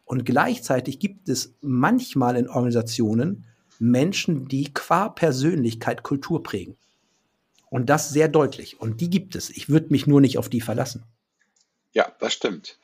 Und 0.06 0.26
gleichzeitig 0.26 0.99
gibt 0.99 1.30
es 1.30 1.56
manchmal 1.62 2.36
in 2.36 2.47
Organisationen 2.47 3.45
Menschen, 3.80 4.47
die 4.47 4.74
qua 4.74 5.10
Persönlichkeit 5.10 6.04
Kultur 6.04 6.43
prägen. 6.43 6.78
Und 7.70 7.89
das 7.89 8.12
sehr 8.12 8.28
deutlich. 8.28 8.80
Und 8.80 9.01
die 9.01 9.10
gibt 9.10 9.36
es. 9.36 9.49
Ich 9.49 9.70
würde 9.70 9.88
mich 9.89 10.06
nur 10.06 10.22
nicht 10.22 10.38
auf 10.38 10.47
die 10.47 10.62
verlassen. 10.62 11.04
Ja, 11.91 12.12
das 12.20 12.34
stimmt. 12.34 12.80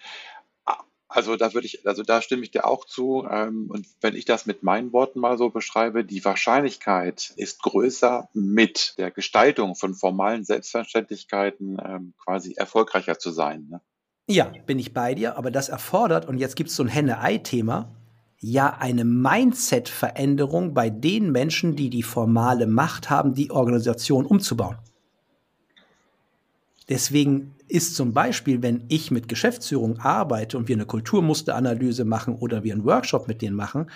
Also 1.09 1.35
da 1.35 1.55
würde 1.55 1.65
ich, 1.65 1.87
also 1.87 2.03
da 2.03 2.21
stimme 2.21 2.43
ich 2.43 2.51
dir 2.51 2.65
auch 2.65 2.85
zu. 2.85 3.27
Ähm, 3.29 3.65
und 3.69 3.87
wenn 3.99 4.15
ich 4.15 4.25
das 4.25 4.45
mit 4.45 4.61
meinen 4.61 4.93
Worten 4.93 5.19
mal 5.19 5.39
so 5.39 5.49
beschreibe, 5.49 6.05
die 6.05 6.23
Wahrscheinlichkeit 6.23 7.33
ist 7.35 7.63
größer, 7.63 8.29
mit 8.33 8.93
der 8.99 9.09
Gestaltung 9.09 9.75
von 9.75 9.95
formalen 9.95 10.45
Selbstverständlichkeiten 10.45 11.81
ähm, 11.83 12.13
quasi 12.23 12.53
erfolgreicher 12.53 13.17
zu 13.17 13.31
sein. 13.31 13.67
Ne? 13.71 13.81
Ja, 14.27 14.51
bin 14.67 14.77
ich 14.77 14.93
bei 14.93 15.15
dir, 15.15 15.35
aber 15.35 15.49
das 15.49 15.69
erfordert, 15.69 16.27
und 16.27 16.37
jetzt 16.37 16.55
gibt 16.55 16.69
es 16.69 16.75
so 16.75 16.83
ein 16.83 16.89
Henne-Ei-Thema, 16.89 17.91
ja 18.39 18.77
eine 18.79 19.03
Mindset-Veränderung 19.03 20.75
bei 20.75 20.91
den 20.91 21.31
Menschen, 21.31 21.75
die 21.75 21.89
die 21.89 22.03
formale 22.03 22.67
Macht 22.67 23.09
haben, 23.09 23.33
die 23.33 23.49
Organisation 23.49 24.27
umzubauen. 24.27 24.77
Deswegen 26.87 27.55
ist 27.69 27.95
zum 27.95 28.13
Beispiel, 28.13 28.61
wenn 28.61 28.83
ich 28.89 29.11
mit 29.11 29.27
Geschäftsführung 29.27 29.99
arbeite 29.99 30.57
und 30.57 30.67
wir 30.67 30.75
eine 30.75 30.85
Kulturmusteranalyse 30.85 32.05
machen 32.05 32.35
oder 32.35 32.63
wir 32.63 32.73
einen 32.73 32.85
Workshop 32.85 33.27
mit 33.27 33.41
denen 33.41 33.55
machen, 33.55 33.89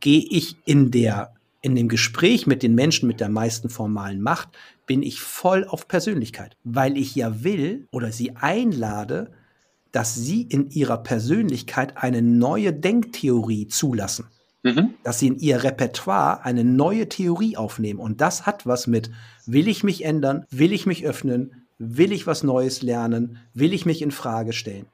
gehe 0.00 0.24
ich 0.28 0.56
in 0.64 0.90
der 0.90 1.34
in 1.62 1.74
dem 1.74 1.88
Gespräch 1.88 2.46
mit 2.46 2.62
den 2.62 2.74
Menschen 2.74 3.06
mit 3.06 3.20
der 3.20 3.28
meisten 3.28 3.68
formalen 3.68 4.22
Macht 4.22 4.48
bin 4.86 5.02
ich 5.02 5.20
voll 5.20 5.66
auf 5.66 5.88
Persönlichkeit, 5.88 6.56
weil 6.64 6.96
ich 6.96 7.14
ja 7.14 7.44
will 7.44 7.86
oder 7.90 8.12
sie 8.12 8.34
einlade, 8.36 9.30
dass 9.92 10.14
sie 10.14 10.42
in 10.42 10.70
ihrer 10.70 10.98
Persönlichkeit 10.98 11.96
eine 11.96 12.22
neue 12.22 12.72
Denktheorie 12.72 13.68
zulassen. 13.68 14.26
Mhm. 14.62 14.94
Dass 15.04 15.18
sie 15.18 15.28
in 15.28 15.38
ihr 15.38 15.62
Repertoire 15.64 16.44
eine 16.44 16.64
neue 16.64 17.08
Theorie 17.08 17.56
aufnehmen. 17.56 17.98
Und 17.98 18.20
das 18.20 18.46
hat 18.46 18.66
was 18.66 18.86
mit, 18.86 19.10
will 19.46 19.68
ich 19.68 19.84
mich 19.84 20.04
ändern, 20.04 20.44
will 20.50 20.72
ich 20.72 20.86
mich 20.86 21.06
öffnen, 21.06 21.59
will 21.80 22.12
ich 22.12 22.26
was 22.26 22.42
Neues 22.42 22.82
lernen, 22.82 23.38
will 23.54 23.72
ich 23.72 23.86
mich 23.86 24.02
in 24.02 24.10
Frage 24.10 24.52
stellen. 24.52 24.86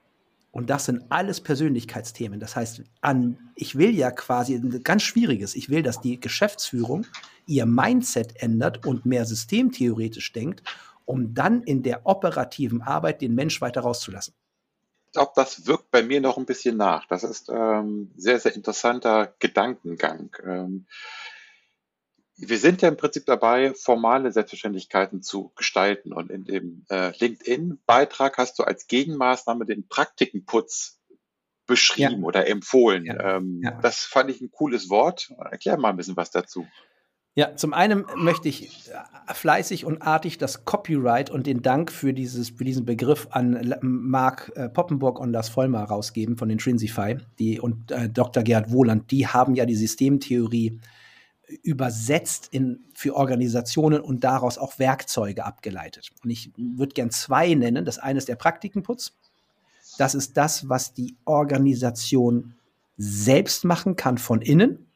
Und 0.52 0.70
das 0.70 0.86
sind 0.86 1.02
alles 1.10 1.42
Persönlichkeitsthemen. 1.42 2.40
Das 2.40 2.56
heißt, 2.56 2.82
an, 3.02 3.38
ich 3.56 3.76
will 3.76 3.94
ja 3.94 4.10
quasi 4.10 4.58
ganz 4.82 5.02
schwieriges. 5.02 5.54
Ich 5.54 5.68
will, 5.68 5.82
dass 5.82 6.00
die 6.00 6.18
Geschäftsführung 6.18 7.04
ihr 7.46 7.66
Mindset 7.66 8.40
ändert 8.40 8.86
und 8.86 9.04
mehr 9.04 9.26
systemtheoretisch 9.26 10.32
denkt, 10.32 10.62
um 11.04 11.34
dann 11.34 11.62
in 11.64 11.82
der 11.82 12.06
operativen 12.06 12.80
Arbeit 12.80 13.20
den 13.20 13.34
Mensch 13.34 13.60
weiter 13.60 13.82
rauszulassen. 13.82 14.32
Ich 15.06 15.12
glaube, 15.12 15.32
das 15.34 15.66
wirkt 15.66 15.90
bei 15.90 16.02
mir 16.02 16.20
noch 16.20 16.38
ein 16.38 16.46
bisschen 16.46 16.76
nach. 16.76 17.06
Das 17.06 17.24
ist 17.24 17.48
ähm, 17.48 18.12
sehr, 18.16 18.38
sehr 18.38 18.54
interessanter 18.54 19.34
Gedankengang. 19.40 20.30
Ähm, 20.44 20.86
wir 22.38 22.58
sind 22.58 22.82
ja 22.82 22.88
im 22.88 22.96
Prinzip 22.96 23.24
dabei, 23.26 23.72
formale 23.74 24.30
Selbstverständlichkeiten 24.30 25.22
zu 25.22 25.52
gestalten. 25.56 26.12
Und 26.12 26.30
in 26.30 26.44
dem 26.44 26.84
äh, 26.90 27.12
LinkedIn-Beitrag 27.18 28.36
hast 28.38 28.58
du 28.58 28.62
als 28.62 28.86
Gegenmaßnahme 28.86 29.64
den 29.64 29.88
Praktikenputz 29.88 31.00
beschrieben 31.66 32.20
ja. 32.20 32.26
oder 32.26 32.46
empfohlen. 32.46 33.06
Ja. 33.06 33.36
Ähm, 33.36 33.60
ja. 33.64 33.78
Das 33.82 34.00
fand 34.00 34.30
ich 34.30 34.40
ein 34.40 34.50
cooles 34.50 34.90
Wort. 34.90 35.32
Erklär 35.50 35.78
mal 35.78 35.90
ein 35.90 35.96
bisschen 35.96 36.16
was 36.16 36.30
dazu. 36.30 36.66
Ja, 37.34 37.54
zum 37.54 37.74
einen 37.74 38.06
möchte 38.16 38.48
ich 38.48 38.90
fleißig 39.30 39.84
und 39.84 40.00
artig 40.00 40.38
das 40.38 40.64
Copyright 40.64 41.28
und 41.28 41.46
den 41.46 41.60
Dank 41.60 41.92
für, 41.92 42.14
dieses, 42.14 42.50
für 42.50 42.64
diesen 42.64 42.86
Begriff 42.86 43.28
an 43.30 43.74
Marc 43.82 44.52
äh, 44.56 44.70
Poppenburg 44.70 45.20
und 45.20 45.32
Lars 45.32 45.50
Vollmer 45.50 45.84
rausgeben 45.84 46.38
von 46.38 46.48
Intrinsify 46.48 47.18
die, 47.38 47.60
und 47.60 47.90
äh, 47.90 48.08
Dr. 48.08 48.42
Gerhard 48.42 48.70
Wohland. 48.72 49.10
Die 49.10 49.26
haben 49.26 49.54
ja 49.54 49.66
die 49.66 49.74
Systemtheorie 49.74 50.80
übersetzt 51.62 52.48
in, 52.50 52.84
für 52.94 53.14
Organisationen 53.14 54.00
und 54.00 54.24
daraus 54.24 54.58
auch 54.58 54.78
Werkzeuge 54.78 55.44
abgeleitet. 55.44 56.10
Und 56.24 56.30
ich 56.30 56.52
würde 56.56 56.94
gern 56.94 57.10
zwei 57.10 57.54
nennen. 57.54 57.84
Das 57.84 57.98
eine 57.98 58.18
ist 58.18 58.28
der 58.28 58.36
Praktikenputz. 58.36 59.12
Das 59.98 60.14
ist 60.14 60.36
das, 60.36 60.68
was 60.68 60.92
die 60.92 61.16
Organisation 61.24 62.54
selbst 62.98 63.64
machen 63.64 63.96
kann 63.96 64.18
von 64.18 64.42
innen. 64.42 64.86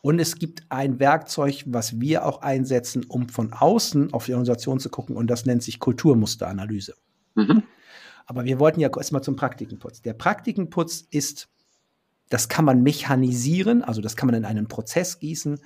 Und 0.00 0.20
es 0.20 0.36
gibt 0.36 0.62
ein 0.68 1.00
Werkzeug, 1.00 1.64
was 1.66 2.00
wir 2.00 2.24
auch 2.24 2.40
einsetzen, 2.40 3.04
um 3.08 3.28
von 3.28 3.52
außen 3.52 4.12
auf 4.12 4.26
die 4.26 4.32
Organisation 4.32 4.78
zu 4.78 4.90
gucken. 4.90 5.16
Und 5.16 5.26
das 5.28 5.44
nennt 5.44 5.62
sich 5.62 5.80
Kulturmusteranalyse. 5.80 6.94
Mhm. 7.34 7.64
Aber 8.26 8.44
wir 8.44 8.60
wollten 8.60 8.80
ja 8.80 8.90
erstmal 8.94 9.22
zum 9.22 9.36
Praktikenputz. 9.36 10.02
Der 10.02 10.12
Praktikenputz 10.12 11.06
ist 11.10 11.48
das 12.28 12.48
kann 12.48 12.64
man 12.64 12.82
mechanisieren, 12.82 13.82
also 13.82 14.00
das 14.00 14.16
kann 14.16 14.26
man 14.26 14.34
in 14.34 14.44
einen 14.44 14.68
Prozess 14.68 15.18
gießen, 15.18 15.60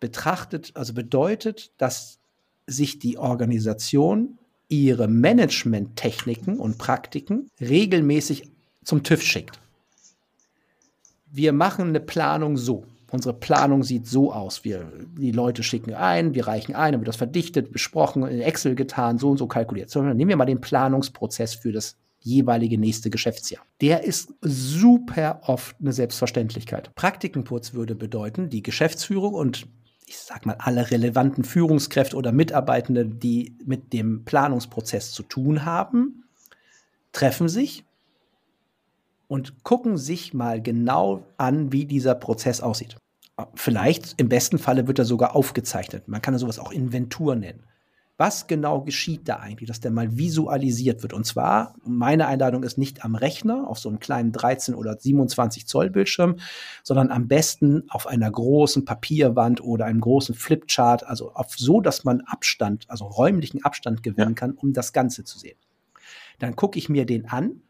betrachtet, 0.00 0.72
also 0.74 0.94
bedeutet, 0.94 1.72
dass 1.78 2.18
sich 2.66 2.98
die 2.98 3.18
Organisation 3.18 4.38
ihre 4.68 5.08
Management-Techniken 5.08 6.58
und 6.58 6.78
Praktiken 6.78 7.50
regelmäßig 7.60 8.50
zum 8.84 9.02
TÜV 9.02 9.22
schickt. 9.22 9.60
Wir 11.32 11.52
machen 11.52 11.88
eine 11.88 12.00
Planung 12.00 12.56
so. 12.56 12.84
Unsere 13.10 13.34
Planung 13.34 13.82
sieht 13.82 14.06
so 14.06 14.32
aus. 14.32 14.64
Wir, 14.64 14.90
die 15.18 15.32
Leute 15.32 15.64
schicken 15.64 15.94
ein, 15.94 16.34
wir 16.34 16.46
reichen 16.46 16.76
ein, 16.76 16.92
dann 16.92 17.00
wird 17.00 17.08
das 17.08 17.16
verdichtet, 17.16 17.72
besprochen, 17.72 18.24
in 18.26 18.40
Excel 18.40 18.76
getan, 18.76 19.18
so 19.18 19.30
und 19.30 19.38
so 19.38 19.48
kalkuliert. 19.48 19.90
So, 19.90 20.00
nehmen 20.02 20.28
wir 20.28 20.36
mal 20.36 20.44
den 20.44 20.60
Planungsprozess 20.60 21.54
für 21.54 21.72
das 21.72 21.96
jeweilige 22.20 22.78
nächste 22.78 23.10
Geschäftsjahr. 23.10 23.64
Der 23.80 24.04
ist 24.04 24.34
super 24.42 25.40
oft 25.44 25.76
eine 25.80 25.92
Selbstverständlichkeit. 25.92 26.94
Praktikenputz 26.94 27.72
würde 27.74 27.94
bedeuten, 27.94 28.50
die 28.50 28.62
Geschäftsführung 28.62 29.34
und 29.34 29.66
ich 30.06 30.18
sag 30.18 30.44
mal, 30.44 30.56
alle 30.58 30.90
relevanten 30.90 31.44
Führungskräfte 31.44 32.16
oder 32.16 32.32
Mitarbeitende, 32.32 33.06
die 33.06 33.56
mit 33.64 33.92
dem 33.92 34.24
Planungsprozess 34.24 35.12
zu 35.12 35.22
tun 35.22 35.64
haben, 35.64 36.24
treffen 37.12 37.48
sich 37.48 37.84
und 39.28 39.62
gucken 39.62 39.96
sich 39.96 40.34
mal 40.34 40.60
genau 40.60 41.26
an, 41.36 41.72
wie 41.72 41.86
dieser 41.86 42.16
Prozess 42.16 42.60
aussieht. 42.60 42.96
Vielleicht, 43.54 44.14
im 44.20 44.28
besten 44.28 44.58
Falle 44.58 44.88
wird 44.88 44.98
er 44.98 45.04
sogar 45.04 45.36
aufgezeichnet. 45.36 46.08
Man 46.08 46.20
kann 46.20 46.36
sowas 46.36 46.58
auch 46.58 46.72
Inventur 46.72 47.36
nennen 47.36 47.69
was 48.20 48.46
genau 48.46 48.82
geschieht 48.82 49.22
da 49.24 49.36
eigentlich, 49.36 49.66
dass 49.66 49.80
der 49.80 49.90
mal 49.90 50.18
visualisiert 50.18 51.02
wird. 51.02 51.14
Und 51.14 51.24
zwar, 51.24 51.74
meine 51.86 52.26
Einladung 52.26 52.64
ist 52.64 52.76
nicht 52.76 53.02
am 53.02 53.14
Rechner 53.14 53.66
auf 53.66 53.78
so 53.78 53.88
einem 53.88 53.98
kleinen 53.98 54.30
13 54.30 54.74
oder 54.74 54.98
27 55.00 55.66
Zoll 55.66 55.88
Bildschirm, 55.88 56.36
sondern 56.82 57.10
am 57.10 57.28
besten 57.28 57.84
auf 57.88 58.06
einer 58.06 58.30
großen 58.30 58.84
Papierwand 58.84 59.62
oder 59.62 59.86
einem 59.86 60.02
großen 60.02 60.34
Flipchart, 60.34 61.06
also 61.06 61.32
auf 61.32 61.54
so, 61.56 61.80
dass 61.80 62.04
man 62.04 62.20
Abstand, 62.20 62.84
also 62.88 63.06
räumlichen 63.06 63.64
Abstand 63.64 64.02
gewinnen 64.02 64.34
kann, 64.34 64.52
um 64.52 64.74
das 64.74 64.92
Ganze 64.92 65.24
zu 65.24 65.38
sehen. 65.38 65.56
Dann 66.40 66.56
gucke 66.56 66.78
ich 66.78 66.90
mir 66.90 67.06
den 67.06 67.26
an 67.26 67.62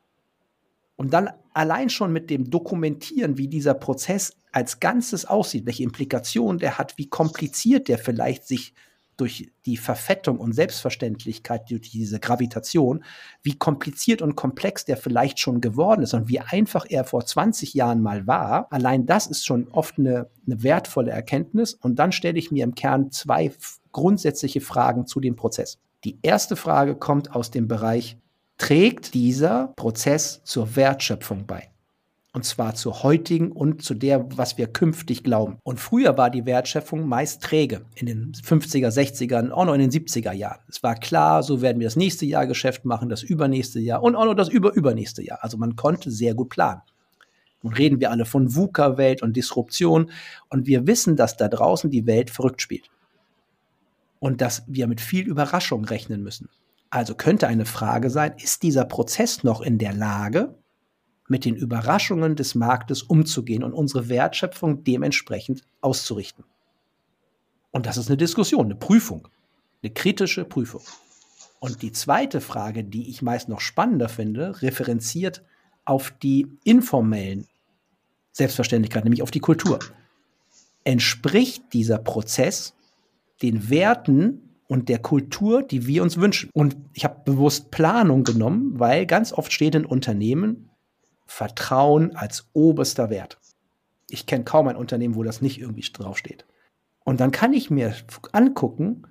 und 0.96 1.12
dann 1.12 1.30
allein 1.54 1.90
schon 1.90 2.12
mit 2.12 2.28
dem 2.28 2.50
Dokumentieren, 2.50 3.38
wie 3.38 3.46
dieser 3.46 3.74
Prozess 3.74 4.36
als 4.50 4.80
Ganzes 4.80 5.26
aussieht, 5.26 5.64
welche 5.66 5.84
Implikationen 5.84 6.58
der 6.58 6.76
hat, 6.76 6.98
wie 6.98 7.08
kompliziert 7.08 7.86
der 7.86 7.98
vielleicht 7.98 8.48
sich 8.48 8.74
durch 9.20 9.50
die 9.66 9.76
Verfettung 9.76 10.38
und 10.38 10.54
Selbstverständlichkeit, 10.54 11.70
durch 11.70 11.90
diese 11.90 12.18
Gravitation, 12.18 13.04
wie 13.42 13.56
kompliziert 13.56 14.22
und 14.22 14.36
komplex 14.36 14.84
der 14.84 14.96
vielleicht 14.96 15.38
schon 15.38 15.60
geworden 15.60 16.02
ist 16.02 16.14
und 16.14 16.28
wie 16.28 16.40
einfach 16.40 16.86
er 16.88 17.04
vor 17.04 17.24
20 17.24 17.74
Jahren 17.74 18.02
mal 18.02 18.26
war. 18.26 18.66
Allein 18.70 19.06
das 19.06 19.26
ist 19.26 19.44
schon 19.44 19.68
oft 19.68 19.98
eine, 19.98 20.28
eine 20.46 20.62
wertvolle 20.62 21.10
Erkenntnis. 21.10 21.74
Und 21.74 21.98
dann 21.98 22.12
stelle 22.12 22.38
ich 22.38 22.50
mir 22.50 22.64
im 22.64 22.74
Kern 22.74 23.10
zwei 23.10 23.52
grundsätzliche 23.92 24.60
Fragen 24.60 25.06
zu 25.06 25.20
dem 25.20 25.36
Prozess. 25.36 25.78
Die 26.04 26.18
erste 26.22 26.56
Frage 26.56 26.96
kommt 26.96 27.34
aus 27.34 27.50
dem 27.50 27.68
Bereich, 27.68 28.16
trägt 28.56 29.14
dieser 29.14 29.72
Prozess 29.76 30.42
zur 30.44 30.76
Wertschöpfung 30.76 31.46
bei? 31.46 31.69
Und 32.32 32.44
zwar 32.44 32.76
zur 32.76 33.02
heutigen 33.02 33.50
und 33.50 33.82
zu 33.82 33.92
der, 33.92 34.24
was 34.36 34.56
wir 34.56 34.68
künftig 34.68 35.24
glauben. 35.24 35.58
Und 35.64 35.80
früher 35.80 36.16
war 36.16 36.30
die 36.30 36.46
Wertschöpfung 36.46 37.08
meist 37.08 37.42
träge. 37.42 37.82
In 37.96 38.06
den 38.06 38.32
50er, 38.32 38.88
60er, 38.88 39.50
auch 39.50 39.64
noch 39.64 39.74
in 39.74 39.80
den 39.80 39.90
70er 39.90 40.32
Jahren. 40.32 40.60
Es 40.68 40.82
war 40.84 40.94
klar, 40.94 41.42
so 41.42 41.60
werden 41.60 41.80
wir 41.80 41.88
das 41.88 41.96
nächste 41.96 42.26
Jahr 42.26 42.46
Geschäft 42.46 42.84
machen, 42.84 43.08
das 43.08 43.24
übernächste 43.24 43.80
Jahr 43.80 44.02
und 44.02 44.14
auch 44.14 44.26
noch 44.26 44.34
das 44.34 44.48
überübernächste 44.48 45.24
Jahr. 45.24 45.40
Also 45.42 45.56
man 45.56 45.74
konnte 45.74 46.12
sehr 46.12 46.34
gut 46.34 46.50
planen. 46.50 46.82
Nun 47.62 47.74
reden 47.74 48.00
wir 48.00 48.10
alle 48.10 48.24
von 48.24 48.54
VUCA-Welt 48.54 49.22
und 49.22 49.36
Disruption. 49.36 50.10
Und 50.48 50.66
wir 50.66 50.86
wissen, 50.86 51.16
dass 51.16 51.36
da 51.36 51.48
draußen 51.48 51.90
die 51.90 52.06
Welt 52.06 52.30
verrückt 52.30 52.62
spielt. 52.62 52.90
Und 54.18 54.40
dass 54.40 54.62
wir 54.66 54.86
mit 54.86 55.00
viel 55.00 55.26
Überraschung 55.26 55.84
rechnen 55.84 56.22
müssen. 56.22 56.48
Also 56.90 57.14
könnte 57.14 57.46
eine 57.46 57.66
Frage 57.66 58.10
sein, 58.10 58.34
ist 58.36 58.62
dieser 58.62 58.84
Prozess 58.84 59.44
noch 59.44 59.60
in 59.60 59.78
der 59.78 59.92
Lage, 59.92 60.54
mit 61.30 61.44
den 61.44 61.54
Überraschungen 61.54 62.34
des 62.34 62.54
Marktes 62.54 63.02
umzugehen 63.02 63.62
und 63.62 63.72
unsere 63.72 64.08
Wertschöpfung 64.08 64.82
dementsprechend 64.84 65.62
auszurichten. 65.80 66.44
Und 67.70 67.86
das 67.86 67.96
ist 67.96 68.08
eine 68.08 68.16
Diskussion, 68.16 68.66
eine 68.66 68.74
Prüfung, 68.74 69.28
eine 69.82 69.92
kritische 69.92 70.44
Prüfung. 70.44 70.82
Und 71.60 71.82
die 71.82 71.92
zweite 71.92 72.40
Frage, 72.40 72.82
die 72.82 73.08
ich 73.08 73.22
meist 73.22 73.48
noch 73.48 73.60
spannender 73.60 74.08
finde, 74.08 74.60
referenziert 74.60 75.44
auf 75.84 76.12
die 76.22 76.48
informellen 76.64 77.46
Selbstverständlichkeiten, 78.32 79.04
nämlich 79.04 79.22
auf 79.22 79.30
die 79.30 79.40
Kultur. 79.40 79.78
Entspricht 80.84 81.72
dieser 81.72 81.98
Prozess 81.98 82.74
den 83.42 83.70
Werten 83.70 84.50
und 84.66 84.88
der 84.88 84.98
Kultur, 84.98 85.62
die 85.62 85.86
wir 85.86 86.02
uns 86.02 86.16
wünschen? 86.16 86.50
Und 86.54 86.76
ich 86.94 87.04
habe 87.04 87.20
bewusst 87.24 87.70
Planung 87.70 88.24
genommen, 88.24 88.80
weil 88.80 89.06
ganz 89.06 89.32
oft 89.32 89.52
steht 89.52 89.74
in 89.74 89.84
Unternehmen, 89.84 90.69
Vertrauen 91.30 92.16
als 92.16 92.48
oberster 92.54 93.08
Wert. 93.08 93.38
Ich 94.08 94.26
kenne 94.26 94.42
kaum 94.42 94.66
ein 94.66 94.74
Unternehmen, 94.74 95.14
wo 95.14 95.22
das 95.22 95.40
nicht 95.40 95.60
irgendwie 95.60 95.88
draufsteht. 95.92 96.44
Und 97.04 97.20
dann 97.20 97.30
kann 97.30 97.52
ich 97.52 97.70
mir 97.70 97.94
angucken, 98.32 99.04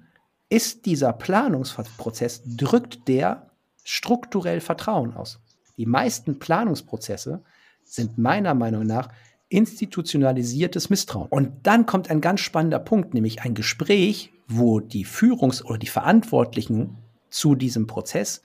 ist 0.50 0.86
dieser 0.86 1.14
Planungsprozess, 1.14 2.42
drückt 2.46 3.08
der 3.08 3.50
strukturell 3.86 4.60
Vertrauen 4.60 5.14
aus? 5.14 5.40
Die 5.78 5.86
meisten 5.86 6.40
Planungsprozesse 6.40 7.42
sind 7.86 8.18
meiner 8.18 8.54
Meinung 8.54 8.86
nach 8.86 9.08
institutionalisiertes 9.48 10.90
Misstrauen. 10.90 11.30
Und 11.30 11.66
dann 11.66 11.86
kommt 11.86 12.12
ein 12.12 12.20
ganz 12.20 12.42
spannender 12.42 12.80
Punkt, 12.80 13.14
nämlich 13.14 13.44
ein 13.44 13.54
Gespräch, 13.54 14.34
wo 14.46 14.82
die 14.82 15.06
Führungs- 15.06 15.64
oder 15.64 15.78
die 15.78 15.88
Verantwortlichen 15.88 16.98
zu 17.30 17.56
diesem 17.56 17.88
Prozess 17.88 18.44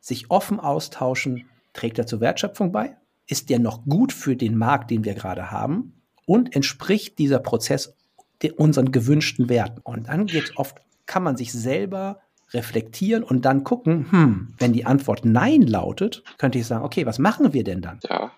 sich 0.00 0.28
offen 0.28 0.58
austauschen, 0.58 1.48
trägt 1.72 1.98
er 1.98 2.06
zur 2.06 2.20
Wertschöpfung 2.20 2.72
bei? 2.72 2.96
Ist 3.26 3.50
der 3.50 3.58
noch 3.58 3.84
gut 3.84 4.12
für 4.12 4.36
den 4.36 4.56
Markt, 4.56 4.90
den 4.90 5.04
wir 5.04 5.14
gerade 5.14 5.50
haben? 5.50 5.94
Und 6.26 6.54
entspricht 6.54 7.18
dieser 7.18 7.38
Prozess 7.38 7.94
unseren 8.56 8.92
gewünschten 8.92 9.48
Werten? 9.48 9.80
Und 9.82 10.08
dann 10.08 10.26
geht 10.26 10.56
oft, 10.56 10.78
kann 11.06 11.22
man 11.22 11.36
sich 11.36 11.52
selber 11.52 12.20
reflektieren 12.50 13.22
und 13.22 13.44
dann 13.44 13.64
gucken, 13.64 14.10
hm, 14.10 14.54
wenn 14.58 14.72
die 14.72 14.84
Antwort 14.84 15.24
Nein 15.24 15.62
lautet, 15.62 16.22
könnte 16.38 16.58
ich 16.58 16.66
sagen, 16.66 16.84
okay, 16.84 17.06
was 17.06 17.18
machen 17.18 17.52
wir 17.52 17.64
denn 17.64 17.80
dann? 17.80 18.00
Ja. 18.08 18.32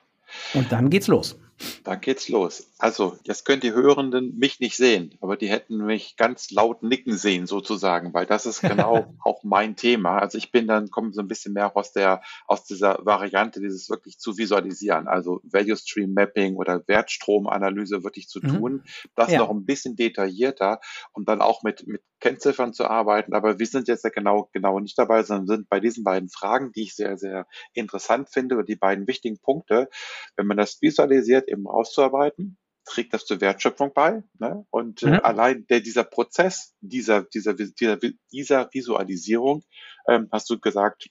Und 0.55 0.73
dann 0.73 0.91
geht's 0.91 1.09
los. 1.09 1.39
Dann 1.85 2.01
geht's 2.01 2.29
los. 2.29 2.69
Also, 2.85 3.17
jetzt 3.25 3.47
können 3.47 3.63
die 3.63 3.73
Hörenden 3.73 4.37
mich 4.37 4.61
nicht 4.61 4.77
sehen, 4.77 5.17
aber 5.23 5.39
die 5.39 5.49
hätten 5.49 5.79
mich 5.79 6.19
ganz 6.19 6.51
laut 6.51 6.83
nicken 6.83 7.17
sehen 7.17 7.47
sozusagen, 7.47 8.13
weil 8.13 8.27
das 8.27 8.45
ist 8.45 8.61
genau 8.61 9.07
auch 9.25 9.43
mein 9.43 9.75
Thema. 9.75 10.19
Also 10.19 10.37
ich 10.37 10.53
bin 10.53 10.67
dann, 10.67 10.91
komme 10.91 11.15
so 11.15 11.23
ein 11.23 11.27
bisschen 11.27 11.55
mehr 11.55 11.75
aus 11.79 11.95
der, 11.95 12.21
aus 12.47 12.67
dieser 12.67 12.99
Variante, 13.01 13.59
dieses 13.61 13.89
wirklich 13.89 14.19
zu 14.19 14.37
visualisieren, 14.37 15.09
also 15.09 15.41
Value 15.45 15.79
Stream 15.79 16.13
Mapping 16.13 16.57
oder 16.57 16.87
Wertstromanalyse 16.87 18.05
wirklich 18.05 18.29
zu 18.29 18.41
mhm. 18.43 18.49
tun. 18.49 18.85
Das 19.15 19.33
ja. 19.33 19.39
noch 19.39 19.49
ein 19.49 19.65
bisschen 19.65 19.97
detaillierter 19.97 20.79
und 21.15 21.27
dann 21.27 21.41
auch 21.41 21.63
mit, 21.63 21.87
mit 21.87 22.03
Kennziffern 22.21 22.75
zu 22.75 22.85
arbeiten. 22.85 23.33
Aber 23.33 23.59
wir 23.59 23.67
sind 23.67 23.89
jetzt 23.89 24.05
ja 24.05 24.11
genau, 24.11 24.51
genau 24.53 24.79
nicht 24.79 24.99
dabei, 24.99 25.23
sondern 25.23 25.47
sind 25.47 25.71
bei 25.71 25.81
diesen 25.81 26.05
beiden 26.05 26.29
Fragen, 26.29 26.71
die 26.73 26.83
ich 26.83 26.95
sehr, 26.95 27.17
sehr 27.17 27.47
interessant 27.73 28.29
finde 28.29 28.59
und 28.59 28.69
die 28.69 28.77
beiden 28.77 29.07
wichtigen 29.07 29.39
Punkte. 29.39 29.89
Wenn 30.37 30.47
man 30.47 30.59
das 30.59 30.83
visualisiert, 30.83 31.49
eben 31.49 31.67
auszuarbeiten, 31.67 32.59
trägt 32.85 33.15
das 33.15 33.25
zur 33.25 33.41
Wertschöpfung 33.41 33.93
bei. 33.95 34.23
Ne? 34.39 34.67
Und 34.71 35.03
äh, 35.03 35.13
mhm. 35.13 35.21
allein 35.23 35.67
der, 35.67 35.81
dieser 35.81 36.05
Prozess 36.05 36.75
dieser, 36.81 37.23
dieser, 37.23 37.55
dieser, 37.55 37.99
dieser 38.33 38.69
Visualisierung, 38.73 39.65
ähm, 40.09 40.29
hast 40.31 40.51
du 40.51 40.59
gesagt, 40.59 41.09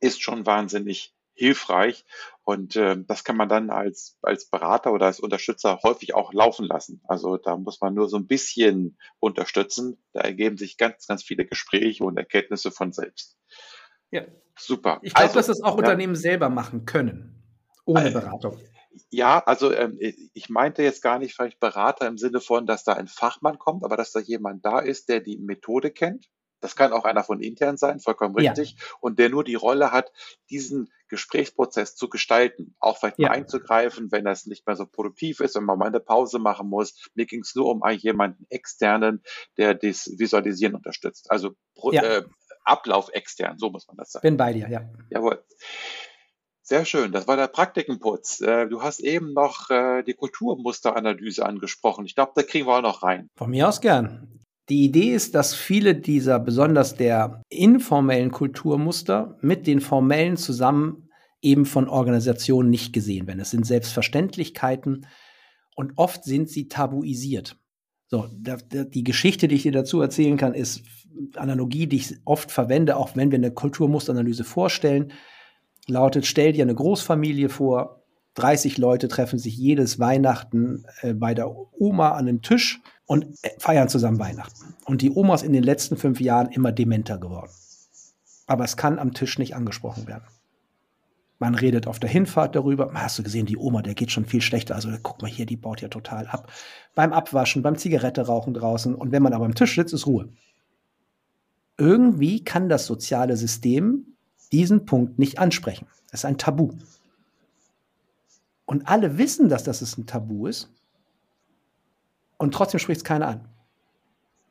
ist 0.00 0.22
schon 0.22 0.46
wahnsinnig 0.46 1.14
hilfreich. 1.34 2.04
Und 2.44 2.76
äh, 2.76 2.96
das 3.06 3.24
kann 3.24 3.36
man 3.36 3.48
dann 3.48 3.70
als, 3.70 4.18
als 4.22 4.48
Berater 4.48 4.92
oder 4.92 5.06
als 5.06 5.20
Unterstützer 5.20 5.80
häufig 5.82 6.14
auch 6.14 6.32
laufen 6.32 6.66
lassen. 6.66 7.02
Also 7.08 7.36
da 7.36 7.56
muss 7.56 7.80
man 7.80 7.94
nur 7.94 8.08
so 8.08 8.16
ein 8.16 8.26
bisschen 8.26 8.98
unterstützen. 9.20 10.02
Da 10.12 10.20
ergeben 10.20 10.58
sich 10.58 10.76
ganz, 10.76 11.06
ganz 11.06 11.22
viele 11.22 11.46
Gespräche 11.46 12.04
und 12.04 12.16
Erkenntnisse 12.16 12.70
von 12.70 12.92
selbst. 12.92 13.38
Ja. 14.10 14.24
Super. 14.58 15.00
Ich 15.02 15.14
glaube, 15.14 15.28
also, 15.28 15.38
dass 15.38 15.46
das 15.46 15.62
auch 15.62 15.72
ja. 15.72 15.78
Unternehmen 15.78 16.14
selber 16.14 16.48
machen 16.48 16.84
können, 16.84 17.42
ohne 17.84 18.08
äh, 18.08 18.12
Beratung. 18.12 18.58
Ja, 19.10 19.42
also 19.44 19.72
ähm, 19.72 19.98
ich 20.00 20.48
meinte 20.48 20.82
jetzt 20.82 21.02
gar 21.02 21.18
nicht 21.18 21.34
vielleicht 21.34 21.60
Berater 21.60 22.06
im 22.06 22.18
Sinne 22.18 22.40
von, 22.40 22.66
dass 22.66 22.84
da 22.84 22.94
ein 22.94 23.08
Fachmann 23.08 23.58
kommt, 23.58 23.84
aber 23.84 23.96
dass 23.96 24.12
da 24.12 24.20
jemand 24.20 24.64
da 24.64 24.80
ist, 24.80 25.08
der 25.08 25.20
die 25.20 25.38
Methode 25.38 25.90
kennt, 25.90 26.28
das 26.62 26.76
kann 26.76 26.92
auch 26.92 27.04
einer 27.04 27.24
von 27.24 27.40
intern 27.40 27.76
sein, 27.76 27.98
vollkommen 27.98 28.36
richtig. 28.36 28.76
Ja. 28.78 28.86
Und 29.00 29.18
der 29.18 29.28
nur 29.28 29.42
die 29.42 29.56
Rolle 29.56 29.90
hat, 29.90 30.12
diesen 30.48 30.90
Gesprächsprozess 31.08 31.96
zu 31.96 32.08
gestalten, 32.08 32.76
auch 32.78 32.98
vielleicht 32.98 33.18
ja. 33.18 33.28
mal 33.28 33.34
einzugreifen, 33.34 34.12
wenn 34.12 34.24
das 34.24 34.46
nicht 34.46 34.66
mehr 34.66 34.76
so 34.76 34.86
produktiv 34.86 35.40
ist, 35.40 35.56
wenn 35.56 35.64
man 35.64 35.78
mal 35.78 35.88
eine 35.88 36.00
Pause 36.00 36.38
machen 36.38 36.68
muss. 36.68 37.10
Mir 37.14 37.26
ging 37.26 37.40
es 37.40 37.54
nur 37.54 37.66
um 37.66 37.82
jemanden 37.90 38.46
externen, 38.48 39.22
der 39.56 39.74
das 39.74 40.08
Visualisieren 40.16 40.76
unterstützt. 40.76 41.30
Also 41.30 41.56
ja. 41.90 42.02
äh, 42.02 42.22
Ablauf 42.64 43.10
extern, 43.12 43.58
so 43.58 43.70
muss 43.70 43.88
man 43.88 43.96
das 43.96 44.12
sagen. 44.12 44.22
Bin 44.22 44.36
bei 44.36 44.52
dir, 44.52 44.68
ja. 44.68 44.88
Jawohl. 45.10 45.44
Sehr 46.72 46.86
schön, 46.86 47.12
das 47.12 47.28
war 47.28 47.36
der 47.36 47.48
Praktikenputz. 47.48 48.40
Äh, 48.40 48.66
du 48.66 48.80
hast 48.80 49.00
eben 49.00 49.34
noch 49.34 49.68
äh, 49.68 50.02
die 50.04 50.14
Kulturmusteranalyse 50.14 51.44
angesprochen. 51.44 52.06
Ich 52.06 52.14
glaube, 52.14 52.32
da 52.34 52.42
kriegen 52.42 52.66
wir 52.66 52.78
auch 52.78 52.80
noch 52.80 53.02
rein. 53.02 53.28
Von 53.36 53.50
mir 53.50 53.68
aus 53.68 53.82
gern. 53.82 54.40
Die 54.70 54.86
Idee 54.86 55.12
ist, 55.12 55.34
dass 55.34 55.54
viele 55.54 55.94
dieser, 55.94 56.38
besonders 56.38 56.96
der 56.96 57.42
informellen 57.50 58.30
Kulturmuster 58.30 59.36
mit 59.42 59.66
den 59.66 59.82
formellen 59.82 60.38
zusammen 60.38 61.10
eben 61.42 61.66
von 61.66 61.90
Organisationen 61.90 62.70
nicht 62.70 62.94
gesehen 62.94 63.26
werden. 63.26 63.40
Es 63.40 63.50
sind 63.50 63.66
Selbstverständlichkeiten 63.66 65.06
und 65.76 65.92
oft 65.96 66.24
sind 66.24 66.48
sie 66.48 66.68
tabuisiert. 66.68 67.58
So, 68.06 68.30
die 68.30 69.04
Geschichte, 69.04 69.46
die 69.46 69.56
ich 69.56 69.64
dir 69.64 69.72
dazu 69.72 70.00
erzählen 70.00 70.38
kann, 70.38 70.54
ist 70.54 70.80
Analogie, 71.36 71.86
die 71.86 71.96
ich 71.96 72.14
oft 72.24 72.50
verwende, 72.50 72.96
auch 72.96 73.14
wenn 73.14 73.30
wir 73.30 73.36
eine 73.36 73.52
Kulturmusteranalyse 73.52 74.44
vorstellen, 74.44 75.12
lautet, 75.86 76.26
stell 76.26 76.52
dir 76.52 76.62
eine 76.62 76.74
Großfamilie 76.74 77.48
vor, 77.48 78.02
30 78.34 78.78
Leute 78.78 79.08
treffen 79.08 79.38
sich 79.38 79.56
jedes 79.56 79.98
Weihnachten 79.98 80.84
äh, 81.02 81.12
bei 81.12 81.34
der 81.34 81.54
Oma 81.78 82.12
an 82.12 82.28
einem 82.28 82.42
Tisch 82.42 82.80
und 83.04 83.26
feiern 83.58 83.88
zusammen 83.88 84.18
Weihnachten. 84.18 84.74
Und 84.86 85.02
die 85.02 85.10
Oma 85.10 85.34
ist 85.34 85.42
in 85.42 85.52
den 85.52 85.62
letzten 85.62 85.96
fünf 85.96 86.20
Jahren 86.20 86.48
immer 86.48 86.72
dementer 86.72 87.18
geworden. 87.18 87.52
Aber 88.46 88.64
es 88.64 88.76
kann 88.76 88.98
am 88.98 89.12
Tisch 89.12 89.38
nicht 89.38 89.54
angesprochen 89.54 90.06
werden. 90.06 90.24
Man 91.38 91.54
redet 91.54 91.86
auf 91.88 91.98
der 91.98 92.08
Hinfahrt 92.08 92.54
darüber. 92.54 92.92
Hast 92.94 93.18
du 93.18 93.22
gesehen, 93.22 93.46
die 93.46 93.56
Oma, 93.56 93.82
der 93.82 93.94
geht 93.94 94.12
schon 94.12 94.24
viel 94.24 94.40
schlechter. 94.40 94.76
Also 94.76 94.90
guck 95.02 95.20
mal 95.20 95.30
hier, 95.30 95.44
die 95.44 95.56
baut 95.56 95.80
ja 95.80 95.88
total 95.88 96.26
ab. 96.28 96.50
Beim 96.94 97.12
Abwaschen, 97.12 97.62
beim 97.62 97.76
Zigarette 97.76 98.22
rauchen 98.26 98.54
draußen. 98.54 98.94
Und 98.94 99.10
wenn 99.12 99.22
man 99.22 99.32
aber 99.32 99.44
am 99.44 99.54
Tisch 99.54 99.74
sitzt, 99.74 99.92
ist 99.92 100.06
Ruhe. 100.06 100.28
Irgendwie 101.76 102.44
kann 102.44 102.68
das 102.68 102.86
soziale 102.86 103.36
System 103.36 104.06
diesen 104.52 104.86
Punkt 104.86 105.18
nicht 105.18 105.38
ansprechen. 105.38 105.86
Das 106.10 106.20
ist 106.20 106.24
ein 106.24 106.38
Tabu. 106.38 106.72
Und 108.66 108.86
alle 108.86 109.18
wissen, 109.18 109.48
dass 109.48 109.64
das 109.64 109.96
ein 109.98 110.06
Tabu 110.06 110.46
ist 110.46 110.70
und 112.38 112.54
trotzdem 112.54 112.80
spricht 112.80 112.98
es 112.98 113.04
keiner 113.04 113.28
an. 113.28 113.48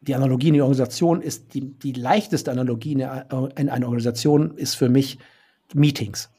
Die 0.02 0.16
Analogie 0.16 0.48
in 0.48 0.56
die 0.56 0.62
Organisation 0.62 1.22
ist 1.22 1.54
die, 1.54 1.62
die 1.62 1.94
leichteste 1.94 2.52
Analogie 2.52 2.94
in, 2.94 3.04
einer 3.04 3.86
Organisation 3.86 4.58
ist 4.58 4.76
für 4.76 4.90
mich 4.90 5.20
Meetings. 5.74 6.30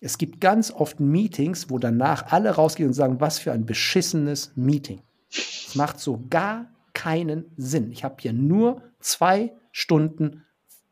Es 0.00 0.18
gibt 0.18 0.40
ganz 0.40 0.70
oft 0.70 1.00
Meetings, 1.00 1.70
wo 1.70 1.78
danach 1.78 2.32
alle 2.32 2.50
rausgehen 2.50 2.88
und 2.90 2.94
sagen, 2.94 3.20
was 3.20 3.38
für 3.38 3.52
ein 3.52 3.64
beschissenes 3.64 4.52
Meeting. 4.54 5.00
Es 5.30 5.74
macht 5.74 5.98
so 5.98 6.22
gar 6.28 6.66
keinen 6.92 7.46
Sinn. 7.56 7.90
Ich 7.90 8.04
habe 8.04 8.16
hier 8.18 8.32
nur 8.32 8.82
zwei 9.00 9.52
Stunden 9.72 10.44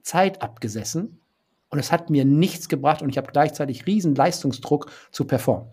Zeit 0.03 0.43
abgesessen 0.43 1.21
und 1.75 1.81
es 1.81 1.91
hat 1.91 2.09
mir 2.09 2.25
nichts 2.25 2.69
gebracht 2.69 3.03
und 3.03 3.09
ich 3.09 3.19
habe 3.19 3.33
gleichzeitig 3.33 3.85
riesen 3.89 4.15
Leistungsdruck 4.15 4.93
zu 5.11 5.25
performen. 5.25 5.73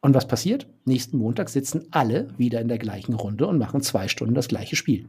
Und 0.00 0.16
was 0.16 0.26
passiert? 0.26 0.66
Nächsten 0.84 1.16
Montag 1.16 1.48
sitzen 1.48 1.86
alle 1.92 2.36
wieder 2.38 2.60
in 2.60 2.66
der 2.66 2.78
gleichen 2.78 3.14
Runde 3.14 3.46
und 3.46 3.56
machen 3.56 3.82
zwei 3.82 4.08
Stunden 4.08 4.34
das 4.34 4.48
gleiche 4.48 4.74
Spiel. 4.74 5.08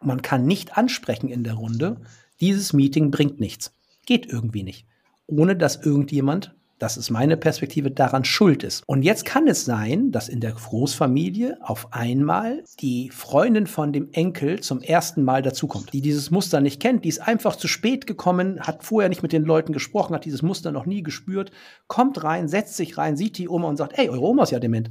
Man 0.00 0.22
kann 0.22 0.46
nicht 0.46 0.78
ansprechen 0.78 1.28
in 1.28 1.44
der 1.44 1.52
Runde, 1.52 2.00
dieses 2.40 2.72
Meeting 2.72 3.10
bringt 3.10 3.40
nichts. 3.40 3.74
Geht 4.06 4.24
irgendwie 4.24 4.62
nicht. 4.62 4.86
Ohne 5.26 5.54
dass 5.54 5.84
irgendjemand 5.84 6.54
das 6.78 6.96
ist 6.96 7.10
meine 7.10 7.36
Perspektive, 7.36 7.90
daran 7.90 8.24
schuld 8.24 8.62
ist. 8.62 8.82
Und 8.86 9.02
jetzt 9.02 9.24
kann 9.24 9.46
es 9.46 9.64
sein, 9.64 10.10
dass 10.10 10.28
in 10.28 10.40
der 10.40 10.52
Großfamilie 10.52 11.58
auf 11.60 11.92
einmal 11.92 12.64
die 12.80 13.10
Freundin 13.10 13.66
von 13.66 13.92
dem 13.92 14.10
Enkel 14.12 14.60
zum 14.60 14.82
ersten 14.82 15.22
Mal 15.22 15.42
dazukommt, 15.42 15.92
die 15.92 16.00
dieses 16.00 16.30
Muster 16.30 16.60
nicht 16.60 16.80
kennt, 16.80 17.04
die 17.04 17.08
ist 17.08 17.20
einfach 17.20 17.56
zu 17.56 17.68
spät 17.68 18.06
gekommen, 18.06 18.60
hat 18.60 18.84
vorher 18.84 19.08
nicht 19.08 19.22
mit 19.22 19.32
den 19.32 19.44
Leuten 19.44 19.72
gesprochen, 19.72 20.14
hat 20.14 20.24
dieses 20.24 20.42
Muster 20.42 20.72
noch 20.72 20.86
nie 20.86 21.02
gespürt, 21.02 21.52
kommt 21.86 22.22
rein, 22.24 22.48
setzt 22.48 22.76
sich 22.76 22.98
rein, 22.98 23.16
sieht 23.16 23.38
die 23.38 23.48
Oma 23.48 23.68
und 23.68 23.76
sagt, 23.76 23.98
ey, 23.98 24.08
eure 24.08 24.26
Oma 24.26 24.42
ist 24.42 24.52
ja 24.52 24.58
dement. 24.58 24.90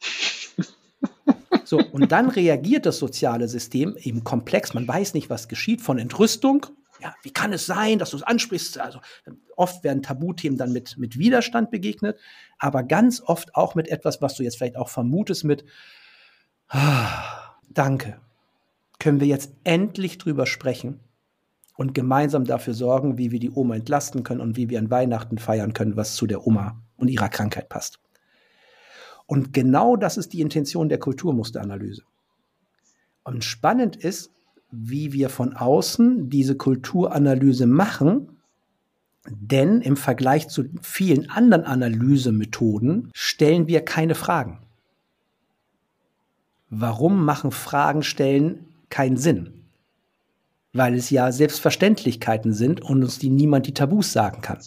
So, 1.66 1.80
und 1.92 2.12
dann 2.12 2.28
reagiert 2.28 2.84
das 2.84 2.98
soziale 2.98 3.48
System 3.48 3.96
eben 3.98 4.22
komplex. 4.22 4.74
Man 4.74 4.86
weiß 4.86 5.14
nicht, 5.14 5.30
was 5.30 5.48
geschieht, 5.48 5.80
von 5.80 5.98
Entrüstung 5.98 6.66
ja, 7.04 7.14
wie 7.22 7.32
kann 7.32 7.52
es 7.52 7.66
sein, 7.66 7.98
dass 7.98 8.10
du 8.10 8.16
es 8.16 8.22
ansprichst? 8.22 8.80
Also 8.80 8.98
oft 9.56 9.84
werden 9.84 10.02
Tabuthemen 10.02 10.58
dann 10.58 10.72
mit, 10.72 10.96
mit 10.96 11.18
Widerstand 11.18 11.70
begegnet, 11.70 12.18
aber 12.58 12.82
ganz 12.82 13.20
oft 13.20 13.54
auch 13.54 13.74
mit 13.74 13.88
etwas, 13.88 14.22
was 14.22 14.34
du 14.34 14.42
jetzt 14.42 14.56
vielleicht 14.56 14.76
auch 14.76 14.88
vermutest, 14.88 15.44
mit 15.44 15.64
ah, 16.68 17.54
Danke. 17.74 18.20
Können 18.98 19.20
wir 19.20 19.26
jetzt 19.26 19.52
endlich 19.64 20.18
drüber 20.18 20.46
sprechen 20.46 21.00
und 21.76 21.92
gemeinsam 21.92 22.44
dafür 22.44 22.72
sorgen, 22.72 23.18
wie 23.18 23.32
wir 23.32 23.40
die 23.40 23.50
Oma 23.50 23.74
entlasten 23.74 24.22
können 24.22 24.40
und 24.40 24.56
wie 24.56 24.70
wir 24.70 24.78
an 24.78 24.90
Weihnachten 24.90 25.38
feiern 25.38 25.72
können, 25.72 25.96
was 25.96 26.14
zu 26.14 26.26
der 26.26 26.46
Oma 26.46 26.80
und 26.96 27.08
ihrer 27.08 27.28
Krankheit 27.28 27.68
passt. 27.68 28.00
Und 29.26 29.52
genau 29.52 29.96
das 29.96 30.16
ist 30.16 30.32
die 30.32 30.40
Intention 30.40 30.88
der 30.88 30.98
Kulturmusteranalyse. 30.98 32.04
Und 33.24 33.44
spannend 33.44 33.96
ist, 33.96 34.33
wie 34.76 35.12
wir 35.12 35.28
von 35.28 35.54
außen 35.54 36.28
diese 36.28 36.56
Kulturanalyse 36.56 37.66
machen, 37.66 38.28
denn 39.28 39.80
im 39.80 39.96
Vergleich 39.96 40.48
zu 40.48 40.64
vielen 40.82 41.30
anderen 41.30 41.64
Analysemethoden 41.64 43.10
stellen 43.14 43.66
wir 43.68 43.84
keine 43.84 44.14
Fragen. 44.14 44.60
Warum 46.68 47.24
machen 47.24 47.50
Fragen 47.50 48.02
stellen 48.02 48.66
keinen 48.90 49.16
Sinn? 49.16 49.64
Weil 50.72 50.94
es 50.94 51.08
ja 51.10 51.30
Selbstverständlichkeiten 51.30 52.52
sind 52.52 52.82
und 52.82 53.02
uns 53.02 53.18
die 53.18 53.30
niemand 53.30 53.66
die 53.66 53.74
Tabus 53.74 54.12
sagen 54.12 54.42
kann. 54.42 54.58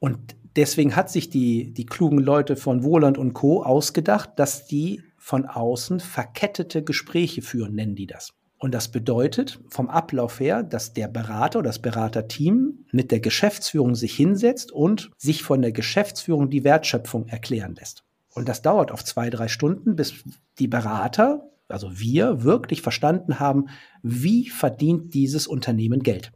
Und 0.00 0.18
deswegen 0.56 0.96
hat 0.96 1.10
sich 1.10 1.30
die, 1.30 1.72
die 1.72 1.86
klugen 1.86 2.18
Leute 2.18 2.56
von 2.56 2.82
Wohland 2.82 3.18
und 3.18 3.34
Co. 3.34 3.62
ausgedacht, 3.62 4.30
dass 4.36 4.66
die 4.66 5.02
von 5.26 5.44
außen 5.44 5.98
verkettete 5.98 6.84
Gespräche 6.84 7.42
führen, 7.42 7.74
nennen 7.74 7.96
die 7.96 8.06
das. 8.06 8.32
Und 8.58 8.72
das 8.72 8.92
bedeutet 8.92 9.58
vom 9.68 9.90
Ablauf 9.90 10.38
her, 10.38 10.62
dass 10.62 10.92
der 10.92 11.08
Berater 11.08 11.58
oder 11.58 11.70
das 11.70 11.80
Beraterteam 11.80 12.86
mit 12.92 13.10
der 13.10 13.18
Geschäftsführung 13.18 13.96
sich 13.96 14.14
hinsetzt 14.14 14.70
und 14.70 15.10
sich 15.16 15.42
von 15.42 15.62
der 15.62 15.72
Geschäftsführung 15.72 16.48
die 16.48 16.62
Wertschöpfung 16.62 17.26
erklären 17.26 17.74
lässt. 17.74 18.04
Und 18.34 18.48
das 18.48 18.62
dauert 18.62 18.92
auf 18.92 19.04
zwei, 19.04 19.28
drei 19.28 19.48
Stunden, 19.48 19.96
bis 19.96 20.14
die 20.60 20.68
Berater, 20.68 21.50
also 21.66 21.98
wir, 21.98 22.44
wirklich 22.44 22.80
verstanden 22.80 23.40
haben, 23.40 23.66
wie 24.04 24.48
verdient 24.48 25.12
dieses 25.12 25.48
Unternehmen 25.48 26.04
Geld. 26.04 26.30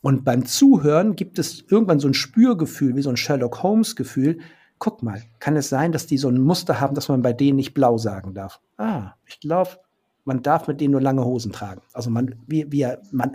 Und 0.00 0.24
beim 0.24 0.46
Zuhören 0.46 1.16
gibt 1.16 1.38
es 1.38 1.66
irgendwann 1.68 2.00
so 2.00 2.08
ein 2.08 2.14
Spürgefühl, 2.14 2.96
wie 2.96 3.02
so 3.02 3.10
ein 3.10 3.18
Sherlock 3.18 3.62
Holmes-Gefühl. 3.62 4.38
Guck 4.80 5.02
mal, 5.02 5.22
kann 5.38 5.56
es 5.56 5.68
sein, 5.68 5.92
dass 5.92 6.06
die 6.06 6.18
so 6.18 6.28
ein 6.28 6.40
Muster 6.40 6.80
haben, 6.80 6.94
dass 6.94 7.08
man 7.08 7.22
bei 7.22 7.32
denen 7.32 7.56
nicht 7.56 7.74
blau 7.74 7.98
sagen 7.98 8.34
darf? 8.34 8.60
Ah, 8.78 9.12
ich 9.26 9.38
glaube, 9.38 9.78
man 10.24 10.42
darf 10.42 10.68
mit 10.68 10.80
denen 10.80 10.92
nur 10.92 11.02
lange 11.02 11.24
Hosen 11.24 11.52
tragen. 11.52 11.82
Also 11.92 12.10
man, 12.10 12.34
wie, 12.46 12.72
wie, 12.72 12.86
man 13.12 13.34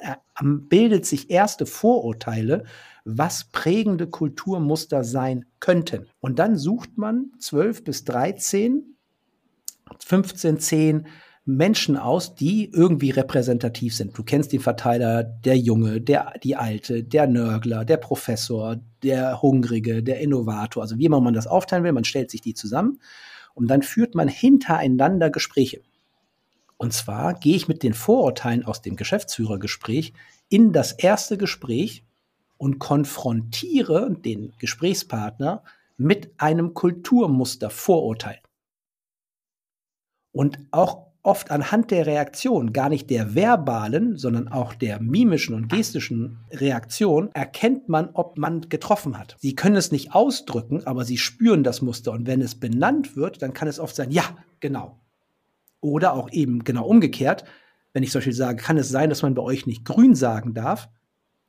bildet 0.68 1.06
sich 1.06 1.30
erste 1.30 1.66
Vorurteile, 1.66 2.64
was 3.04 3.46
prägende 3.52 4.08
Kulturmuster 4.08 5.04
sein 5.04 5.46
könnten. 5.60 6.08
Und 6.20 6.40
dann 6.40 6.58
sucht 6.58 6.98
man 6.98 7.32
12 7.40 7.84
bis 7.84 8.06
13, 8.06 8.96
15, 10.00 10.60
10 10.60 11.08
Menschen 11.46 11.96
aus, 11.96 12.34
die 12.34 12.72
irgendwie 12.72 13.12
repräsentativ 13.12 13.96
sind. 13.96 14.18
Du 14.18 14.24
kennst 14.24 14.52
den 14.52 14.62
Verteiler, 14.62 15.24
der 15.24 15.58
Junge, 15.58 16.02
der, 16.02 16.34
die 16.44 16.56
Alte, 16.56 17.04
der 17.04 17.28
Nörgler, 17.28 17.86
der 17.86 17.98
Professor, 17.98 18.78
der 19.04 19.44
Hungrige, 19.44 20.02
der 20.02 20.20
Innovator. 20.22 20.82
Also 20.82 20.98
wie 20.98 21.06
immer 21.06 21.22
man 21.22 21.36
das 21.36 21.46
aufteilen 21.46 21.84
will, 21.84 21.92
man 21.92 22.04
stellt 22.04 22.32
sich 22.32 22.42
die 22.42 22.56
zusammen 22.56 23.00
und 23.54 23.68
dann 23.68 23.84
führt 23.84 24.16
man 24.16 24.28
hintereinander 24.28 25.30
Gespräche. 25.30 25.82
Und 26.78 26.94
zwar 26.94 27.36
gehe 27.36 27.56
ich 27.56 27.68
mit 27.68 27.84
den 27.84 27.94
Vorurteilen 27.94 28.66
aus 28.66 28.82
dem 28.82 28.96
Geschäftsführergespräch 28.96 30.14
in 30.50 30.74
das 30.74 30.94
erste 30.94 31.38
Gespräch 31.38 32.06
und 32.58 32.80
konfrontiere 32.80 34.12
den 34.12 34.54
Gesprächspartner 34.58 35.64
mit 35.96 36.32
einem 36.38 36.74
Kulturmuster 36.74 37.70
Vorurteil. 37.70 38.40
Und 40.32 40.60
auch 40.72 41.06
oft 41.26 41.52
anhand 41.52 41.92
der 41.92 42.06
Reaktion, 42.06 42.74
gar 42.74 42.90
nicht 42.90 43.10
der 43.10 43.36
verbalen, 43.36 44.18
sondern 44.18 44.48
auch 44.48 44.74
der 44.74 45.02
mimischen 45.02 45.56
und 45.56 45.68
gestischen 45.68 46.40
Reaktion, 46.52 47.30
erkennt 47.34 47.90
man, 47.90 48.10
ob 48.14 48.38
man 48.38 48.62
getroffen 48.70 49.18
hat. 49.18 49.36
Sie 49.40 49.56
können 49.56 49.76
es 49.76 49.92
nicht 49.92 50.14
ausdrücken, 50.14 50.86
aber 50.86 51.06
sie 51.06 51.18
spüren 51.18 51.64
das 51.64 51.82
Muster. 51.82 52.12
Und 52.12 52.28
wenn 52.28 52.42
es 52.42 52.56
benannt 52.56 53.16
wird, 53.16 53.42
dann 53.42 53.54
kann 53.54 53.68
es 53.68 53.80
oft 53.80 53.96
sein, 53.96 54.12
ja, 54.12 54.24
genau, 54.60 55.00
oder 55.82 56.14
auch 56.14 56.32
eben 56.32 56.64
genau 56.64 56.86
umgekehrt, 56.86 57.44
wenn 57.94 58.04
ich 58.04 58.12
zum 58.12 58.20
Beispiel 58.20 58.34
sage, 58.34 58.62
kann 58.62 58.78
es 58.78 58.90
sein, 58.90 59.10
dass 59.10 59.22
man 59.22 59.36
bei 59.36 59.42
euch 59.42 59.66
nicht 59.66 59.86
grün 59.86 60.16
sagen 60.16 60.54
darf, 60.54 60.90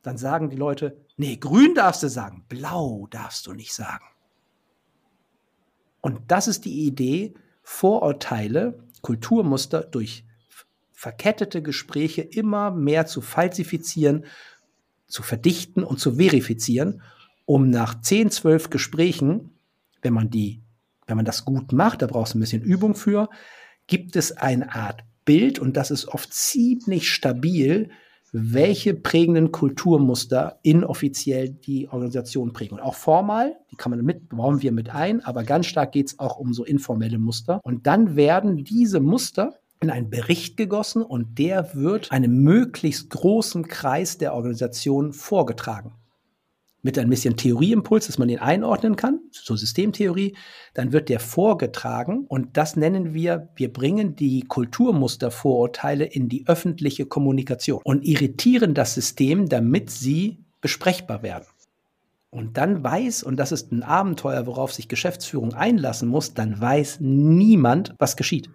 dann 0.02 0.16
sagen 0.16 0.50
die 0.50 0.56
Leute, 0.56 1.04
nee, 1.16 1.36
grün 1.36 1.74
darfst 1.74 2.02
du 2.02 2.08
sagen, 2.08 2.44
blau 2.48 3.08
darfst 3.10 3.46
du 3.46 3.52
nicht 3.52 3.74
sagen. 3.74 4.04
Und 6.00 6.20
das 6.28 6.46
ist 6.46 6.64
die 6.64 6.86
Idee, 6.86 7.34
Vorurteile, 7.62 8.78
Kulturmuster 9.06 9.84
durch 9.84 10.24
verkettete 10.90 11.62
Gespräche 11.62 12.22
immer 12.22 12.72
mehr 12.72 13.06
zu 13.06 13.20
falsifizieren, 13.20 14.24
zu 15.06 15.22
verdichten 15.22 15.84
und 15.84 16.00
zu 16.00 16.16
verifizieren, 16.16 17.02
um 17.44 17.70
nach 17.70 18.00
10, 18.00 18.32
12 18.32 18.68
Gesprächen, 18.68 19.50
wenn 20.02 20.12
man 20.12 20.28
die, 20.28 20.60
wenn 21.06 21.14
man 21.14 21.24
das 21.24 21.44
gut 21.44 21.70
macht, 21.70 22.02
da 22.02 22.08
brauchst 22.08 22.34
du 22.34 22.38
ein 22.38 22.40
bisschen 22.40 22.62
Übung 22.62 22.96
für, 22.96 23.28
gibt 23.86 24.16
es 24.16 24.32
eine 24.32 24.74
Art 24.74 25.04
Bild, 25.24 25.60
und 25.60 25.76
das 25.76 25.92
ist 25.92 26.08
oft 26.08 26.34
ziemlich 26.34 27.08
stabil, 27.08 27.90
welche 28.38 28.94
prägenden 28.94 29.50
Kulturmuster 29.50 30.58
inoffiziell 30.62 31.48
die 31.48 31.88
Organisation 31.88 32.52
prägen. 32.52 32.74
Und 32.74 32.84
auch 32.84 32.94
formal, 32.94 33.56
die 33.70 33.76
kann 33.76 33.90
man 33.90 34.04
mit, 34.04 34.28
bauen 34.28 34.60
wir 34.60 34.72
mit 34.72 34.90
ein, 34.90 35.24
aber 35.24 35.42
ganz 35.42 35.66
stark 35.66 35.92
geht 35.92 36.08
es 36.08 36.18
auch 36.18 36.36
um 36.38 36.52
so 36.52 36.64
informelle 36.64 37.18
Muster. 37.18 37.60
Und 37.64 37.86
dann 37.86 38.14
werden 38.14 38.64
diese 38.64 39.00
Muster 39.00 39.54
in 39.80 39.90
einen 39.90 40.10
Bericht 40.10 40.56
gegossen 40.56 41.02
und 41.02 41.38
der 41.38 41.74
wird 41.74 42.12
einem 42.12 42.42
möglichst 42.42 43.10
großen 43.10 43.68
Kreis 43.68 44.18
der 44.18 44.34
Organisation 44.34 45.12
vorgetragen 45.12 45.92
mit 46.86 46.98
ein 46.98 47.10
bisschen 47.10 47.36
Theorieimpuls, 47.36 48.06
dass 48.06 48.16
man 48.16 48.28
den 48.28 48.38
einordnen 48.38 48.96
kann, 48.96 49.20
so 49.32 49.56
Systemtheorie, 49.56 50.36
dann 50.72 50.92
wird 50.92 51.08
der 51.08 51.20
vorgetragen 51.20 52.24
und 52.28 52.56
das 52.56 52.76
nennen 52.76 53.12
wir, 53.12 53.48
wir 53.56 53.72
bringen 53.72 54.16
die 54.16 54.42
Kulturmustervorurteile 54.42 56.04
in 56.04 56.28
die 56.28 56.46
öffentliche 56.46 57.04
Kommunikation 57.04 57.80
und 57.84 58.04
irritieren 58.04 58.72
das 58.72 58.94
System, 58.94 59.48
damit 59.48 59.90
sie 59.90 60.38
besprechbar 60.60 61.22
werden. 61.22 61.46
Und 62.30 62.56
dann 62.56 62.84
weiß, 62.84 63.24
und 63.24 63.36
das 63.36 63.50
ist 63.50 63.72
ein 63.72 63.82
Abenteuer, 63.82 64.46
worauf 64.46 64.72
sich 64.72 64.88
Geschäftsführung 64.88 65.54
einlassen 65.54 66.08
muss, 66.08 66.34
dann 66.34 66.60
weiß 66.60 66.98
niemand, 67.00 67.94
was 67.98 68.16
geschieht. 68.16 68.48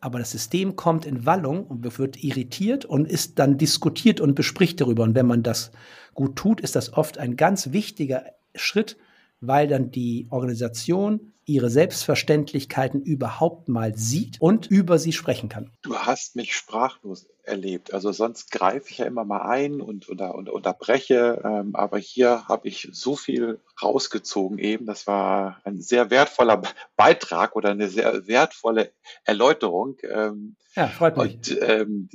Aber 0.00 0.18
das 0.18 0.30
System 0.30 0.76
kommt 0.76 1.04
in 1.04 1.26
Wallung 1.26 1.64
und 1.64 1.98
wird 1.98 2.22
irritiert 2.22 2.84
und 2.84 3.06
ist 3.06 3.38
dann 3.38 3.58
diskutiert 3.58 4.20
und 4.20 4.34
bespricht 4.34 4.80
darüber. 4.80 5.02
Und 5.02 5.14
wenn 5.14 5.26
man 5.26 5.42
das 5.42 5.72
gut 6.14 6.36
tut, 6.36 6.60
ist 6.60 6.74
das 6.74 6.92
oft 6.92 7.18
ein 7.18 7.36
ganz 7.36 7.72
wichtiger 7.72 8.24
Schritt, 8.54 8.96
weil 9.40 9.68
dann 9.68 9.90
die 9.90 10.26
Organisation 10.30 11.32
ihre 11.44 11.70
Selbstverständlichkeiten 11.70 13.02
überhaupt 13.02 13.68
mal 13.68 13.96
sieht 13.96 14.40
und 14.40 14.66
über 14.66 14.98
sie 14.98 15.12
sprechen 15.12 15.48
kann. 15.48 15.70
Du 15.82 15.96
hast 15.96 16.36
mich 16.36 16.54
sprachlos 16.54 17.26
erlebt. 17.50 17.92
Also 17.92 18.12
sonst 18.12 18.50
greife 18.50 18.90
ich 18.90 18.98
ja 18.98 19.06
immer 19.06 19.24
mal 19.24 19.42
ein 19.42 19.80
und, 19.80 20.08
unter, 20.08 20.34
und 20.34 20.48
unterbreche, 20.48 21.42
ähm, 21.44 21.74
aber 21.74 21.98
hier 21.98 22.48
habe 22.48 22.68
ich 22.68 22.88
so 22.92 23.16
viel 23.16 23.60
rausgezogen 23.82 24.58
eben. 24.58 24.86
Das 24.86 25.06
war 25.06 25.60
ein 25.64 25.80
sehr 25.80 26.10
wertvoller 26.10 26.62
Beitrag 26.96 27.56
oder 27.56 27.70
eine 27.70 27.88
sehr 27.88 28.26
wertvolle 28.26 28.92
Erläuterung. 29.24 29.96
Ähm, 30.02 30.56
ja, 30.76 30.86
freut 30.86 31.16
mich. 31.16 31.34
Und 31.34 31.58
ähm, 31.60 32.08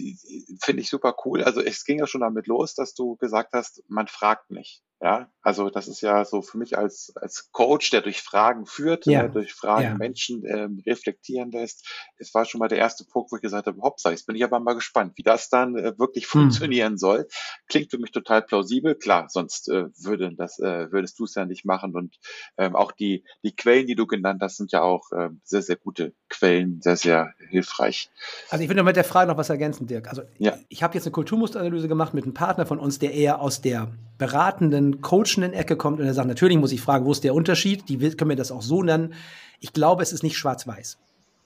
finde 0.61 0.81
ich 0.81 0.89
super 0.89 1.15
cool. 1.25 1.43
Also 1.43 1.61
es 1.61 1.83
ging 1.83 1.99
ja 1.99 2.07
schon 2.07 2.21
damit 2.21 2.47
los, 2.47 2.73
dass 2.73 2.93
du 2.93 3.17
gesagt 3.17 3.53
hast, 3.53 3.83
man 3.89 4.07
fragt 4.07 4.49
nicht. 4.49 4.81
Ja, 5.01 5.29
also 5.41 5.69
das 5.69 5.89
ist 5.89 5.99
ja 6.01 6.23
so 6.23 6.41
für 6.41 6.57
mich 6.57 6.77
als, 6.77 7.11
als 7.15 7.51
Coach, 7.51 7.89
der 7.89 8.01
durch 8.01 8.21
Fragen 8.21 8.65
führt, 8.65 9.05
ja. 9.05 9.25
äh, 9.25 9.29
durch 9.29 9.53
Fragen 9.53 9.83
ja. 9.83 9.93
Menschen 9.95 10.43
ähm, 10.45 10.81
reflektieren 10.85 11.51
lässt. 11.51 11.85
Es 12.17 12.33
war 12.33 12.45
schon 12.45 12.59
mal 12.59 12.69
der 12.69 12.77
erste 12.77 13.03
Punkt, 13.05 13.31
wo 13.31 13.35
ich 13.35 13.41
gesagt 13.41 13.67
habe, 13.67 13.81
hoppsa, 13.81 14.11
jetzt 14.11 14.25
bin 14.25 14.37
ich 14.37 14.43
aber 14.43 14.59
mal 14.61 14.73
gespannt, 14.73 15.13
wie 15.17 15.23
das 15.23 15.49
dann 15.49 15.75
äh, 15.75 15.99
wirklich 15.99 16.23
hm. 16.25 16.41
funktionieren 16.41 16.97
soll. 16.97 17.27
Klingt 17.67 17.91
für 17.91 17.97
mich 17.97 18.11
total 18.11 18.41
plausibel. 18.41 18.95
Klar, 18.95 19.27
sonst 19.27 19.67
äh, 19.67 19.87
würde 19.97 20.33
das, 20.35 20.59
äh, 20.59 20.89
würdest 20.91 21.19
du 21.19 21.25
es 21.25 21.35
ja 21.35 21.45
nicht 21.45 21.65
machen. 21.65 21.93
Und 21.93 22.15
ähm, 22.57 22.75
auch 22.75 22.93
die, 22.93 23.25
die 23.43 23.55
Quellen, 23.55 23.87
die 23.87 23.95
du 23.95 24.07
genannt 24.07 24.41
hast, 24.41 24.57
sind 24.57 24.71
ja 24.71 24.81
auch 24.81 25.11
äh, 25.11 25.29
sehr, 25.43 25.61
sehr 25.61 25.75
gute 25.75 26.15
Quellen, 26.37 26.81
sehr, 26.81 26.97
sehr 26.97 27.33
hilfreich. 27.49 28.09
Also 28.49 28.63
ich 28.63 28.69
will 28.69 28.75
nur 28.75 28.85
mit 28.85 28.95
der 28.95 29.03
Frage 29.03 29.29
noch 29.29 29.37
was 29.37 29.49
ergänzen, 29.49 29.87
Dirk. 29.87 30.07
Also 30.09 30.23
ja. 30.37 30.53
ich 30.69 30.83
habe 30.83 30.93
jetzt 30.95 31.05
eine 31.05 31.11
Kulturmusteranalyse 31.11 31.87
gemacht 31.87 32.13
mit 32.13 32.23
einem 32.23 32.33
Partner 32.33 32.65
von 32.65 32.79
uns, 32.79 32.99
der 32.99 33.13
eher 33.13 33.41
aus 33.41 33.61
der 33.61 33.91
beratenden, 34.17 35.01
coachenden 35.01 35.53
Ecke 35.53 35.75
kommt 35.75 35.99
und 35.99 36.05
er 36.05 36.13
sagt, 36.13 36.27
natürlich 36.27 36.57
muss 36.57 36.71
ich 36.71 36.81
fragen, 36.81 37.05
wo 37.05 37.11
ist 37.11 37.23
der 37.23 37.33
Unterschied? 37.33 37.89
Die 37.89 37.97
können 37.97 38.29
mir 38.29 38.35
das 38.35 38.51
auch 38.51 38.61
so 38.61 38.83
nennen. 38.83 39.13
Ich 39.59 39.73
glaube, 39.73 40.03
es 40.03 40.11
ist 40.11 40.23
nicht 40.23 40.37
schwarz-weiß. 40.37 40.97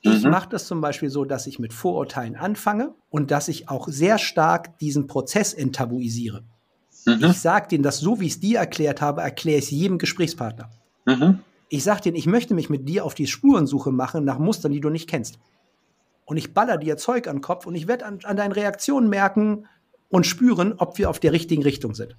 Ich 0.02 0.24
mhm. 0.24 0.32
mache 0.32 0.50
das 0.50 0.66
zum 0.66 0.82
Beispiel 0.82 1.10
so, 1.10 1.26
dass 1.26 1.46
ich 1.46 1.60
mit 1.60 1.74
Vorurteilen 1.74 2.36
anfange 2.36 2.94
und 3.10 3.32
dass 3.32 3.48
ich 3.48 3.70
auch 3.70 3.88
sehr 3.90 4.18
stark 4.18 4.78
diesen 4.80 5.08
Prozess 5.08 5.54
enttabuisiere. 5.54 6.44
Mhm. 7.06 7.26
Ich 7.26 7.40
sage 7.40 7.68
denen 7.68 7.84
das 7.84 8.00
so, 8.00 8.20
wie 8.20 8.28
ich 8.28 8.34
es 8.34 8.40
dir 8.40 8.60
erklärt 8.60 9.02
habe, 9.02 9.22
erkläre 9.22 9.60
ich 9.60 9.66
es 9.66 9.72
jedem 9.72 9.98
Gesprächspartner. 9.98 10.70
Mhm. 11.06 11.40
Ich 11.70 11.84
sage 11.84 12.02
denen, 12.02 12.18
ich 12.18 12.26
möchte 12.26 12.54
mich 12.54 12.70
mit 12.70 12.90
dir 12.90 13.06
auf 13.06 13.14
die 13.14 13.28
Spurensuche 13.28 13.92
machen 13.92 14.26
nach 14.26 14.40
Mustern, 14.40 14.72
die 14.72 14.82
du 14.82 14.90
nicht 14.90 15.10
kennst. 15.10 15.40
Und 16.26 16.38
ich 16.38 16.54
baller 16.54 16.78
dir 16.78 16.98
Zeug 16.98 17.28
an 17.28 17.38
den 17.38 17.42
Kopf 17.42 17.66
und 17.66 17.76
ich 17.76 17.88
werde 17.88 18.06
an, 18.06 18.20
an 18.24 18.38
deinen 18.38 18.52
Reaktionen 18.52 19.10
merken 19.10 19.68
und 20.10 20.26
spüren, 20.26 20.74
ob 20.78 20.98
wir 20.98 21.10
auf 21.10 21.20
der 21.20 21.32
richtigen 21.32 21.64
Richtung 21.64 21.94
sind. 21.94 22.18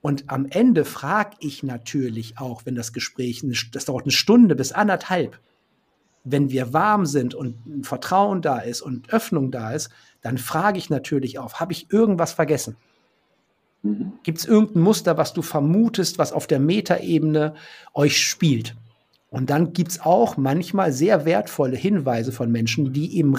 Und 0.00 0.30
am 0.30 0.46
Ende 0.46 0.84
frage 0.84 1.36
ich 1.40 1.64
natürlich 1.64 2.38
auch, 2.38 2.64
wenn 2.64 2.76
das 2.76 2.92
Gespräch, 2.92 3.44
das 3.72 3.86
dauert 3.86 4.04
eine 4.04 4.12
Stunde 4.12 4.54
bis 4.54 4.70
anderthalb, 4.70 5.40
wenn 6.22 6.50
wir 6.50 6.72
warm 6.72 7.06
sind 7.06 7.34
und 7.34 7.86
Vertrauen 7.86 8.42
da 8.42 8.58
ist 8.58 8.82
und 8.82 9.12
Öffnung 9.12 9.50
da 9.50 9.72
ist, 9.72 9.90
dann 10.22 10.38
frage 10.38 10.78
ich 10.78 10.90
natürlich 10.90 11.38
auch, 11.38 11.54
habe 11.54 11.72
ich 11.72 11.92
irgendwas 11.92 12.32
vergessen? 12.32 12.76
Mhm. 13.82 14.12
Gibt 14.22 14.38
es 14.38 14.44
irgendein 14.44 14.82
Muster, 14.82 15.16
was 15.16 15.32
du 15.32 15.42
vermutest, 15.42 16.18
was 16.18 16.32
auf 16.32 16.46
der 16.46 16.60
Metaebene 16.60 17.54
euch 17.94 18.18
spielt? 18.18 18.74
Und 19.28 19.50
dann 19.50 19.72
gibt 19.72 19.92
es 19.92 20.00
auch 20.00 20.36
manchmal 20.36 20.92
sehr 20.92 21.24
wertvolle 21.24 21.76
Hinweise 21.76 22.32
von 22.32 22.50
Menschen, 22.50 22.92
die 22.92 23.16
eben 23.18 23.34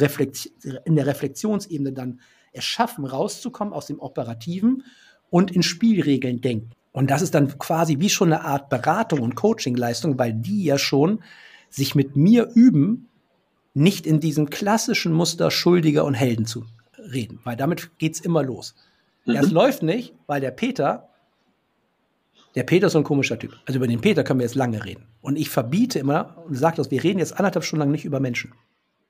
in 0.85 0.95
der 0.95 1.07
Reflexionsebene 1.07 1.93
dann 1.93 2.19
es 2.51 2.65
schaffen, 2.65 3.05
rauszukommen 3.05 3.73
aus 3.73 3.87
dem 3.87 3.99
Operativen 3.99 4.83
und 5.29 5.51
in 5.51 5.63
Spielregeln 5.63 6.41
denken. 6.41 6.71
Und 6.91 7.09
das 7.09 7.21
ist 7.21 7.35
dann 7.35 7.57
quasi 7.57 7.99
wie 7.99 8.09
schon 8.09 8.33
eine 8.33 8.43
Art 8.43 8.69
Beratung 8.69 9.21
und 9.21 9.35
Coachingleistung, 9.35 10.17
weil 10.17 10.33
die 10.33 10.63
ja 10.63 10.77
schon 10.77 11.19
sich 11.69 11.95
mit 11.95 12.15
mir 12.15 12.49
üben, 12.53 13.07
nicht 13.73 14.07
in 14.07 14.19
diesem 14.19 14.49
klassischen 14.49 15.13
Muster 15.13 15.51
Schuldiger 15.51 16.05
und 16.05 16.15
Helden 16.15 16.45
zu 16.45 16.65
reden, 16.97 17.39
weil 17.43 17.55
damit 17.55 17.97
geht 17.99 18.15
es 18.15 18.21
immer 18.21 18.41
los. 18.41 18.73
Mhm. 19.27 19.35
Es 19.35 19.51
läuft 19.51 19.83
nicht, 19.83 20.13
weil 20.25 20.41
der 20.41 20.51
Peter, 20.51 21.09
der 22.55 22.63
Peter 22.63 22.87
ist 22.87 22.93
so 22.93 22.99
ein 22.99 23.03
komischer 23.03 23.37
Typ. 23.37 23.53
Also 23.65 23.77
über 23.77 23.87
den 23.87 24.01
Peter 24.01 24.23
können 24.23 24.39
wir 24.39 24.45
jetzt 24.45 24.55
lange 24.55 24.83
reden. 24.83 25.05
Und 25.21 25.37
ich 25.37 25.49
verbiete 25.49 25.99
immer 25.99 26.37
und 26.45 26.55
sage 26.55 26.77
das, 26.77 26.89
wir 26.89 27.03
reden 27.03 27.19
jetzt 27.19 27.37
anderthalb 27.37 27.63
Stunden 27.63 27.81
lang 27.81 27.91
nicht 27.91 28.05
über 28.05 28.19
Menschen. 28.19 28.53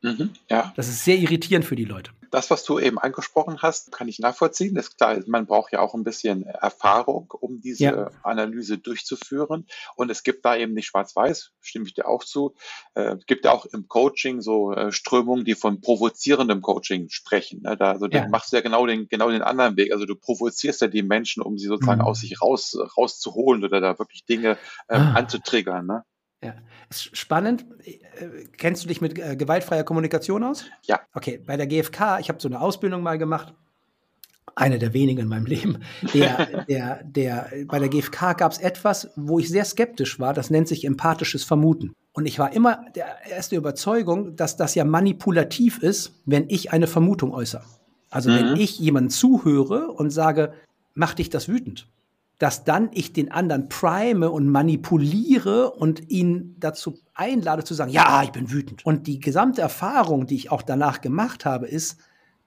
Mhm, 0.02 0.32
ja. 0.50 0.74
Das 0.76 0.88
ist 0.88 1.04
sehr 1.04 1.18
irritierend 1.18 1.66
für 1.66 1.76
die 1.76 1.86
Leute. 1.86 2.12
Das, 2.30 2.52
was 2.52 2.66
du 2.66 2.78
eben 2.78 3.00
angesprochen 3.00 3.62
hast, 3.62 3.91
kann 3.91 4.08
ich 4.08 4.20
nachvollziehen. 4.20 4.76
Das 4.76 4.89
ist 4.89 4.98
klar, 4.98 5.18
man 5.28 5.45
braucht 5.45 5.72
ja 5.72 5.80
auch 5.80 5.93
ein 5.93 6.04
bisschen 6.04 6.43
Erfahrung, 6.43 7.34
um 7.39 7.62
diese 7.62 7.84
ja. 7.84 8.12
Analyse 8.22 8.78
durchzuführen. 8.78 9.66
Und 9.95 10.12
es 10.12 10.24
gibt 10.24 10.43
da 10.43 10.56
eben 10.56 10.74
nicht 10.74 10.88
schwarz-weiß, 10.88 11.54
stimme 11.62 11.86
ich 11.86 11.93
dir 11.93 12.08
auch 12.08 12.24
zu. 12.24 12.54
Äh, 12.95 13.16
es 13.16 13.26
gibt 13.26 13.45
ja 13.45 13.52
auch 13.52 13.66
im 13.66 13.88
Coaching 13.88 14.41
so 14.41 14.74
äh, 14.74 14.91
Strömungen, 14.91 15.45
die 15.45 15.56
von 15.56 15.80
provozierendem 15.80 16.62
Coaching 16.62 17.10
sprechen. 17.10 17.62
Ne? 17.62 17.78
Da, 17.78 17.93
also, 17.93 18.08
ja. 18.08 18.28
machst 18.28 18.52
du 18.52 18.58
ja 18.58 18.62
genau 18.62 18.86
den, 18.86 19.08
genau 19.08 19.30
den 19.30 19.41
anderen 19.41 19.78
Weg. 19.78 19.93
Also 19.93 20.06
du 20.06 20.16
provozierst 20.16 20.82
ja 20.82 20.88
die 20.88 21.04
Menschen, 21.04 21.41
um 21.41 21.58
sie 21.58 21.68
sozusagen 21.68 22.02
mhm. 22.02 22.08
aus 22.08 22.20
sich 22.20 22.41
raus, 22.41 22.78
rauszuholen 22.98 23.64
oder 23.64 23.80
da 23.80 23.98
wirklich 23.98 24.26
Dinge 24.26 24.58
ähm, 24.89 25.02
ah. 25.02 25.14
anzutriggern. 25.14 25.86
Ne? 25.86 26.04
Ja, 26.44 26.54
ist 26.90 27.18
spannend. 27.18 27.66
Äh, 27.84 27.96
kennst 28.58 28.84
du 28.84 28.88
dich 28.88 29.02
mit 29.02 29.18
äh, 29.18 29.36
gewaltfreier 29.36 29.84
Kommunikation 29.84 30.44
aus? 30.44 30.66
Ja. 30.84 31.00
Okay, 31.14 31.42
bei 31.46 31.58
der 31.58 31.66
GfK, 31.66 32.20
ich 32.20 32.30
habe 32.30 32.40
so 32.40 32.48
eine 32.48 32.62
Ausbildung 32.62 33.02
mal 33.02 33.18
gemacht, 33.18 33.54
eine 34.56 34.80
der 34.80 34.94
wenigen 34.94 35.22
in 35.22 35.28
meinem 35.28 35.46
Leben. 35.46 35.84
Der, 36.14 36.66
der, 36.70 37.04
der, 37.04 37.52
bei 37.66 37.80
der 37.80 37.90
GfK 37.90 38.34
gab 38.34 38.52
es 38.52 38.58
etwas, 38.58 39.12
wo 39.16 39.40
ich 39.40 39.50
sehr 39.50 39.66
skeptisch 39.66 40.20
war, 40.20 40.34
das 40.34 40.50
nennt 40.50 40.68
sich 40.68 40.86
empathisches 40.86 41.44
Vermuten. 41.44 41.94
Und 42.14 42.26
ich 42.26 42.40
war 42.40 42.54
immer 42.54 42.86
der 42.96 43.28
erste 43.30 43.56
Überzeugung, 43.56 44.36
dass 44.36 44.58
das 44.58 44.74
ja 44.74 44.84
manipulativ 44.84 45.78
ist, 45.84 46.20
wenn 46.26 46.50
ich 46.50 46.72
eine 46.72 46.88
Vermutung 46.88 47.32
äußere. 47.32 47.66
Also 48.10 48.32
mhm. 48.32 48.36
wenn 48.36 48.56
ich 48.56 48.80
jemandem 48.80 49.12
zuhöre 49.12 49.92
und 49.92 50.10
sage, 50.10 50.54
mach 50.96 51.14
dich 51.14 51.30
das 51.30 51.48
wütend 51.48 51.88
dass 52.38 52.64
dann 52.64 52.90
ich 52.94 53.14
den 53.14 53.32
anderen 53.32 53.68
prime 53.68 54.30
und 54.30 54.48
manipuliere 54.48 55.72
und 55.72 56.10
ihn 56.10 56.56
dazu 56.60 57.00
einlade 57.14 57.64
zu 57.64 57.74
sagen, 57.74 57.92
ja, 57.92 58.22
ich 58.24 58.32
bin 58.32 58.52
wütend. 58.52 58.86
Und 58.86 59.08
die 59.08 59.20
gesamte 59.20 59.62
Erfahrung, 59.62 60.28
die 60.28 60.36
ich 60.36 60.52
auch 60.52 60.62
danach 60.62 61.02
gemacht 61.02 61.46
habe, 61.46 61.68
ist, 61.68 61.98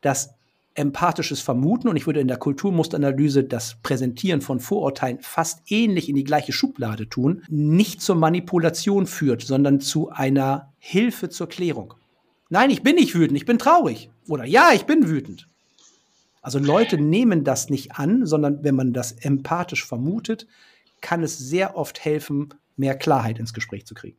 dass 0.01 0.34
empathisches 0.74 1.41
Vermuten 1.41 1.88
und 1.88 1.97
ich 1.97 2.07
würde 2.07 2.20
in 2.20 2.28
der 2.28 2.36
Kulturmusteranalyse 2.36 3.43
das 3.45 3.76
Präsentieren 3.82 4.41
von 4.41 4.61
Vorurteilen 4.61 5.18
fast 5.20 5.62
ähnlich 5.70 6.09
in 6.09 6.14
die 6.14 6.24
gleiche 6.24 6.53
Schublade 6.53 7.09
tun, 7.09 7.43
nicht 7.49 8.01
zur 8.01 8.14
Manipulation 8.14 9.07
führt, 9.07 9.43
sondern 9.43 9.80
zu 9.80 10.11
einer 10.11 10.72
Hilfe 10.78 11.28
zur 11.28 11.49
Klärung. 11.49 11.95
Nein, 12.49 12.70
ich 12.70 12.82
bin 12.82 12.95
nicht 12.95 13.14
wütend, 13.14 13.36
ich 13.36 13.47
bin 13.47 13.59
traurig. 13.59 14.11
Oder 14.28 14.45
ja, 14.45 14.70
ich 14.72 14.84
bin 14.84 15.09
wütend. 15.09 15.49
Also 16.41 16.59
Leute 16.59 16.99
nehmen 16.99 17.45
das 17.45 17.68
nicht 17.68 17.97
an, 17.97 18.24
sondern 18.26 18.64
wenn 18.64 18.74
man 18.74 18.93
das 18.93 19.12
empathisch 19.12 19.84
vermutet, 19.84 20.47
kann 21.01 21.22
es 21.22 21.38
sehr 21.38 21.76
oft 21.76 22.05
helfen, 22.05 22.55
mehr 22.76 22.97
Klarheit 22.97 23.38
ins 23.38 23.53
Gespräch 23.53 23.86
zu 23.86 23.95
kriegen. 23.95 24.18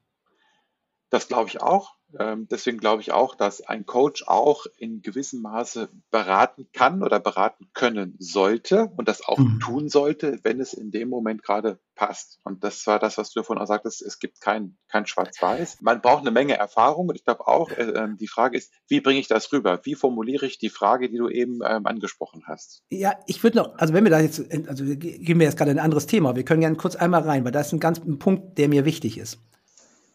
Das 1.09 1.27
glaube 1.27 1.49
ich 1.49 1.61
auch. 1.61 1.95
Ähm, 2.19 2.47
deswegen 2.49 2.77
glaube 2.77 3.01
ich 3.01 3.11
auch, 3.11 3.35
dass 3.35 3.61
ein 3.61 3.85
Coach 3.85 4.23
auch 4.27 4.65
in 4.77 5.01
gewissem 5.01 5.41
Maße 5.41 5.89
beraten 6.09 6.67
kann 6.73 7.03
oder 7.03 7.19
beraten 7.19 7.67
können 7.73 8.15
sollte 8.19 8.91
und 8.97 9.07
das 9.07 9.25
auch 9.25 9.37
mhm. 9.37 9.59
tun 9.59 9.89
sollte, 9.89 10.39
wenn 10.43 10.59
es 10.59 10.73
in 10.73 10.91
dem 10.91 11.09
Moment 11.09 11.43
gerade 11.43 11.79
passt. 11.95 12.39
Und 12.43 12.63
das 12.63 12.85
war 12.87 12.99
das, 12.99 13.17
was 13.17 13.31
du 13.31 13.41
davon 13.41 13.57
auch 13.57 13.67
sagtest, 13.67 14.01
es 14.01 14.19
gibt 14.19 14.41
kein, 14.41 14.77
kein 14.87 15.05
Schwarz-Weiß. 15.05 15.81
Man 15.81 16.01
braucht 16.01 16.21
eine 16.21 16.31
Menge 16.31 16.57
Erfahrung 16.57 17.09
und 17.09 17.15
ich 17.15 17.23
glaube 17.23 17.47
auch, 17.47 17.69
äh, 17.71 17.83
ähm, 17.83 18.17
die 18.17 18.27
Frage 18.27 18.57
ist, 18.57 18.73
wie 18.87 19.01
bringe 19.01 19.19
ich 19.19 19.27
das 19.27 19.51
rüber? 19.53 19.79
Wie 19.83 19.95
formuliere 19.95 20.45
ich 20.45 20.57
die 20.57 20.69
Frage, 20.69 21.09
die 21.09 21.17
du 21.17 21.29
eben 21.29 21.59
ähm, 21.65 21.85
angesprochen 21.85 22.43
hast? 22.47 22.83
Ja, 22.89 23.13
ich 23.27 23.43
würde 23.43 23.57
noch, 23.57 23.77
also 23.77 23.93
wenn 23.93 24.03
wir 24.03 24.11
da 24.11 24.19
jetzt, 24.19 24.41
also 24.67 24.83
gehen 24.83 25.39
wir 25.39 25.45
jetzt 25.45 25.57
gerade 25.57 25.71
ein 25.71 25.79
anderes 25.79 26.07
Thema, 26.07 26.35
wir 26.35 26.43
können 26.43 26.61
gerne 26.61 26.75
kurz 26.75 26.95
einmal 26.95 27.21
rein, 27.21 27.45
weil 27.45 27.51
da 27.51 27.61
ist 27.61 27.71
ein 27.71 27.79
ganz 27.79 27.99
ein 27.99 28.19
Punkt, 28.19 28.57
der 28.57 28.67
mir 28.67 28.85
wichtig 28.85 29.17
ist. 29.17 29.39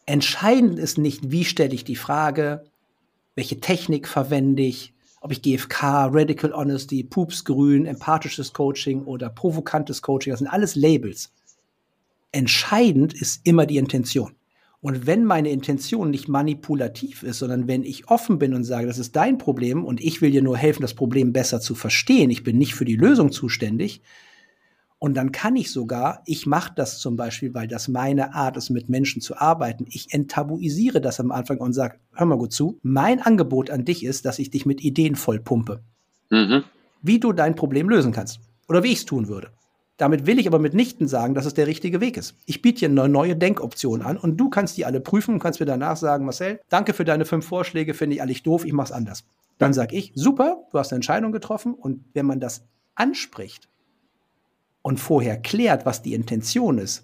Entscheidend 0.07 0.79
ist 0.79 0.97
nicht, 0.97 1.31
wie 1.31 1.43
stelle 1.43 1.75
ich 1.75 1.83
die 1.83 1.97
Frage, 1.97 2.63
welche 3.35 3.59
Technik 3.59 4.07
verwende 4.07 4.63
ich, 4.63 4.93
ob 5.19 5.33
ich 5.33 5.41
GFK, 5.41 6.09
Radical 6.13 6.53
Honesty, 6.53 7.03
Poops 7.03 7.43
Grün, 7.43 7.85
empathisches 7.85 8.53
Coaching 8.53 9.03
oder 9.03 9.29
provokantes 9.29 10.01
Coaching, 10.01 10.31
das 10.31 10.39
sind 10.39 10.47
alles 10.47 10.75
Labels. 10.75 11.33
Entscheidend 12.31 13.13
ist 13.13 13.45
immer 13.45 13.65
die 13.65 13.77
Intention. 13.77 14.31
Und 14.79 15.07
wenn 15.07 15.25
meine 15.25 15.49
Intention 15.49 16.09
nicht 16.09 16.29
manipulativ 16.29 17.23
ist, 17.23 17.39
sondern 17.39 17.67
wenn 17.67 17.83
ich 17.83 18.09
offen 18.09 18.39
bin 18.39 18.53
und 18.53 18.63
sage, 18.63 18.87
das 18.87 18.99
ist 18.99 19.13
dein 19.15 19.37
Problem 19.37 19.83
und 19.83 19.99
ich 19.99 20.21
will 20.21 20.31
dir 20.31 20.41
nur 20.41 20.55
helfen, 20.55 20.83
das 20.83 20.93
Problem 20.93 21.33
besser 21.33 21.59
zu 21.59 21.75
verstehen, 21.75 22.29
ich 22.29 22.43
bin 22.43 22.57
nicht 22.57 22.75
für 22.75 22.85
die 22.85 22.95
Lösung 22.95 23.33
zuständig, 23.33 24.01
und 24.99 25.15
dann 25.15 25.31
kann 25.31 25.55
ich 25.55 25.71
sogar, 25.71 26.23
ich 26.25 26.47
mache 26.47 26.73
das 26.75 26.99
zum 26.99 27.15
Beispiel, 27.17 27.53
weil 27.53 27.67
das 27.67 27.87
meine 27.87 28.33
Art 28.33 28.57
ist, 28.57 28.71
mit 28.71 28.89
Menschen 28.89 29.21
zu 29.21 29.37
arbeiten. 29.37 29.85
Ich 29.89 30.11
enttabuisiere 30.11 31.01
das 31.01 31.19
am 31.19 31.31
Anfang 31.31 31.59
und 31.59 31.73
sage, 31.73 31.99
hör 32.13 32.25
mal 32.25 32.37
gut 32.37 32.51
zu, 32.51 32.79
mein 32.81 33.21
Angebot 33.21 33.69
an 33.69 33.85
dich 33.85 34.03
ist, 34.03 34.25
dass 34.25 34.39
ich 34.39 34.49
dich 34.49 34.65
mit 34.65 34.81
Ideen 34.83 35.15
vollpumpe. 35.15 35.81
Mhm. 36.31 36.63
Wie 37.03 37.19
du 37.19 37.31
dein 37.31 37.55
Problem 37.55 37.89
lösen 37.89 38.11
kannst. 38.11 38.39
Oder 38.67 38.83
wie 38.83 38.91
ich 38.91 38.99
es 38.99 39.05
tun 39.05 39.27
würde. 39.27 39.49
Damit 39.97 40.25
will 40.25 40.39
ich 40.39 40.47
aber 40.47 40.59
mitnichten 40.59 41.07
sagen, 41.07 41.33
dass 41.35 41.45
es 41.45 41.53
der 41.53 41.67
richtige 41.67 42.01
Weg 42.01 42.17
ist. 42.17 42.35
Ich 42.45 42.61
biete 42.61 42.79
dir 42.79 42.89
eine 42.89 43.09
neue 43.09 43.35
Denkoption 43.35 44.01
an 44.01 44.17
und 44.17 44.37
du 44.37 44.49
kannst 44.49 44.77
die 44.77 44.85
alle 44.85 44.99
prüfen 44.99 45.35
und 45.35 45.39
kannst 45.39 45.59
mir 45.59 45.65
danach 45.65 45.97
sagen, 45.97 46.25
Marcel, 46.25 46.59
danke 46.69 46.93
für 46.93 47.05
deine 47.05 47.25
fünf 47.25 47.45
Vorschläge, 47.45 47.93
finde 47.93 48.15
ich 48.15 48.21
eigentlich 48.21 48.43
doof, 48.43 48.65
ich 48.65 48.73
mache 48.73 48.87
es 48.87 48.91
anders. 48.91 49.23
Dann 49.57 49.73
sage 49.73 49.95
ich, 49.95 50.11
super, 50.13 50.63
du 50.71 50.77
hast 50.77 50.91
eine 50.91 50.97
Entscheidung 50.97 51.31
getroffen 51.31 51.73
und 51.73 52.03
wenn 52.13 52.27
man 52.27 52.39
das 52.39 52.63
anspricht, 52.93 53.69
und 54.87 55.01
vorher 55.01 55.35
klärt, 55.35 55.85
was 55.85 56.01
die 56.01 56.13
Intention 56.13 56.77
ist, 56.77 57.03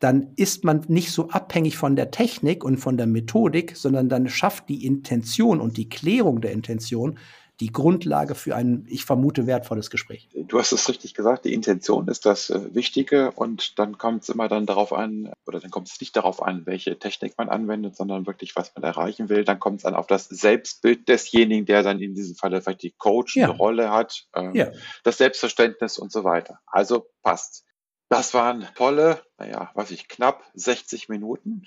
dann 0.00 0.32
ist 0.36 0.64
man 0.64 0.84
nicht 0.88 1.12
so 1.12 1.30
abhängig 1.30 1.78
von 1.78 1.96
der 1.96 2.10
Technik 2.10 2.62
und 2.62 2.76
von 2.76 2.98
der 2.98 3.06
Methodik, 3.06 3.74
sondern 3.74 4.10
dann 4.10 4.28
schafft 4.28 4.68
die 4.68 4.84
Intention 4.84 5.58
und 5.58 5.78
die 5.78 5.88
Klärung 5.88 6.42
der 6.42 6.52
Intention 6.52 7.18
die 7.62 7.70
Grundlage 7.70 8.34
für 8.34 8.56
ein, 8.56 8.84
ich 8.88 9.04
vermute, 9.04 9.46
wertvolles 9.46 9.88
Gespräch. 9.88 10.28
Du 10.34 10.58
hast 10.58 10.72
es 10.72 10.88
richtig 10.88 11.14
gesagt, 11.14 11.44
die 11.44 11.54
Intention 11.54 12.08
ist 12.08 12.26
das 12.26 12.50
äh, 12.50 12.74
Wichtige 12.74 13.30
und 13.30 13.78
dann 13.78 13.98
kommt 13.98 14.24
es 14.24 14.30
immer 14.30 14.48
dann 14.48 14.66
darauf 14.66 14.92
an, 14.92 15.32
oder 15.46 15.60
dann 15.60 15.70
kommt 15.70 15.88
es 15.88 16.00
nicht 16.00 16.16
darauf 16.16 16.42
an, 16.42 16.66
welche 16.66 16.98
Technik 16.98 17.38
man 17.38 17.48
anwendet, 17.48 17.94
sondern 17.94 18.26
wirklich, 18.26 18.56
was 18.56 18.72
man 18.74 18.82
erreichen 18.82 19.28
will. 19.28 19.44
Dann 19.44 19.60
kommt 19.60 19.78
es 19.78 19.84
an 19.84 19.94
auf 19.94 20.08
das 20.08 20.24
Selbstbild 20.24 21.08
desjenigen, 21.08 21.64
der 21.64 21.84
dann 21.84 22.00
in 22.00 22.16
diesem 22.16 22.34
Fall 22.34 22.60
vielleicht 22.60 22.82
die 22.82 22.96
Coach-Rolle 22.98 23.84
ja. 23.84 23.94
hat, 23.94 24.26
ähm, 24.34 24.56
ja. 24.56 24.72
das 25.04 25.18
Selbstverständnis 25.18 25.98
und 25.98 26.10
so 26.10 26.24
weiter. 26.24 26.58
Also 26.66 27.06
passt. 27.22 27.64
Das 28.08 28.34
waren 28.34 28.66
tolle, 28.74 29.22
naja, 29.38 29.70
was 29.76 29.92
ich, 29.92 30.08
knapp 30.08 30.42
60 30.54 31.08
Minuten, 31.08 31.62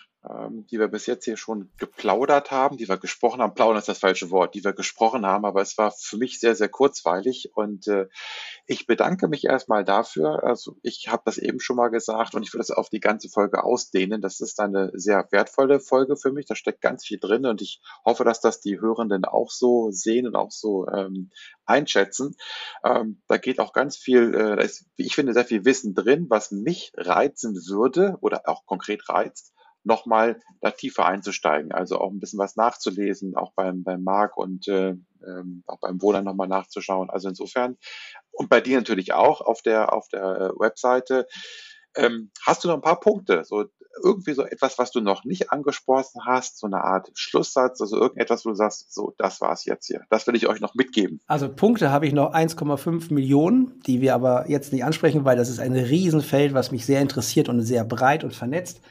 die 0.69 0.79
wir 0.79 0.87
bis 0.87 1.05
jetzt 1.05 1.25
hier 1.25 1.37
schon 1.37 1.69
geplaudert 1.77 2.51
haben, 2.51 2.77
die 2.77 2.87
wir 2.87 2.97
gesprochen 2.97 3.41
haben. 3.41 3.53
Plaudern 3.53 3.77
ist 3.77 3.87
das 3.87 3.99
falsche 3.99 4.31
Wort, 4.31 4.55
die 4.55 4.63
wir 4.63 4.73
gesprochen 4.73 5.25
haben, 5.25 5.45
aber 5.45 5.61
es 5.61 5.77
war 5.77 5.91
für 5.91 6.17
mich 6.17 6.39
sehr, 6.39 6.55
sehr 6.55 6.69
kurzweilig 6.69 7.51
und 7.53 7.87
äh, 7.87 8.07
ich 8.65 8.87
bedanke 8.87 9.27
mich 9.27 9.45
erstmal 9.45 9.83
dafür. 9.83 10.43
Also 10.43 10.77
ich 10.81 11.07
habe 11.09 11.23
das 11.25 11.37
eben 11.37 11.59
schon 11.59 11.75
mal 11.75 11.89
gesagt 11.89 12.33
und 12.35 12.43
ich 12.43 12.53
will 12.53 12.59
das 12.59 12.71
auf 12.71 12.89
die 12.89 12.99
ganze 12.99 13.29
Folge 13.29 13.63
ausdehnen. 13.63 14.21
Das 14.21 14.39
ist 14.39 14.59
eine 14.59 14.91
sehr 14.93 15.27
wertvolle 15.31 15.79
Folge 15.79 16.17
für 16.17 16.31
mich. 16.31 16.45
Da 16.45 16.55
steckt 16.55 16.81
ganz 16.81 17.05
viel 17.05 17.19
drin 17.19 17.45
und 17.45 17.61
ich 17.61 17.81
hoffe, 18.03 18.23
dass 18.23 18.41
das 18.41 18.61
die 18.61 18.79
Hörenden 18.79 19.25
auch 19.25 19.51
so 19.51 19.91
sehen 19.91 20.27
und 20.27 20.35
auch 20.35 20.51
so 20.51 20.87
ähm, 20.87 21.29
einschätzen. 21.65 22.35
Ähm, 22.83 23.21
da 23.27 23.37
geht 23.37 23.59
auch 23.59 23.73
ganz 23.73 23.97
viel, 23.97 24.33
äh, 24.33 24.63
ist, 24.63 24.85
ich 24.95 25.15
finde, 25.15 25.33
sehr 25.33 25.45
viel 25.45 25.65
Wissen 25.65 25.93
drin, 25.93 26.27
was 26.29 26.51
mich 26.51 26.91
reizen 26.95 27.55
würde 27.67 28.17
oder 28.21 28.43
auch 28.45 28.65
konkret 28.65 29.07
reizt, 29.09 29.54
nochmal 29.85 30.39
da 30.61 30.71
tiefer 30.71 31.05
einzusteigen. 31.05 31.71
Also 31.71 31.99
auch 31.99 32.11
ein 32.11 32.19
bisschen 32.19 32.39
was 32.39 32.55
nachzulesen, 32.55 33.35
auch 33.35 33.53
beim, 33.55 33.83
beim 33.83 34.03
Marc 34.03 34.37
und 34.37 34.67
äh, 34.67 34.95
ähm, 35.25 35.63
auch 35.67 35.79
beim 35.79 36.01
Wohler 36.01 36.21
nochmal 36.21 36.47
nachzuschauen. 36.47 37.09
Also 37.09 37.29
insofern, 37.29 37.77
und 38.31 38.49
bei 38.49 38.61
dir 38.61 38.77
natürlich 38.77 39.13
auch 39.13 39.41
auf 39.41 39.61
der, 39.61 39.93
auf 39.93 40.07
der 40.09 40.53
Webseite. 40.57 41.27
Ähm, 41.97 42.31
hast 42.45 42.63
du 42.63 42.67
noch 42.67 42.75
ein 42.75 42.81
paar 42.81 42.99
Punkte? 42.99 43.43
So 43.45 43.65
irgendwie 44.03 44.33
so 44.33 44.43
etwas, 44.43 44.77
was 44.77 44.91
du 44.91 44.99
noch 44.99 45.23
nicht 45.23 45.51
angesprochen 45.51 46.21
hast, 46.25 46.59
so 46.59 46.67
eine 46.67 46.83
Art 46.83 47.09
Schlusssatz, 47.13 47.79
also 47.79 47.95
irgendetwas, 47.95 48.43
wo 48.43 48.49
du 48.49 48.55
sagst, 48.55 48.93
so, 48.93 49.13
das 49.17 49.39
war's 49.39 49.63
jetzt 49.63 49.87
hier. 49.87 50.01
Das 50.09 50.27
will 50.27 50.35
ich 50.35 50.47
euch 50.47 50.59
noch 50.59 50.75
mitgeben. 50.75 51.21
Also 51.27 51.47
Punkte 51.47 51.91
habe 51.91 52.05
ich 52.05 52.11
noch 52.11 52.33
1,5 52.33 53.13
Millionen, 53.13 53.79
die 53.87 54.01
wir 54.01 54.13
aber 54.13 54.49
jetzt 54.49 54.73
nicht 54.73 54.83
ansprechen, 54.83 55.23
weil 55.23 55.37
das 55.37 55.47
ist 55.47 55.59
ein 55.59 55.73
Riesenfeld, 55.73 56.53
was 56.53 56.71
mich 56.71 56.85
sehr 56.85 57.01
interessiert 57.01 57.47
und 57.47 57.61
sehr 57.61 57.85
breit 57.85 58.25
und 58.25 58.33
vernetzt 58.33 58.81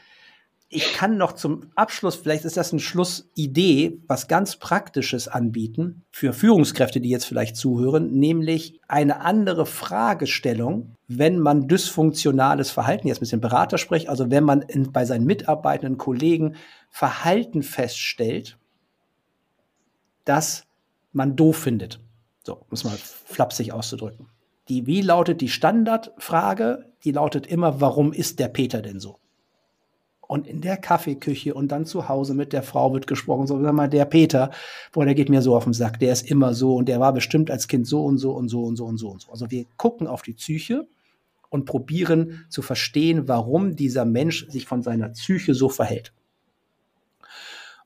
ich 0.74 0.92
kann 0.92 1.16
noch 1.16 1.32
zum 1.32 1.70
Abschluss, 1.76 2.16
vielleicht 2.16 2.44
ist 2.44 2.56
das 2.56 2.72
eine 2.72 2.80
Schlussidee, 2.80 4.00
was 4.08 4.26
ganz 4.26 4.56
Praktisches 4.56 5.28
anbieten 5.28 6.02
für 6.10 6.32
Führungskräfte, 6.32 7.00
die 7.00 7.10
jetzt 7.10 7.26
vielleicht 7.26 7.56
zuhören, 7.56 8.12
nämlich 8.12 8.80
eine 8.88 9.20
andere 9.20 9.66
Fragestellung, 9.66 10.96
wenn 11.06 11.38
man 11.38 11.68
dysfunktionales 11.68 12.70
Verhalten, 12.70 13.06
jetzt 13.06 13.18
ein 13.18 13.20
bisschen 13.20 13.40
Berater 13.40 13.78
spricht, 13.78 14.08
also 14.08 14.30
wenn 14.30 14.42
man 14.42 14.62
in, 14.62 14.90
bei 14.90 15.04
seinen 15.04 15.26
mitarbeitenden 15.26 15.96
Kollegen 15.96 16.56
Verhalten 16.90 17.62
feststellt, 17.62 18.58
das 20.24 20.66
man 21.12 21.36
doof 21.36 21.56
findet. 21.58 22.00
So, 22.42 22.54
um 22.54 22.72
es 22.72 22.84
mal 22.84 22.96
flapsig 22.96 23.72
auszudrücken. 23.72 24.26
Die, 24.68 24.86
wie 24.86 25.02
lautet 25.02 25.40
die 25.40 25.48
Standardfrage? 25.48 26.92
Die 27.04 27.12
lautet 27.12 27.46
immer, 27.46 27.80
warum 27.80 28.12
ist 28.12 28.40
der 28.40 28.48
Peter 28.48 28.82
denn 28.82 28.98
so? 28.98 29.18
Und 30.26 30.46
in 30.46 30.60
der 30.60 30.76
Kaffeeküche 30.76 31.54
und 31.54 31.70
dann 31.70 31.86
zu 31.86 32.08
Hause 32.08 32.34
mit 32.34 32.52
der 32.52 32.62
Frau 32.62 32.92
wird 32.92 33.06
gesprochen, 33.06 33.46
so, 33.46 33.60
sag 33.60 33.72
mal, 33.72 33.88
der 33.88 34.04
Peter, 34.04 34.50
boah, 34.92 35.04
der 35.04 35.14
geht 35.14 35.28
mir 35.28 35.42
so 35.42 35.56
auf 35.56 35.64
den 35.64 35.72
Sack, 35.72 35.98
der 35.98 36.12
ist 36.12 36.30
immer 36.30 36.54
so 36.54 36.76
und 36.76 36.88
der 36.88 37.00
war 37.00 37.12
bestimmt 37.12 37.50
als 37.50 37.68
Kind 37.68 37.86
so 37.86 38.04
und 38.04 38.18
so 38.18 38.32
und 38.32 38.48
so 38.48 38.64
und 38.64 38.76
so 38.76 38.86
und 38.86 38.96
so 38.96 39.08
und 39.10 39.20
so. 39.20 39.30
Also 39.30 39.50
wir 39.50 39.66
gucken 39.76 40.06
auf 40.06 40.22
die 40.22 40.32
Psyche 40.32 40.86
und 41.50 41.66
probieren 41.66 42.46
zu 42.48 42.62
verstehen, 42.62 43.28
warum 43.28 43.76
dieser 43.76 44.04
Mensch 44.04 44.48
sich 44.48 44.66
von 44.66 44.82
seiner 44.82 45.10
Psyche 45.10 45.54
so 45.54 45.68
verhält. 45.68 46.12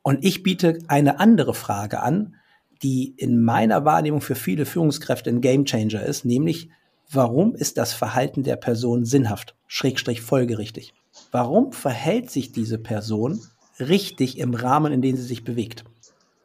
Und 0.03 0.24
ich 0.24 0.43
biete 0.43 0.78
eine 0.89 1.20
andere 1.20 1.55
Frage 1.55 2.01
an, 2.01 2.36
die 2.82 3.14
in 3.16 3.43
meiner 3.43 3.84
Wahrnehmung 3.84 4.20
für 4.20 4.36
viele 4.36 4.64
Führungskräfte 4.64 5.30
ein 5.30 5.41
Gamechanger 5.41 6.03
ist, 6.03 6.24
nämlich 6.24 6.70
warum 7.11 7.55
ist 7.55 7.76
das 7.76 7.93
Verhalten 7.93 8.43
der 8.43 8.57
Person 8.57 9.05
sinnhaft, 9.05 9.57
schrägstrich 9.66 10.20
folgerichtig? 10.20 10.95
Warum 11.31 11.73
verhält 11.73 12.31
sich 12.31 12.53
diese 12.53 12.79
Person 12.79 13.41
richtig 13.79 14.39
im 14.39 14.55
Rahmen, 14.55 14.93
in 14.93 15.03
dem 15.03 15.16
sie 15.16 15.23
sich 15.23 15.45
bewegt? 15.45 15.85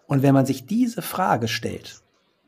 Und 0.08 0.22
wenn 0.22 0.34
man 0.34 0.46
sich 0.46 0.66
diese 0.66 1.02
Frage 1.02 1.48
stellt, 1.48 2.02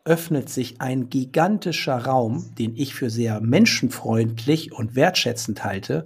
öffnet 0.03 0.49
sich 0.49 0.82
ein 0.82 1.09
gigantischer 1.09 1.97
Raum, 1.97 2.53
den 2.57 2.76
ich 2.76 2.93
für 2.93 3.09
sehr 3.09 3.41
menschenfreundlich 3.41 4.71
und 4.71 4.95
wertschätzend 4.95 5.63
halte, 5.63 6.05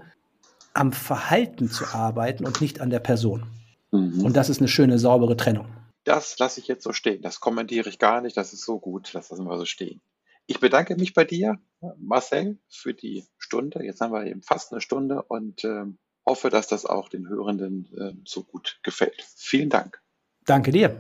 am 0.74 0.94
Verhalten 0.94 1.70
zu 1.70 1.86
arbeiten 1.88 2.46
und 2.46 2.62
nicht 2.62 2.80
an 2.80 2.90
der 2.90 3.00
Person. 3.00 3.46
Mhm. 3.92 4.24
Und 4.24 4.38
das 4.38 4.50
ist 4.50 4.60
eine 4.60 4.68
schöne, 4.70 5.00
saubere 5.00 5.36
Trennung. 5.36 5.68
Das 6.06 6.40
lasse 6.40 6.62
ich 6.62 6.68
jetzt 6.68 6.84
so 6.84 6.94
stehen. 6.94 7.22
Das 7.22 7.40
kommentiere 7.40 7.90
ich 7.90 8.00
gar 8.00 8.22
nicht. 8.22 8.38
Das 8.38 8.54
ist 8.54 8.64
so 8.64 8.80
gut. 8.80 9.14
Das 9.14 9.30
lassen 9.30 9.46
wir 9.46 9.58
so 9.58 9.66
stehen. 9.66 10.02
Ich 10.48 10.60
bedanke 10.60 10.96
mich 10.96 11.14
bei 11.14 11.26
dir, 11.26 11.60
Marcel, 11.98 12.58
für 12.70 12.94
die 12.94 13.26
Stunde. 13.38 13.84
Jetzt 13.84 14.02
haben 14.02 14.14
wir 14.14 14.26
eben 14.26 14.42
fast 14.42 14.72
eine 14.72 14.82
Stunde 14.82 15.22
und 15.24 15.64
äh, 15.64 15.86
hoffe, 16.30 16.50
dass 16.50 16.68
das 16.68 16.86
auch 16.86 17.10
den 17.10 17.28
Hörenden 17.28 17.90
äh, 17.98 18.14
so 18.24 18.44
gut 18.44 18.80
gefällt. 18.84 19.26
Vielen 19.36 19.70
Dank. 19.70 20.02
Danke 20.46 20.72
dir. 20.72 20.98